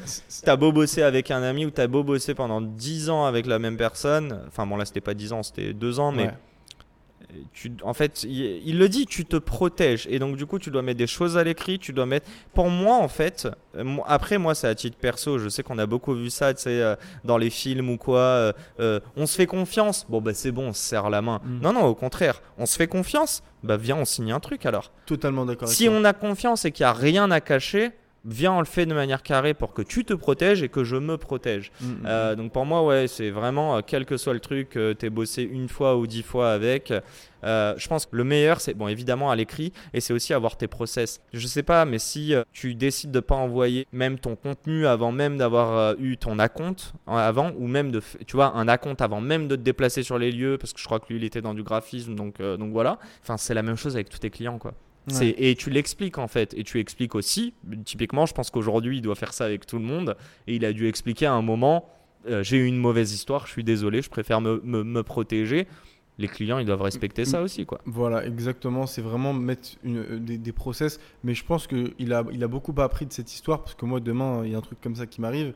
t'as 0.44 0.56
beau 0.56 0.72
bosser 0.72 1.04
avec 1.04 1.30
un 1.30 1.44
ami 1.44 1.66
ou 1.66 1.70
t'as 1.72 1.88
beau 1.88 2.04
bosser 2.04 2.34
pendant 2.34 2.60
10 2.62 3.10
ans 3.10 3.26
avec 3.26 3.46
la 3.46 3.60
même 3.60 3.78
personne. 3.78 4.40
Enfin, 4.48 4.66
bon, 4.66 4.78
là, 4.78 4.86
c'était 4.86 5.02
pas 5.02 5.14
10 5.14 5.34
ans, 5.34 5.44
c'était 5.44 5.74
2 5.74 6.00
ans, 6.00 6.12
mais 6.12 6.24
Ouais. 6.28 6.34
Tu, 7.54 7.72
en 7.84 7.94
fait, 7.94 8.24
il, 8.24 8.62
il 8.66 8.78
le 8.78 8.90
dit, 8.90 9.06
tu 9.06 9.26
te 9.26 9.36
protèges. 9.38 10.08
Et 10.10 10.20
donc, 10.20 10.38
du 10.38 10.46
coup, 10.46 10.60
tu 10.60 10.70
dois 10.72 10.82
mettre 10.82 10.98
des 10.98 11.08
choses 11.08 11.38
à 11.38 11.44
l'écrit. 11.44 11.80
Tu 11.80 11.94
dois 11.94 12.06
mettre. 12.06 12.28
Pour 12.54 12.70
moi, 12.70 12.98
en 12.98 13.08
fait, 13.08 13.48
euh, 13.76 13.98
après, 14.06 14.38
moi, 14.38 14.56
c'est 14.56 14.68
à 14.68 14.76
titre 14.76 14.98
perso. 14.98 15.38
Je 15.40 15.50
sais 15.50 15.64
qu'on 15.64 15.78
a 15.80 15.86
beaucoup 15.86 16.14
vu 16.14 16.30
ça, 16.30 16.54
tu 16.54 16.62
sais, 16.64 16.82
euh, 16.82 16.96
dans 17.24 17.38
les 17.38 17.50
films 17.50 17.90
ou 17.90 17.98
quoi. 17.98 18.54
euh, 18.80 19.00
on 19.16 19.26
se 19.26 19.36
fait 19.36 19.48
confiance. 19.48 20.06
Bon, 20.10 20.22
bah, 20.22 20.34
c'est 20.34 20.52
bon, 20.52 20.68
on 20.70 20.74
se 20.74 20.82
serre 20.82 21.10
la 21.10 21.22
main. 21.22 21.42
Mm. 21.44 21.60
Non, 21.62 21.74
non, 21.74 21.84
au 21.86 21.96
contraire. 21.96 22.42
On 22.58 22.66
se 22.66 22.76
fait 22.76 22.88
confiance. 22.88 23.44
Bah, 23.64 23.78
viens, 23.78 23.96
on 23.98 24.06
signe 24.06 24.32
un 24.32 24.40
truc 24.40 24.66
alors. 24.66 24.92
Totalement 25.06 25.46
d'accord. 25.46 25.68
Si 25.68 25.88
on 25.90 26.04
a 26.04 26.14
confiance 26.14 26.66
et 26.66 26.72
qu'il 26.72 26.84
n'y 26.86 26.90
a 26.90 26.94
rien 26.94 27.32
à 27.32 27.40
cacher, 27.42 27.92
viens, 28.26 28.54
on 28.54 28.60
le 28.60 28.66
fait 28.66 28.86
de 28.86 28.94
manière 28.94 29.22
carrée 29.24 29.54
pour 29.54 29.74
que 29.74 29.82
tu 29.82 30.06
te 30.06 30.14
protèges 30.14 30.64
et 30.64 30.70
que 30.70 30.84
je 30.84 30.96
me 30.96 31.18
protège. 31.18 31.72
Mm, 31.82 31.86
mm, 31.86 31.98
Euh, 32.06 32.36
donc 32.36 32.52
pour 32.54 32.66
moi, 32.66 32.84
ouais, 32.86 33.08
c'est 33.08 33.30
vraiment, 33.32 33.78
euh, 33.78 33.82
quel 33.86 34.06
que 34.06 34.18
soit 34.18 34.34
le 34.34 34.40
truc, 34.40 34.78
euh, 34.78 34.94
t'es 34.94 35.10
bossé 35.10 35.44
une 35.44 35.70
fois 35.70 35.98
ou 35.98 36.08
dix 36.08 36.24
fois 36.24 36.52
avec. 36.52 36.94
euh, 37.44 37.74
je 37.78 37.88
pense 37.90 38.06
que 38.06 38.16
le 38.16 38.24
meilleur, 38.24 38.62
c'est 38.62 38.74
bon, 38.74 38.88
évidemment 38.88 39.30
à 39.30 39.36
l'écrit, 39.36 39.74
et 39.94 40.00
c'est 40.00 40.14
aussi 40.14 40.34
avoir 40.34 40.56
tes 40.56 40.68
process. 40.68 41.20
Je 41.34 41.46
sais 41.46 41.64
pas, 41.64 41.84
mais 41.84 42.00
si 42.00 42.34
tu 42.54 42.74
décides 42.76 43.12
de 43.12 43.20
pas 43.20 43.36
envoyer 43.36 43.86
même 43.92 44.18
ton 44.18 44.38
contenu 44.38 44.88
avant 44.88 45.12
même 45.12 45.38
d'avoir 45.38 45.96
eu 46.00 46.16
ton 46.18 46.40
acompte 46.40 46.94
avant, 47.06 47.52
ou 47.58 47.68
même 47.68 47.92
de, 47.92 48.02
tu 48.26 48.38
vois, 48.38 48.56
un 48.56 48.70
acompte 48.70 49.02
avant 49.02 49.20
même 49.20 49.50
de 49.50 49.58
te 49.58 49.62
déplacer 49.62 50.04
sur 50.04 50.18
les 50.18 50.32
lieux, 50.32 50.58
parce 50.58 50.72
que 50.72 50.80
je 50.80 50.86
crois 50.86 51.00
que 51.02 51.08
lui, 51.10 51.18
il 51.18 51.24
était 51.26 51.42
dans 51.42 51.54
du 51.54 51.64
graphisme, 51.64 52.16
donc, 52.16 52.42
donc 52.42 52.72
voilà. 52.72 52.98
Enfin, 53.22 53.36
c'est 53.36 53.54
la 53.54 53.62
même 53.64 53.76
chose 53.76 53.96
avec 53.96 54.08
tous 54.10 54.20
tes 54.20 54.30
clients, 54.30 54.58
quoi. 54.58 54.74
Ouais. 55.12 55.36
Et 55.38 55.56
tu 55.56 55.70
l'expliques 55.70 56.18
en 56.18 56.28
fait. 56.28 56.54
Et 56.58 56.64
tu 56.64 56.80
expliques 56.80 57.16
aussi, 57.16 57.54
typiquement, 57.86 58.26
je 58.26 58.34
pense 58.34 58.50
qu'aujourd'hui, 58.52 58.98
il 58.98 59.02
doit 59.02 59.16
faire 59.16 59.34
ça 59.34 59.46
avec 59.46 59.66
tout 59.66 59.78
le 59.78 59.84
monde. 59.86 60.16
Et 60.48 60.56
il 60.56 60.66
a 60.66 60.72
dû 60.74 60.88
expliquer 60.88 61.26
à 61.26 61.34
un 61.34 61.42
moment 61.42 61.90
euh, 62.30 62.42
j'ai 62.42 62.56
eu 62.58 62.66
une 62.68 62.78
mauvaise 62.78 63.12
histoire, 63.12 63.46
je 63.48 63.52
suis 63.52 63.66
désolé, 63.66 64.02
je 64.02 64.10
préfère 64.10 64.40
me, 64.40 64.62
me- 64.64 64.84
me 64.84 65.04
protéger. 65.04 65.68
Les 66.20 66.28
clients, 66.30 66.60
ils 66.60 66.66
doivent 66.66 66.84
respecter 66.84 67.26
ça 67.26 67.42
aussi, 67.42 67.66
quoi. 67.66 67.82
Voilà, 67.86 68.26
exactement. 68.26 68.86
C'est 68.86 69.02
vraiment 69.02 69.34
mettre 69.34 69.70
une, 69.84 69.98
euh, 69.98 70.20
des, 70.20 70.38
des 70.38 70.52
process. 70.54 71.00
Mais 71.24 71.34
je 71.34 71.44
pense 71.44 71.68
qu'il 71.68 72.14
a, 72.14 72.24
il 72.32 72.44
a 72.44 72.48
beaucoup 72.48 72.74
appris 72.80 73.06
de 73.08 73.12
cette 73.12 73.34
histoire 73.34 73.62
parce 73.64 73.74
que 73.76 73.86
moi, 73.86 74.00
demain, 74.00 74.44
il 74.46 74.52
y 74.52 74.56
a 74.56 74.58
un 74.60 74.62
truc 74.62 74.80
comme 74.80 74.96
ça 74.96 75.06
qui 75.08 75.20
m'arrive. 75.22 75.54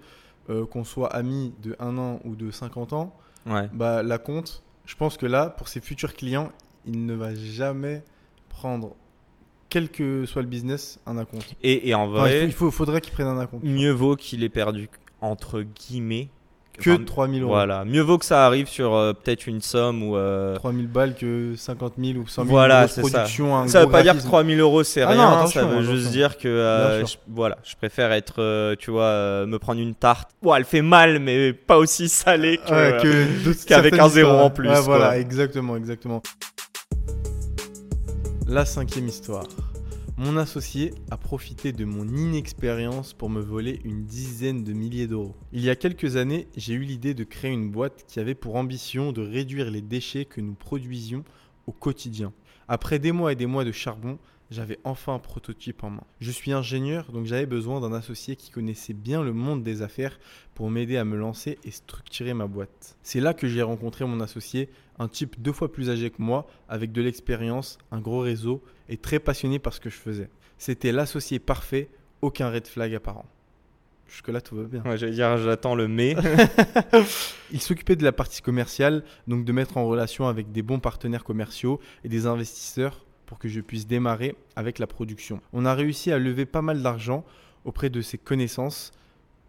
euh, 0.49 0.65
qu'on 0.65 0.83
soit 0.85 1.13
amis 1.13 1.53
de 1.61 1.75
1 1.79 1.97
an 1.97 2.19
ou 2.23 2.35
de 2.35 2.51
50 2.51 2.91
ans, 2.93 3.13
Ouais. 3.45 3.69
bah, 3.73 4.01
la 4.01 4.17
compte, 4.17 4.63
je 4.85 4.95
pense 4.95 5.15
que 5.17 5.25
là, 5.25 5.49
pour 5.49 5.67
ses 5.67 5.79
futurs 5.81 6.13
clients, 6.13 6.51
il 6.85 7.05
ne 7.05 7.13
va 7.13 7.35
jamais 7.35 8.01
prendre, 8.49 8.95
quel 9.69 9.89
que 9.89 10.25
soit 10.25 10.41
le 10.41 10.47
business, 10.47 10.99
un 11.05 11.17
acompte. 11.17 11.53
Et, 11.63 11.89
et 11.89 11.93
en 11.95 12.03
Enfin, 12.03 12.19
vrai, 12.21 12.43
il 12.45 12.51
faut, 12.53 12.67
il 12.69 12.71
faudrait 12.73 13.01
qu'il 13.01 13.13
prenne 13.13 13.27
un 13.27 13.39
acompte. 13.39 13.63
mieux 13.63 13.91
vaut 13.91 14.15
qu'il 14.15 14.43
ait 14.43 14.49
perdu, 14.49 14.89
entre 15.21 15.61
guillemets, 15.61 16.29
Que 16.79 16.91
enfin, 16.91 17.03
3000 17.03 17.41
euros. 17.41 17.51
Voilà, 17.51 17.83
mieux 17.85 18.01
vaut 18.01 18.19
que 18.19 18.25
ça 18.25 18.45
arrive 18.45 18.67
sur 18.67 18.93
euh, 18.93 19.11
peut-être 19.11 19.47
une 19.47 19.61
somme 19.61 20.03
ou. 20.03 20.15
euh, 20.15 20.55
3000 20.57 20.87
balles 20.87 21.15
que 21.15 21.53
50 21.57 21.93
000 21.97 22.19
ou 22.19 22.27
100 22.27 22.43
000 22.43 22.53
Voilà, 22.53 22.81
euros 22.81 22.87
de 22.87 22.91
ça. 22.91 23.01
production. 23.01 23.57
un 23.57 23.67
Ça 23.67 23.79
gros 23.79 23.87
veut 23.87 23.91
pas 23.91 24.03
dire 24.03 24.11
que 24.13 24.17
graphisme. 24.17 24.29
3000 24.29 24.59
euros 24.59 24.83
c'est 24.83 25.01
Ah 25.01 25.07
rien, 25.09 25.29
non, 25.41 25.47
ça 25.47 25.65
veut 25.65 25.79
juste 25.81 25.91
attention. 25.91 26.11
dire 26.11 26.37
que 26.37 26.47
euh, 26.47 27.03
je, 27.05 27.15
voilà, 27.27 27.57
je 27.63 27.75
préfère 27.77 28.11
être, 28.11 28.35
euh, 28.43 28.75
tu 28.77 28.91
vois, 28.91 29.03
euh, 29.05 29.45
me 29.47 29.57
prendre 29.57 29.81
une 29.81 29.95
tarte. 29.95 30.29
Bon, 30.43 30.53
elle 30.53 30.65
fait 30.65 30.83
mal, 30.83 31.17
mais 31.19 31.51
pas 31.51 31.77
aussi 31.79 32.09
salée. 32.09 32.59
Ouais, 32.69 32.91
d'autres- 33.43 33.65
qu'avec 33.65 33.95
certaines 33.95 33.99
un 34.01 34.09
zéro 34.09 34.31
en 34.37 34.49
plus, 34.51 34.69
Ouais, 34.69 34.79
voilà, 34.81 35.17
exactement, 35.17 35.75
exactement. 35.77 36.21
La 38.49 38.63
cinquième 38.63 39.09
histoire. 39.09 39.45
Mon 40.15 40.37
associé 40.37 40.93
a 41.11 41.17
profité 41.17 41.73
de 41.73 41.83
mon 41.83 42.07
inexpérience 42.07 43.11
pour 43.11 43.29
me 43.29 43.41
voler 43.41 43.81
une 43.83 44.05
dizaine 44.05 44.63
de 44.63 44.71
milliers 44.71 45.05
d'euros. 45.05 45.35
Il 45.51 45.61
y 45.61 45.69
a 45.69 45.75
quelques 45.75 46.15
années, 46.15 46.47
j'ai 46.55 46.73
eu 46.73 46.83
l'idée 46.83 47.13
de 47.13 47.25
créer 47.25 47.51
une 47.51 47.69
boîte 47.69 48.05
qui 48.07 48.21
avait 48.21 48.35
pour 48.35 48.55
ambition 48.55 49.11
de 49.11 49.21
réduire 49.21 49.69
les 49.69 49.81
déchets 49.81 50.23
que 50.23 50.39
nous 50.39 50.53
produisions 50.53 51.25
au 51.67 51.73
quotidien. 51.73 52.31
Après 52.69 52.99
des 52.99 53.11
mois 53.11 53.33
et 53.33 53.35
des 53.35 53.47
mois 53.47 53.65
de 53.65 53.73
charbon, 53.73 54.17
j'avais 54.49 54.79
enfin 54.83 55.15
un 55.15 55.19
prototype 55.19 55.83
en 55.83 55.89
main. 55.89 56.03
Je 56.19 56.31
suis 56.31 56.51
ingénieur, 56.51 57.11
donc 57.11 57.25
j'avais 57.25 57.45
besoin 57.45 57.81
d'un 57.81 57.93
associé 57.93 58.35
qui 58.35 58.49
connaissait 58.49 58.93
bien 58.93 59.23
le 59.23 59.33
monde 59.33 59.63
des 59.63 59.81
affaires 59.81 60.19
pour 60.55 60.69
m'aider 60.69 60.97
à 60.97 61.05
me 61.05 61.17
lancer 61.17 61.59
et 61.63 61.71
structurer 61.71 62.33
ma 62.33 62.47
boîte. 62.47 62.97
C'est 63.03 63.19
là 63.19 63.33
que 63.33 63.47
j'ai 63.47 63.61
rencontré 63.61 64.05
mon 64.05 64.19
associé, 64.19 64.69
un 64.99 65.07
type 65.07 65.41
deux 65.41 65.51
fois 65.51 65.71
plus 65.71 65.89
âgé 65.89 66.09
que 66.09 66.21
moi, 66.21 66.47
avec 66.69 66.91
de 66.91 67.01
l'expérience, 67.01 67.77
un 67.91 67.99
gros 67.99 68.19
réseau 68.19 68.63
et 68.89 68.97
très 68.97 69.19
passionné 69.19 69.59
par 69.59 69.73
ce 69.73 69.79
que 69.79 69.89
je 69.89 69.97
faisais. 69.97 70.29
C'était 70.57 70.91
l'associé 70.91 71.39
parfait, 71.39 71.89
aucun 72.21 72.49
red 72.49 72.67
flag 72.67 72.95
apparent. 72.95 73.25
Jusque-là, 74.07 74.39
tout 74.39 74.55
va 74.55 74.63
bien. 74.63 74.81
Ouais, 74.83 74.97
j'allais 74.97 75.11
dire, 75.11 75.37
j'attends 75.37 75.75
le 75.75 75.89
mais. 75.89 76.15
Il 77.51 77.61
s'occupait 77.61 77.97
de 77.97 78.05
la 78.05 78.13
partie 78.13 78.41
commerciale, 78.41 79.03
donc 79.27 79.43
de 79.43 79.51
mettre 79.51 79.75
en 79.75 79.85
relation 79.85 80.27
avec 80.27 80.53
des 80.53 80.61
bons 80.61 80.79
partenaires 80.79 81.25
commerciaux 81.25 81.81
et 82.05 82.09
des 82.09 82.25
investisseurs 82.25 83.05
pour 83.27 83.37
que 83.37 83.47
je 83.47 83.61
puisse 83.61 83.85
démarrer 83.85 84.35
avec 84.55 84.79
la 84.79 84.87
production. 84.87 85.41
On 85.53 85.65
a 85.65 85.75
réussi 85.75 86.11
à 86.11 86.17
lever 86.17 86.47
pas 86.47 86.63
mal 86.63 86.81
d'argent 86.81 87.23
auprès 87.65 87.91
de 87.91 88.01
ses 88.01 88.17
connaissances. 88.17 88.91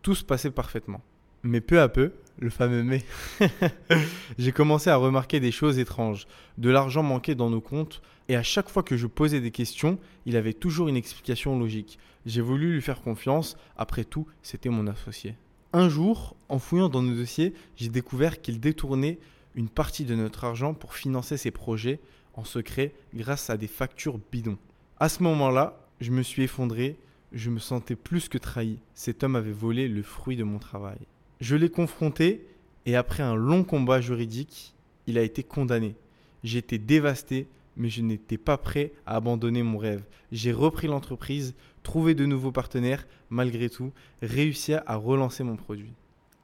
Tout 0.03 0.15
se 0.15 0.25
passait 0.25 0.51
parfaitement. 0.51 1.01
Mais 1.45 1.61
peu 1.61 1.81
à 1.81 1.89
peu, 1.89 2.13
le 2.41 2.51
fameux 2.51 2.83
mais, 2.83 3.05
j'ai 4.39 4.53
commencé 4.53 4.91
à 4.91 4.97
remarquer 4.97 5.41
des 5.41 5.53
choses 5.53 5.79
étranges. 5.79 6.27
De 6.59 6.69
l'argent 6.69 7.05
manquait 7.05 7.37
dans 7.37 7.49
nos 7.49 7.61
comptes 7.61 8.03
et 8.29 8.37
à 8.37 8.43
chaque 8.43 8.69
fois 8.69 8.83
que 8.83 8.97
je 8.97 9.07
posais 9.07 9.41
des 9.41 9.53
questions, 9.53 9.99
il 10.27 10.37
avait 10.37 10.53
toujours 10.53 10.89
une 10.89 10.97
explication 10.97 11.59
logique. 11.59 11.99
J'ai 12.27 12.41
voulu 12.41 12.75
lui 12.75 12.83
faire 12.83 13.01
confiance, 13.01 13.57
après 13.77 14.05
tout, 14.05 14.27
c'était 14.43 14.69
mon 14.69 14.89
associé. 14.89 15.37
Un 15.73 15.89
jour, 15.89 16.35
en 16.49 16.59
fouillant 16.59 16.89
dans 16.89 17.03
nos 17.03 17.15
dossiers, 17.15 17.55
j'ai 17.77 17.89
découvert 17.89 18.41
qu'il 18.41 18.59
détournait 18.59 19.19
une 19.55 19.69
partie 19.69 20.05
de 20.05 20.15
notre 20.15 20.45
argent 20.45 20.75
pour 20.75 20.95
financer 20.95 21.37
ses 21.37 21.51
projets 21.51 22.01
en 22.39 22.45
secret 22.45 22.93
grâce 23.15 23.51
à 23.51 23.57
des 23.57 23.67
factures 23.67 24.21
bidons. 24.31 24.59
À 25.01 25.09
ce 25.09 25.23
moment-là, 25.25 25.77
je 26.01 26.13
me 26.13 26.23
suis 26.23 26.45
effondré, 26.45 26.97
je 27.33 27.51
me 27.51 27.59
sentais 27.59 27.97
plus 27.97 28.29
que 28.29 28.39
trahi. 28.39 28.79
Cet 28.95 29.25
homme 29.25 29.35
avait 29.35 29.51
volé 29.51 29.89
le 29.89 30.03
fruit 30.03 30.37
de 30.37 30.45
mon 30.45 30.59
travail. 30.59 30.99
Je 31.41 31.57
l'ai 31.57 31.69
confronté 31.69 32.47
et 32.87 32.95
après 32.95 33.25
un 33.25 33.35
long 33.35 33.65
combat 33.65 34.01
juridique, 34.01 34.75
il 35.09 35.19
a 35.19 35.23
été 35.23 35.43
condamné. 35.43 35.97
J'étais 36.45 36.79
dévasté, 36.79 37.49
mais 37.77 37.89
je 37.89 38.03
n'étais 38.03 38.39
pas 38.39 38.57
prêt 38.57 38.93
à 39.05 39.17
abandonner 39.17 39.65
mon 39.65 39.79
rêve. 39.79 40.05
J'ai 40.31 40.53
repris 40.53 40.87
l'entreprise, 40.87 41.57
trouvé 41.83 42.15
de 42.15 42.25
nouveaux 42.25 42.53
partenaires, 42.53 43.07
malgré 43.31 43.69
tout, 43.69 43.93
réussi 44.23 44.75
à 44.75 44.95
relancer 44.95 45.43
mon 45.43 45.57
produit. 45.57 45.93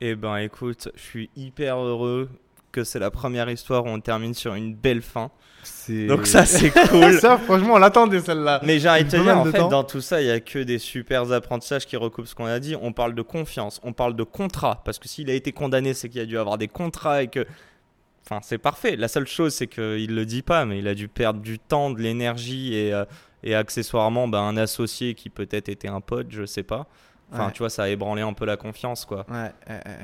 Eh 0.00 0.16
ben, 0.16 0.38
écoute, 0.38 0.88
je 0.96 1.00
suis 1.00 1.30
hyper 1.37 1.78
heureux 1.78 2.28
que 2.74 2.82
c'est 2.82 2.98
la 2.98 3.12
première 3.12 3.48
histoire 3.48 3.84
où 3.84 3.88
on 3.88 4.00
termine 4.00 4.34
sur 4.34 4.54
une 4.54 4.74
belle 4.74 5.00
fin. 5.00 5.30
Donc 6.08 6.26
ça, 6.26 6.44
c'est 6.44 6.70
cool. 6.70 7.12
ça, 7.20 7.38
franchement, 7.38 7.74
on 7.74 7.78
l'attendait 7.78 8.20
celle-là. 8.20 8.60
Mais 8.64 8.80
j'ai 8.80 8.88
envie 8.88 9.04
de 9.04 9.10
te 9.10 9.16
dire, 9.16 9.38
en 9.38 9.44
fait, 9.44 9.58
temps. 9.58 9.68
dans 9.68 9.84
tout 9.84 10.00
ça, 10.00 10.20
il 10.20 10.26
y 10.26 10.30
a 10.30 10.40
que 10.40 10.58
des 10.58 10.78
super 10.78 11.30
apprentissages 11.30 11.87
qui 11.87 11.96
recoupent 11.96 12.26
ce 12.26 12.34
qu'on 12.34 12.46
a 12.46 12.58
dit. 12.58 12.76
On 12.80 12.92
parle 12.92 13.14
de 13.14 13.22
confiance, 13.22 13.80
on 13.84 13.92
parle 13.92 14.16
de 14.16 14.24
contrat, 14.24 14.82
parce 14.84 14.98
que 14.98 15.08
s'il 15.08 15.30
a 15.30 15.34
été 15.34 15.52
condamné, 15.52 15.94
c'est 15.94 16.08
qu'il 16.08 16.20
a 16.20 16.26
dû 16.26 16.37
avoir 16.37 16.58
des 16.58 16.68
contrats 16.68 17.22
et 17.22 17.28
que. 17.28 17.46
Enfin, 18.26 18.40
c'est 18.42 18.58
parfait. 18.58 18.96
La 18.96 19.08
seule 19.08 19.26
chose, 19.26 19.54
c'est 19.54 19.68
qu'il 19.68 20.14
le 20.14 20.24
dit 20.24 20.42
pas, 20.42 20.64
mais 20.64 20.78
il 20.80 20.88
a 20.88 20.94
dû 20.94 21.08
perdre 21.08 21.40
du 21.40 21.58
temps, 21.58 21.90
de 21.90 22.00
l'énergie 22.00 22.74
et, 22.74 22.92
euh, 22.92 23.04
et 23.42 23.54
accessoirement, 23.54 24.26
bah, 24.26 24.40
un 24.40 24.56
associé 24.56 25.14
qui 25.14 25.28
peut-être 25.28 25.68
était 25.68 25.88
un 25.88 26.00
pote, 26.00 26.26
je 26.30 26.44
sais 26.44 26.62
pas. 26.62 26.88
Enfin, 27.32 27.46
Ouais. 27.46 27.52
tu 27.52 27.58
vois, 27.60 27.70
ça 27.70 27.84
a 27.84 27.88
ébranlé 27.88 28.22
un 28.22 28.32
peu 28.32 28.44
la 28.44 28.56
confiance, 28.56 29.04
quoi. 29.04 29.26
Ouais. 29.30 29.50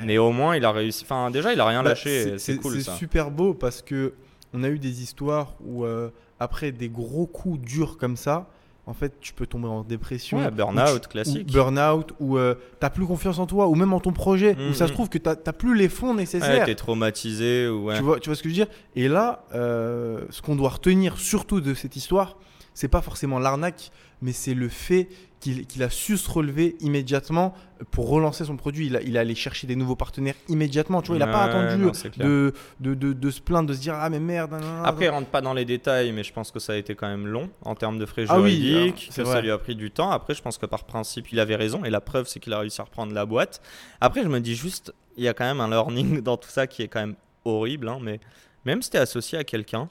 Mais 0.05 0.19
au 0.19 0.33
moins, 0.33 0.57
il 0.57 0.65
a 0.65 0.73
réussi. 0.73 1.05
Enfin, 1.05 1.31
déjà, 1.31 1.53
il 1.53 1.61
a 1.61 1.67
rien 1.67 1.83
Bah, 1.83 1.91
lâché. 1.91 2.39
C'est 2.39 2.57
cool, 2.57 2.75
C'est 2.77 2.83
ça. 2.91 2.95
super 2.97 3.31
beau 3.31 3.55
parce 3.55 3.83
que 3.83 4.15
on 4.53 4.63
a 4.65 4.69
eu 4.69 4.79
des 4.81 5.03
histoires 5.03 5.55
où 5.65 5.85
euh, 5.85 6.11
après 6.41 6.73
des 6.73 6.89
gros 6.89 7.27
coups 7.27 7.61
durs 7.61 7.99
comme 7.99 8.17
ça, 8.17 8.49
en 8.87 8.95
fait, 8.95 9.21
tu 9.21 9.33
peux 9.33 9.47
tomber 9.47 9.69
en 9.69 9.85
dépression. 9.85 10.39
Ouais, 10.39 10.49
ou 10.49 10.51
burn-out, 10.51 11.07
classique. 11.07 11.47
Ou 11.49 11.53
burn-out, 11.53 12.13
ou 12.19 12.37
euh, 12.39 12.57
t'as 12.81 12.91
plus 12.91 13.07
confiance 13.07 13.39
en 13.39 13.47
toi, 13.47 13.69
ou 13.69 13.77
même 13.77 13.93
en 13.93 14.01
ton 14.01 14.13
projet, 14.13 14.57
Mhm. 14.57 14.71
où 14.71 14.75
ça 14.75 14.89
se 14.89 14.93
trouve 14.93 15.09
que 15.09 15.19
t'as 15.19 15.37
plus 15.53 15.77
les 15.77 15.89
fonds 15.89 16.11
Ouais, 16.11 16.17
nécessaires. 16.17 16.65
t'es 16.67 16.75
traumatisé 16.75 17.69
ou 17.69 17.85
ouais. 17.85 17.97
tu, 17.99 18.03
vois, 18.03 18.19
tu 18.19 18.29
vois 18.31 18.35
ce 18.35 18.43
que 18.43 18.49
je 18.49 18.55
veux 18.55 18.65
dire? 18.65 18.75
Et 18.97 19.07
là, 19.07 19.45
euh, 19.55 20.25
ce 20.31 20.43
qu'on 20.43 20.57
doit 20.57 20.71
retenir 20.71 21.19
surtout 21.19 21.61
de 21.61 21.75
cette 21.75 21.95
histoire, 21.95 22.37
c'est 22.75 22.89
pas 22.89 23.03
forcément 23.03 23.39
l'arnaque, 23.39 23.93
mais 24.23 24.33
c'est 24.33 24.55
le 24.55 24.69
fait 24.69 25.09
qu'il 25.41 25.83
a 25.83 25.91
su 25.91 26.17
se 26.17 26.31
relever 26.31 26.77
immédiatement 26.81 27.55
pour 27.91 28.09
relancer 28.11 28.45
son 28.45 28.57
produit. 28.57 28.87
Il 28.87 28.97
a, 28.97 29.03
il 29.03 29.17
a 29.17 29.21
allé 29.21 29.35
chercher 29.35 29.67
des 29.67 29.75
nouveaux 29.75 29.97
partenaires 29.97 30.35
immédiatement. 30.49 31.01
Tu 31.01 31.09
vois, 31.09 31.17
il 31.17 31.23
a 31.23 31.27
pas 31.27 31.45
attendu 31.45 31.83
non, 31.83 31.93
de, 32.19 32.53
de, 32.81 32.95
de, 32.95 33.13
de 33.15 33.31
se 33.31 33.41
plaindre, 33.41 33.69
de 33.71 33.75
se 33.75 33.81
dire 33.81 33.95
Ah, 33.97 34.11
mais 34.11 34.21
merde. 34.21 34.51
nan, 34.53 34.61
nan, 34.61 34.75
nan. 34.77 34.87
Après, 34.87 35.07
il 35.07 35.09
rentre 35.09 35.29
pas 35.29 35.41
dans 35.41 35.55
les 35.55 35.65
détails, 35.65 36.13
mais 36.13 36.23
je 36.23 36.33
pense 36.33 36.51
que 36.51 36.59
ça 36.59 36.75
a 36.75 36.77
été 36.77 36.95
quand 36.95 37.09
même 37.09 37.27
long 37.27 37.49
en 37.65 37.75
termes 37.75 37.99
de 37.99 38.07
frais 38.07 38.27
Ah 38.29 38.41
oui, 38.41 38.51
juridiques, 38.61 39.03
alors, 39.03 39.13
c'est 39.15 39.23
que 39.23 39.29
ça 39.29 39.41
lui 39.41 39.51
a 39.51 39.59
pris 39.59 39.75
du 39.75 39.91
temps. 39.91 40.11
Après, 40.11 40.35
je 40.35 40.43
pense 40.43 40.59
que 40.59 40.67
par 40.67 40.85
principe, 40.85 41.33
il 41.33 41.41
avait 41.41 41.57
raison, 41.57 41.85
et 41.85 41.91
la 41.91 42.01
preuve, 42.03 42.29
c'est 42.29 42.39
qu'il 42.39 42.53
a 42.53 42.59
réussi 42.59 42.81
à 42.81 42.85
reprendre 42.85 43.15
la 43.15 43.25
boîte. 43.25 43.63
Après, 44.01 44.23
je 44.23 44.29
me 44.29 44.41
dis 44.41 44.55
juste, 44.55 44.93
il 45.17 45.25
y 45.25 45.29
a 45.29 45.35
quand 45.35 45.45
même 45.45 45.61
un 45.61 45.69
learning 45.69 46.21
dans 46.23 46.37
tout 46.37 46.51
ça 46.51 46.67
qui 46.67 46.83
est 46.83 46.89
quand 46.89 47.01
même 47.01 47.17
horrible, 47.47 47.89
hein, 47.89 47.99
mais 48.03 48.21
même 48.67 48.83
si 48.83 48.91
tu 48.91 48.99
es 48.99 49.01
associé 49.01 49.39
à 49.39 49.45
quelqu'un, 49.45 49.89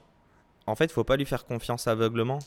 en 0.67 0.75
fait, 0.75 0.91
faut 0.91 1.03
pas 1.03 1.17
lui 1.17 1.25
faire 1.25 1.45
confiance 1.45 1.87
aveuglement. 1.87 2.37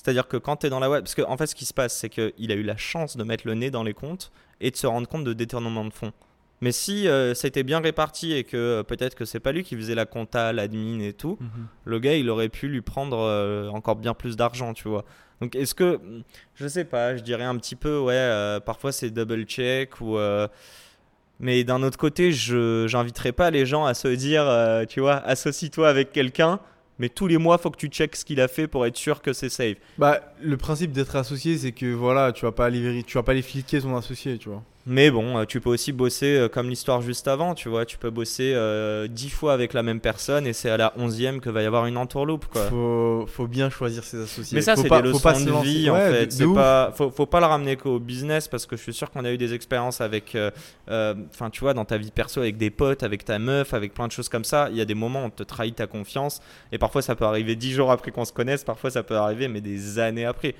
C'est-à-dire 0.00 0.28
que 0.28 0.36
quand 0.36 0.58
tu 0.58 0.66
es 0.68 0.70
dans 0.70 0.78
la 0.78 0.88
web, 0.88 1.02
parce 1.02 1.16
qu'en 1.16 1.28
en 1.28 1.36
fait, 1.36 1.48
ce 1.48 1.56
qui 1.56 1.64
se 1.64 1.74
passe, 1.74 1.92
c'est 1.96 2.08
qu'il 2.08 2.52
a 2.52 2.54
eu 2.54 2.62
la 2.62 2.76
chance 2.76 3.16
de 3.16 3.24
mettre 3.24 3.46
le 3.48 3.54
nez 3.54 3.70
dans 3.72 3.82
les 3.82 3.94
comptes 3.94 4.30
et 4.60 4.70
de 4.70 4.76
se 4.76 4.86
rendre 4.86 5.08
compte 5.08 5.24
de 5.24 5.32
détournement 5.32 5.84
de 5.84 5.92
fonds. 5.92 6.12
Mais 6.60 6.70
si 6.72 7.06
euh, 7.08 7.34
c'était 7.34 7.62
bien 7.64 7.80
réparti 7.80 8.32
et 8.32 8.42
que 8.44 8.56
euh, 8.56 8.82
peut-être 8.84 9.14
que 9.16 9.24
c'est 9.24 9.40
pas 9.40 9.50
lui 9.52 9.64
qui 9.64 9.74
faisait 9.76 9.94
la 9.96 10.06
compta, 10.06 10.52
l'admin 10.52 11.00
et 11.00 11.12
tout, 11.12 11.36
Mhm. 11.40 11.66
le 11.84 11.98
gars 11.98 12.14
il 12.14 12.30
aurait 12.30 12.48
pu 12.48 12.68
lui 12.68 12.80
prendre 12.80 13.18
euh, 13.18 13.68
encore 13.70 13.96
bien 13.96 14.14
plus 14.14 14.36
d'argent, 14.36 14.72
tu 14.72 14.88
vois. 14.88 15.04
Donc 15.40 15.54
est-ce 15.56 15.74
que, 15.74 16.00
je 16.54 16.66
sais 16.68 16.84
pas, 16.84 17.16
je 17.16 17.22
dirais 17.22 17.44
un 17.44 17.56
petit 17.56 17.76
peu, 17.76 17.98
ouais, 17.98 18.58
parfois 18.64 18.90
c'est 18.92 19.10
double 19.10 19.44
check 19.44 20.00
ou. 20.00 20.16
mais 21.38 21.62
d'un 21.62 21.82
autre 21.84 21.96
côté, 21.98 22.32
je 22.32 22.86
j'inviterais 22.88 23.30
pas 23.32 23.50
les 23.50 23.64
gens 23.64 23.84
à 23.84 23.94
se 23.94 24.08
dire, 24.08 24.46
tu 24.88 24.98
vois, 25.00 25.16
associe-toi 25.18 25.88
avec 25.88 26.10
quelqu'un, 26.12 26.58
mais 26.98 27.08
tous 27.08 27.26
les 27.26 27.38
mois 27.38 27.58
faut 27.58 27.70
que 27.70 27.76
tu 27.76 27.88
checkes 27.88 28.16
ce 28.16 28.24
qu'il 28.24 28.40
a 28.40 28.48
fait 28.48 28.66
pour 28.66 28.86
être 28.86 28.96
sûr 28.96 29.22
que 29.22 29.32
c'est 29.32 29.48
safe. 29.48 29.76
Bah, 29.98 30.20
le 30.40 30.56
principe 30.56 30.92
d'être 30.92 31.16
associé, 31.16 31.56
c'est 31.58 31.72
que 31.72 31.92
voilà, 31.92 32.32
tu 32.32 32.44
vas 32.44 32.52
pas 32.52 32.66
aller, 32.66 33.02
tu 33.04 33.14
vas 33.14 33.22
pas 33.22 33.32
aller 33.32 33.42
fliquer 33.42 33.80
ton 33.80 33.96
associé, 33.96 34.38
tu 34.38 34.48
vois. 34.48 34.62
Mais 34.90 35.10
bon, 35.10 35.36
euh, 35.38 35.44
tu 35.44 35.60
peux 35.60 35.68
aussi 35.68 35.92
bosser 35.92 36.36
euh, 36.38 36.48
comme 36.48 36.70
l'histoire 36.70 37.02
juste 37.02 37.28
avant, 37.28 37.54
tu 37.54 37.68
vois. 37.68 37.84
Tu 37.84 37.98
peux 37.98 38.08
bosser 38.08 38.52
euh, 38.54 39.06
10 39.06 39.28
fois 39.28 39.52
avec 39.52 39.74
la 39.74 39.82
même 39.82 40.00
personne 40.00 40.46
et 40.46 40.54
c'est 40.54 40.70
à 40.70 40.78
la 40.78 40.94
11e 40.98 41.40
que 41.40 41.50
va 41.50 41.62
y 41.62 41.66
avoir 41.66 41.84
une 41.86 41.98
entourloupe, 41.98 42.46
quoi. 42.46 42.62
Faut, 42.68 43.26
faut 43.28 43.46
bien 43.46 43.68
choisir 43.68 44.02
ses 44.02 44.22
associés. 44.22 44.56
Mais 44.56 44.62
ça, 44.62 44.76
c'est 44.76 44.88
des 44.88 45.02
leçons 45.02 45.20
pas 45.20 45.34
de 45.34 45.62
vie, 45.62 45.90
en 45.90 45.94
Ouais, 45.94 46.10
fait. 46.10 46.32
C'est 46.32 46.46
pas, 46.54 46.90
faut, 46.96 47.10
faut 47.10 47.26
pas 47.26 47.40
le 47.40 47.46
ramener 47.46 47.76
qu'au 47.76 47.98
business 47.98 48.48
parce 48.48 48.64
que 48.64 48.76
je 48.76 48.82
suis 48.82 48.94
sûr 48.94 49.10
qu'on 49.10 49.24
a 49.26 49.30
eu 49.32 49.36
des 49.36 49.52
expériences 49.52 50.00
avec, 50.00 50.34
euh, 50.34 50.50
euh, 50.90 51.14
enfin, 51.34 51.50
tu 51.50 51.60
vois, 51.60 51.74
dans 51.74 51.84
ta 51.84 51.98
vie 51.98 52.10
perso, 52.10 52.40
avec 52.40 52.56
des 52.56 52.70
potes, 52.70 53.02
avec 53.02 53.26
ta 53.26 53.38
meuf, 53.38 53.74
avec 53.74 53.92
plein 53.92 54.06
de 54.06 54.12
choses 54.12 54.30
comme 54.30 54.44
ça. 54.44 54.68
Il 54.70 54.76
y 54.78 54.80
a 54.80 54.86
des 54.86 54.94
moments 54.94 55.22
où 55.22 55.26
on 55.26 55.30
te 55.30 55.42
trahit 55.42 55.76
ta 55.76 55.86
confiance 55.86 56.40
et 56.72 56.78
parfois 56.78 57.02
ça 57.02 57.14
peut 57.14 57.26
arriver 57.26 57.56
10 57.56 57.72
jours 57.72 57.90
après 57.90 58.10
qu'on 58.10 58.24
se 58.24 58.32
connaisse, 58.32 58.64
parfois 58.64 58.90
ça 58.90 59.02
peut 59.02 59.16
arriver, 59.16 59.48
mais 59.48 59.60
des 59.60 59.98
années 59.98 60.24
après. 60.24 60.54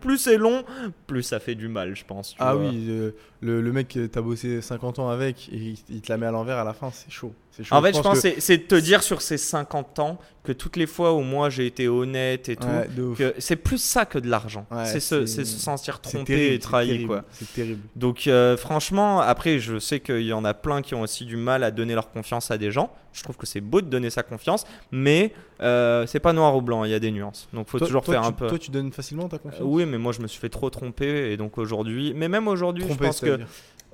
Plus, 0.00 0.18
c'est 0.18 0.36
long, 0.36 0.62
plus 1.06 1.22
ça 1.22 1.40
fait 1.40 1.54
du 1.54 1.68
mal, 1.68 1.94
je 1.96 2.04
pense. 2.04 2.30
tu 2.30 2.36
Ah 2.38 2.54
vois. 2.54 2.68
oui, 2.68 2.86
euh, 2.90 3.12
le, 3.40 3.61
le 3.62 3.72
mec 3.72 3.88
que 3.88 4.06
t'as 4.06 4.20
bossé 4.20 4.60
50 4.60 4.98
ans 4.98 5.08
avec 5.08 5.48
et 5.50 5.56
il, 5.56 5.78
il 5.88 6.00
te 6.00 6.12
la 6.12 6.18
met 6.18 6.26
à 6.26 6.30
l'envers 6.30 6.58
à 6.58 6.64
la 6.64 6.74
fin, 6.74 6.90
c'est 6.90 7.10
chaud. 7.10 7.32
Chaud. 7.62 7.74
En 7.74 7.82
fait, 7.82 7.94
je 7.94 8.00
pense 8.00 8.20
que- 8.22 8.28
que 8.28 8.40
c'est- 8.40 8.56
de 8.58 8.62
te 8.62 8.74
dire 8.76 9.02
sur 9.02 9.20
ces 9.20 9.36
50 9.36 9.98
ans 9.98 10.18
que 10.42 10.52
toutes 10.52 10.76
les 10.76 10.86
fois 10.86 11.12
où 11.12 11.20
moi 11.20 11.50
j'ai 11.50 11.66
été 11.66 11.86
honnête 11.86 12.48
et 12.48 12.56
tout, 12.56 12.66
Ouais, 12.66 13.34
c'est 13.38 13.56
plus 13.56 13.78
ça 13.78 14.06
que 14.06 14.18
de 14.18 14.28
l'argent. 14.28 14.66
Ouais, 14.70 14.86
c'est 14.86 15.00
se, 15.00 15.24
sentir 15.44 16.00
trompé 16.00 16.24
terrible, 16.24 16.54
et 16.54 16.58
trahi, 16.58 17.06
c'est 17.32 17.52
terrible. 17.52 17.80
Donc 17.94 18.26
euh, 18.26 18.56
franchement, 18.56 19.20
après, 19.20 19.58
je 19.58 19.78
sais 19.78 20.00
qu'il 20.00 20.22
y 20.22 20.32
en 20.32 20.44
a 20.44 20.54
plein 20.54 20.82
qui 20.82 20.94
ont 20.94 21.02
aussi 21.02 21.24
du 21.26 21.36
mal 21.36 21.62
à 21.62 21.70
donner 21.70 21.94
leur 21.94 22.10
confiance 22.10 22.50
à 22.50 22.58
des 22.58 22.70
gens. 22.72 22.90
Je 23.12 23.22
trouve 23.22 23.36
que 23.36 23.46
c'est 23.46 23.60
beau 23.60 23.82
de 23.82 23.86
donner 23.88 24.08
sa 24.08 24.22
confiance, 24.22 24.64
mais 24.90 25.32
euh, 25.60 26.06
c'est 26.06 26.18
pas 26.18 26.32
noir 26.32 26.56
ou 26.56 26.62
blanc, 26.62 26.82
il 26.84 26.90
y 26.90 26.94
a 26.94 26.98
des 26.98 27.10
nuances. 27.10 27.46
Donc 27.52 27.68
faut 27.68 27.78
Toi- 27.78 27.86
toujours 27.86 28.02
toi, 28.02 28.14
faire 28.14 28.22
tu, 28.22 28.28
un 28.28 28.32
peu. 28.32 28.46
Toi, 28.48 28.58
tu 28.58 28.70
donnes 28.70 28.90
facilement 28.92 29.28
ta 29.28 29.36
Euh, 29.36 29.38
confiance? 29.40 29.60
Oui, 29.62 29.84
mais 29.84 29.98
moi 29.98 30.12
je 30.12 30.20
me 30.22 30.26
suis 30.26 30.40
fait 30.40 30.48
trop 30.48 30.70
tromper 30.70 31.30
et 31.30 31.36
donc 31.36 31.58
aujourd'hui, 31.58 32.14
mais 32.16 32.28
même 32.28 32.48
aujourd'hui, 32.48 32.84
je 32.88 32.94
pense 32.94 33.20
que 33.20 33.38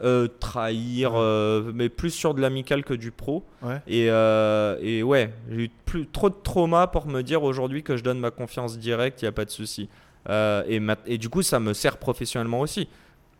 euh, 0.02 0.28
trahir, 0.40 1.12
euh, 1.14 1.72
mais 1.74 1.88
plus 1.88 2.10
sur 2.10 2.34
de 2.34 2.40
l'amical 2.40 2.84
que 2.84 2.94
du 2.94 3.10
pro. 3.10 3.44
Ouais. 3.62 3.80
Et, 3.86 4.10
euh, 4.10 4.76
et 4.80 5.02
ouais, 5.02 5.32
j'ai 5.50 5.64
eu 5.64 5.70
plus, 5.84 6.06
trop 6.06 6.30
de 6.30 6.36
trauma 6.42 6.86
pour 6.86 7.06
me 7.06 7.22
dire 7.22 7.42
aujourd'hui 7.42 7.82
que 7.82 7.96
je 7.96 8.02
donne 8.04 8.18
ma 8.20 8.30
confiance 8.30 8.78
directe, 8.78 9.22
il 9.22 9.24
n'y 9.24 9.28
a 9.28 9.32
pas 9.32 9.44
de 9.44 9.50
souci. 9.50 9.88
Et, 10.28 10.80
et 11.06 11.18
du 11.18 11.28
coup, 11.30 11.42
ça 11.42 11.58
me 11.58 11.72
sert 11.72 11.96
professionnellement 11.96 12.60
aussi. 12.60 12.88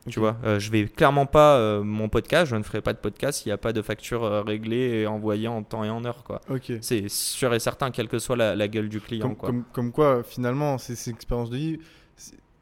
Tu 0.09 0.21
Ok. 0.21 0.25
vois, 0.43 0.59
je 0.59 0.71
vais 0.71 0.87
clairement 0.87 1.27
pas 1.27 1.81
mon 1.83 2.09
podcast, 2.09 2.47
je 2.51 2.57
ne 2.57 2.63
ferai 2.63 2.81
pas 2.81 2.95
de 2.95 2.99
podcast 2.99 3.41
s'il 3.41 3.51
n'y 3.51 3.53
a 3.53 3.59
pas 3.59 3.75
de 3.75 3.83
facture 3.83 4.23
réglée 4.47 5.01
et 5.03 5.07
envoyée 5.07 5.49
en 5.49 5.63
temps 5.63 5.85
et 5.85 5.91
en 5.91 6.03
heure. 6.07 6.25
quoi. 6.25 6.41
C'est 6.81 7.09
sûr 7.11 7.53
et 7.53 7.59
certain, 7.59 7.91
quelle 7.91 8.09
que 8.09 8.19
soit 8.19 8.37
la, 8.37 8.57
la 8.57 8.69
gueule 8.69 8.89
du 8.89 9.01
client. 9.03 9.27
Comme, 9.27 9.37
quoi. 9.37 9.49
comme, 9.51 9.65
comme 9.73 9.93
quoi, 9.93 10.23
finalement, 10.23 10.79
ces, 10.79 10.97
ces 10.97 11.11
expériences 11.11 11.51
de 11.51 11.57
vie, 11.57 11.79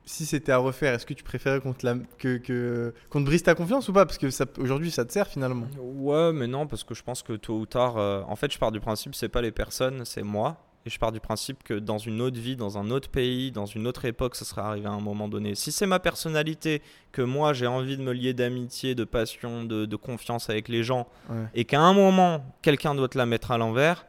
si 0.07 0.25
c'était 0.25 0.53
à 0.53 0.59
refaire, 0.59 0.95
est-ce 0.95 1.05
que 1.05 1.15
tu 1.15 1.25
préférais 1.25 1.61
qu'on 1.61 1.73
te, 1.73 1.85
la- 1.85 1.97
que, 2.19 2.39
que- 2.39 2.95
qu'on 3.11 3.21
te 3.21 3.27
brise 3.27 3.43
ta 3.43 3.55
confiance 3.55 3.89
ou 3.89 3.93
pas? 3.93 4.07
Parce 4.07 4.19
que 4.19 4.31
ça- 4.31 4.47
aujourd'hui, 4.59 4.91
ça 4.91 5.05
te 5.05 5.13
sert 5.13 5.27
finalement. 5.27 5.67
Ouais, 5.79 6.33
mais 6.33 6.47
non, 6.47 6.67
parce 6.67 6.85
que 6.85 6.95
je 6.95 7.03
pense 7.03 7.23
que 7.23 7.33
tôt 7.35 7.59
ou 7.59 7.67
tard, 7.67 7.97
euh, 7.99 8.23
en 8.29 8.37
fait, 8.37 8.53
je 8.53 8.59
pars 8.59 8.73
du 8.73 8.81
principe, 8.81 9.15
c'est 9.15 9.29
pas 9.29 9.43
les 9.43 9.51
personnes, 9.53 10.05
c'est 10.05 10.23
moi. 10.23 10.57
Et 10.85 10.89
je 10.91 11.01
pars 11.01 11.11
du 11.11 11.19
principe 11.19 11.65
que 11.65 11.75
dans 11.75 11.99
une 11.99 12.21
autre 12.21 12.39
vie, 12.39 12.55
dans 12.55 12.79
un 12.79 12.91
autre 12.93 13.09
pays, 13.09 13.51
dans 13.51 13.67
une 13.67 13.89
autre 13.89 14.05
époque, 14.05 14.37
ça 14.37 14.45
serait 14.45 14.61
arrivé 14.63 14.87
à 14.87 14.93
un 14.93 15.01
moment 15.01 15.27
donné. 15.27 15.57
Si 15.57 15.73
c'est 15.73 15.85
ma 15.87 15.99
personnalité, 15.99 16.81
que 17.11 17.23
moi 17.23 17.53
j'ai 17.55 17.67
envie 17.67 17.97
de 17.97 18.03
me 18.03 18.13
lier 18.13 18.35
d'amitié, 18.35 18.95
de 18.95 19.03
passion, 19.03 19.65
de, 19.65 19.85
de 19.85 19.97
confiance 19.97 20.49
avec 20.49 20.69
les 20.69 20.85
gens, 20.85 21.09
Ouais. 21.29 21.43
et 21.57 21.65
qu'à 21.65 21.81
un 21.81 21.93
moment, 21.93 22.45
quelqu'un 22.63 22.95
doit 22.95 23.09
te 23.09 23.19
la 23.19 23.27
mettre 23.27 23.51
à 23.51 23.59
l'envers, 23.59 24.07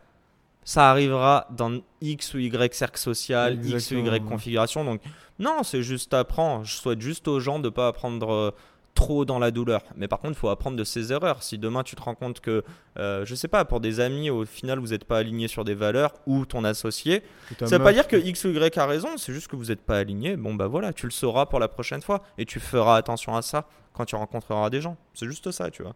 ça 0.68 0.91
arrivera 0.91 1.47
dans 1.49 1.80
X 2.01 2.34
ou 2.34 2.39
Y 2.39 2.74
cercle 2.74 2.99
social, 2.99 3.65
X 3.65 3.91
ou 3.91 3.99
Y 3.99 4.26
configuration. 4.26 4.84
Donc, 4.84 4.99
non, 5.39 5.63
c'est 5.63 5.82
juste 5.82 6.13
apprendre. 6.13 6.65
Je 6.65 6.76
souhaite 6.76 6.99
juste 6.99 7.30
aux 7.30 7.39
gens 7.39 7.59
de 7.59 7.68
ne 7.68 7.70
pas 7.70 7.88
apprendre 7.88 8.30
euh, 8.30 8.51
trop 8.93 9.24
dans 9.24 9.39
la 9.39 9.51
douleur. 9.51 9.82
Mais 9.95 10.09
par 10.09 10.20
contre, 10.20 10.34
il 10.34 10.38
faut 10.38 10.49
apprendre 10.49 10.76
de 10.76 10.84
ses 10.84 11.13
erreurs. 11.13 11.41
Si 11.41 11.57
demain 11.57 11.84
tu 11.84 11.95
te 11.95 12.01
rends 12.01 12.15
compte 12.15 12.41
que, 12.41 12.65
euh, 12.99 13.26
je 13.26 13.34
sais 13.34 13.47
pas, 13.47 13.63
pour 13.63 13.80
des 13.80 14.01
amis, 14.01 14.30
au 14.30 14.43
final, 14.43 14.80
vous 14.80 14.88
n'êtes 14.88 15.05
pas 15.05 15.20
aligné 15.20 15.47
sur 15.47 15.63
des 15.63 15.74
valeurs 15.74 16.11
ou 16.26 16.45
ton 16.45 16.65
associé, 16.65 17.24
ça 17.59 17.78
veut 17.78 17.84
pas 17.86 17.93
dire 17.93 18.09
que 18.09 18.18
X 18.18 18.43
ou 18.43 18.49
Y 18.49 18.78
a 18.78 18.86
raison, 18.86 19.15
c'est 19.15 19.32
juste 19.32 19.47
que 19.47 19.55
vous 19.55 19.68
n'êtes 19.68 19.82
pas 19.82 19.99
aligné. 19.99 20.36
Bon, 20.36 20.53
bah 20.53 20.68
voilà, 20.68 20.91
tu 20.91 21.05
le 21.05 21.13
sauras 21.13 21.45
pour 21.45 21.59
la 21.59 21.70
prochaine 21.70 22.01
fois 22.01 22.24
et 22.38 22.43
tu 22.43 22.59
feras 22.59 22.97
attention 22.97 23.38
à 23.38 23.41
ça 23.41 23.70
quand 23.93 24.03
tu 24.03 24.18
rencontreras 24.18 24.70
des 24.70 24.82
gens. 24.82 24.97
C'est 25.13 25.28
juste 25.28 25.49
ça, 25.51 25.72
tu 25.72 25.84
vois. 25.84 25.95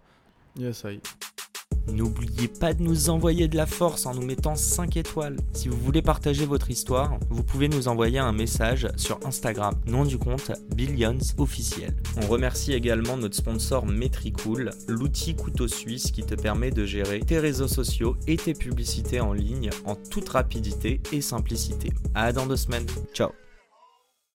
Yes, 0.56 0.86
I. 0.88 1.02
N'oubliez 1.92 2.48
pas 2.48 2.74
de 2.74 2.82
nous 2.82 3.10
envoyer 3.10 3.48
de 3.48 3.58
la 3.58 3.66
force 3.66 4.06
en 4.06 4.14
nous 4.14 4.26
mettant 4.26 4.56
5 4.56 4.98
étoiles. 4.98 5.36
Si 5.54 5.68
vous 5.68 5.78
voulez 5.78 6.02
partager 6.02 6.46
votre 6.46 6.72
histoire, 6.72 7.18
vous 7.30 7.44
pouvez 7.44 7.68
nous 7.68 7.88
envoyer 7.88 8.20
un 8.20 8.32
message 8.32 8.88
sur 8.96 9.20
Instagram, 9.26 9.76
nom 9.86 10.06
du 10.06 10.18
compte 10.18 10.52
Billions 10.76 11.18
officiel. 11.38 11.94
On 12.22 12.28
remercie 12.28 12.74
également 12.74 13.18
notre 13.18 13.36
sponsor 13.36 13.86
Metricool, 13.86 14.72
l'outil 14.88 15.36
couteau 15.36 15.68
suisse 15.68 16.12
qui 16.12 16.24
te 16.24 16.36
permet 16.36 16.72
de 16.72 16.86
gérer 16.86 17.20
tes 17.20 17.40
réseaux 17.40 17.68
sociaux 17.68 18.16
et 18.28 18.38
tes 18.38 18.54
publicités 18.54 19.20
en 19.20 19.34
ligne 19.34 19.70
en 19.86 19.96
toute 19.96 20.30
rapidité 20.30 21.02
et 21.12 21.22
simplicité. 21.22 21.92
À 22.16 22.32
dans 22.32 22.46
deux 22.46 22.58
semaines. 22.58 22.88
Ciao 23.14 23.32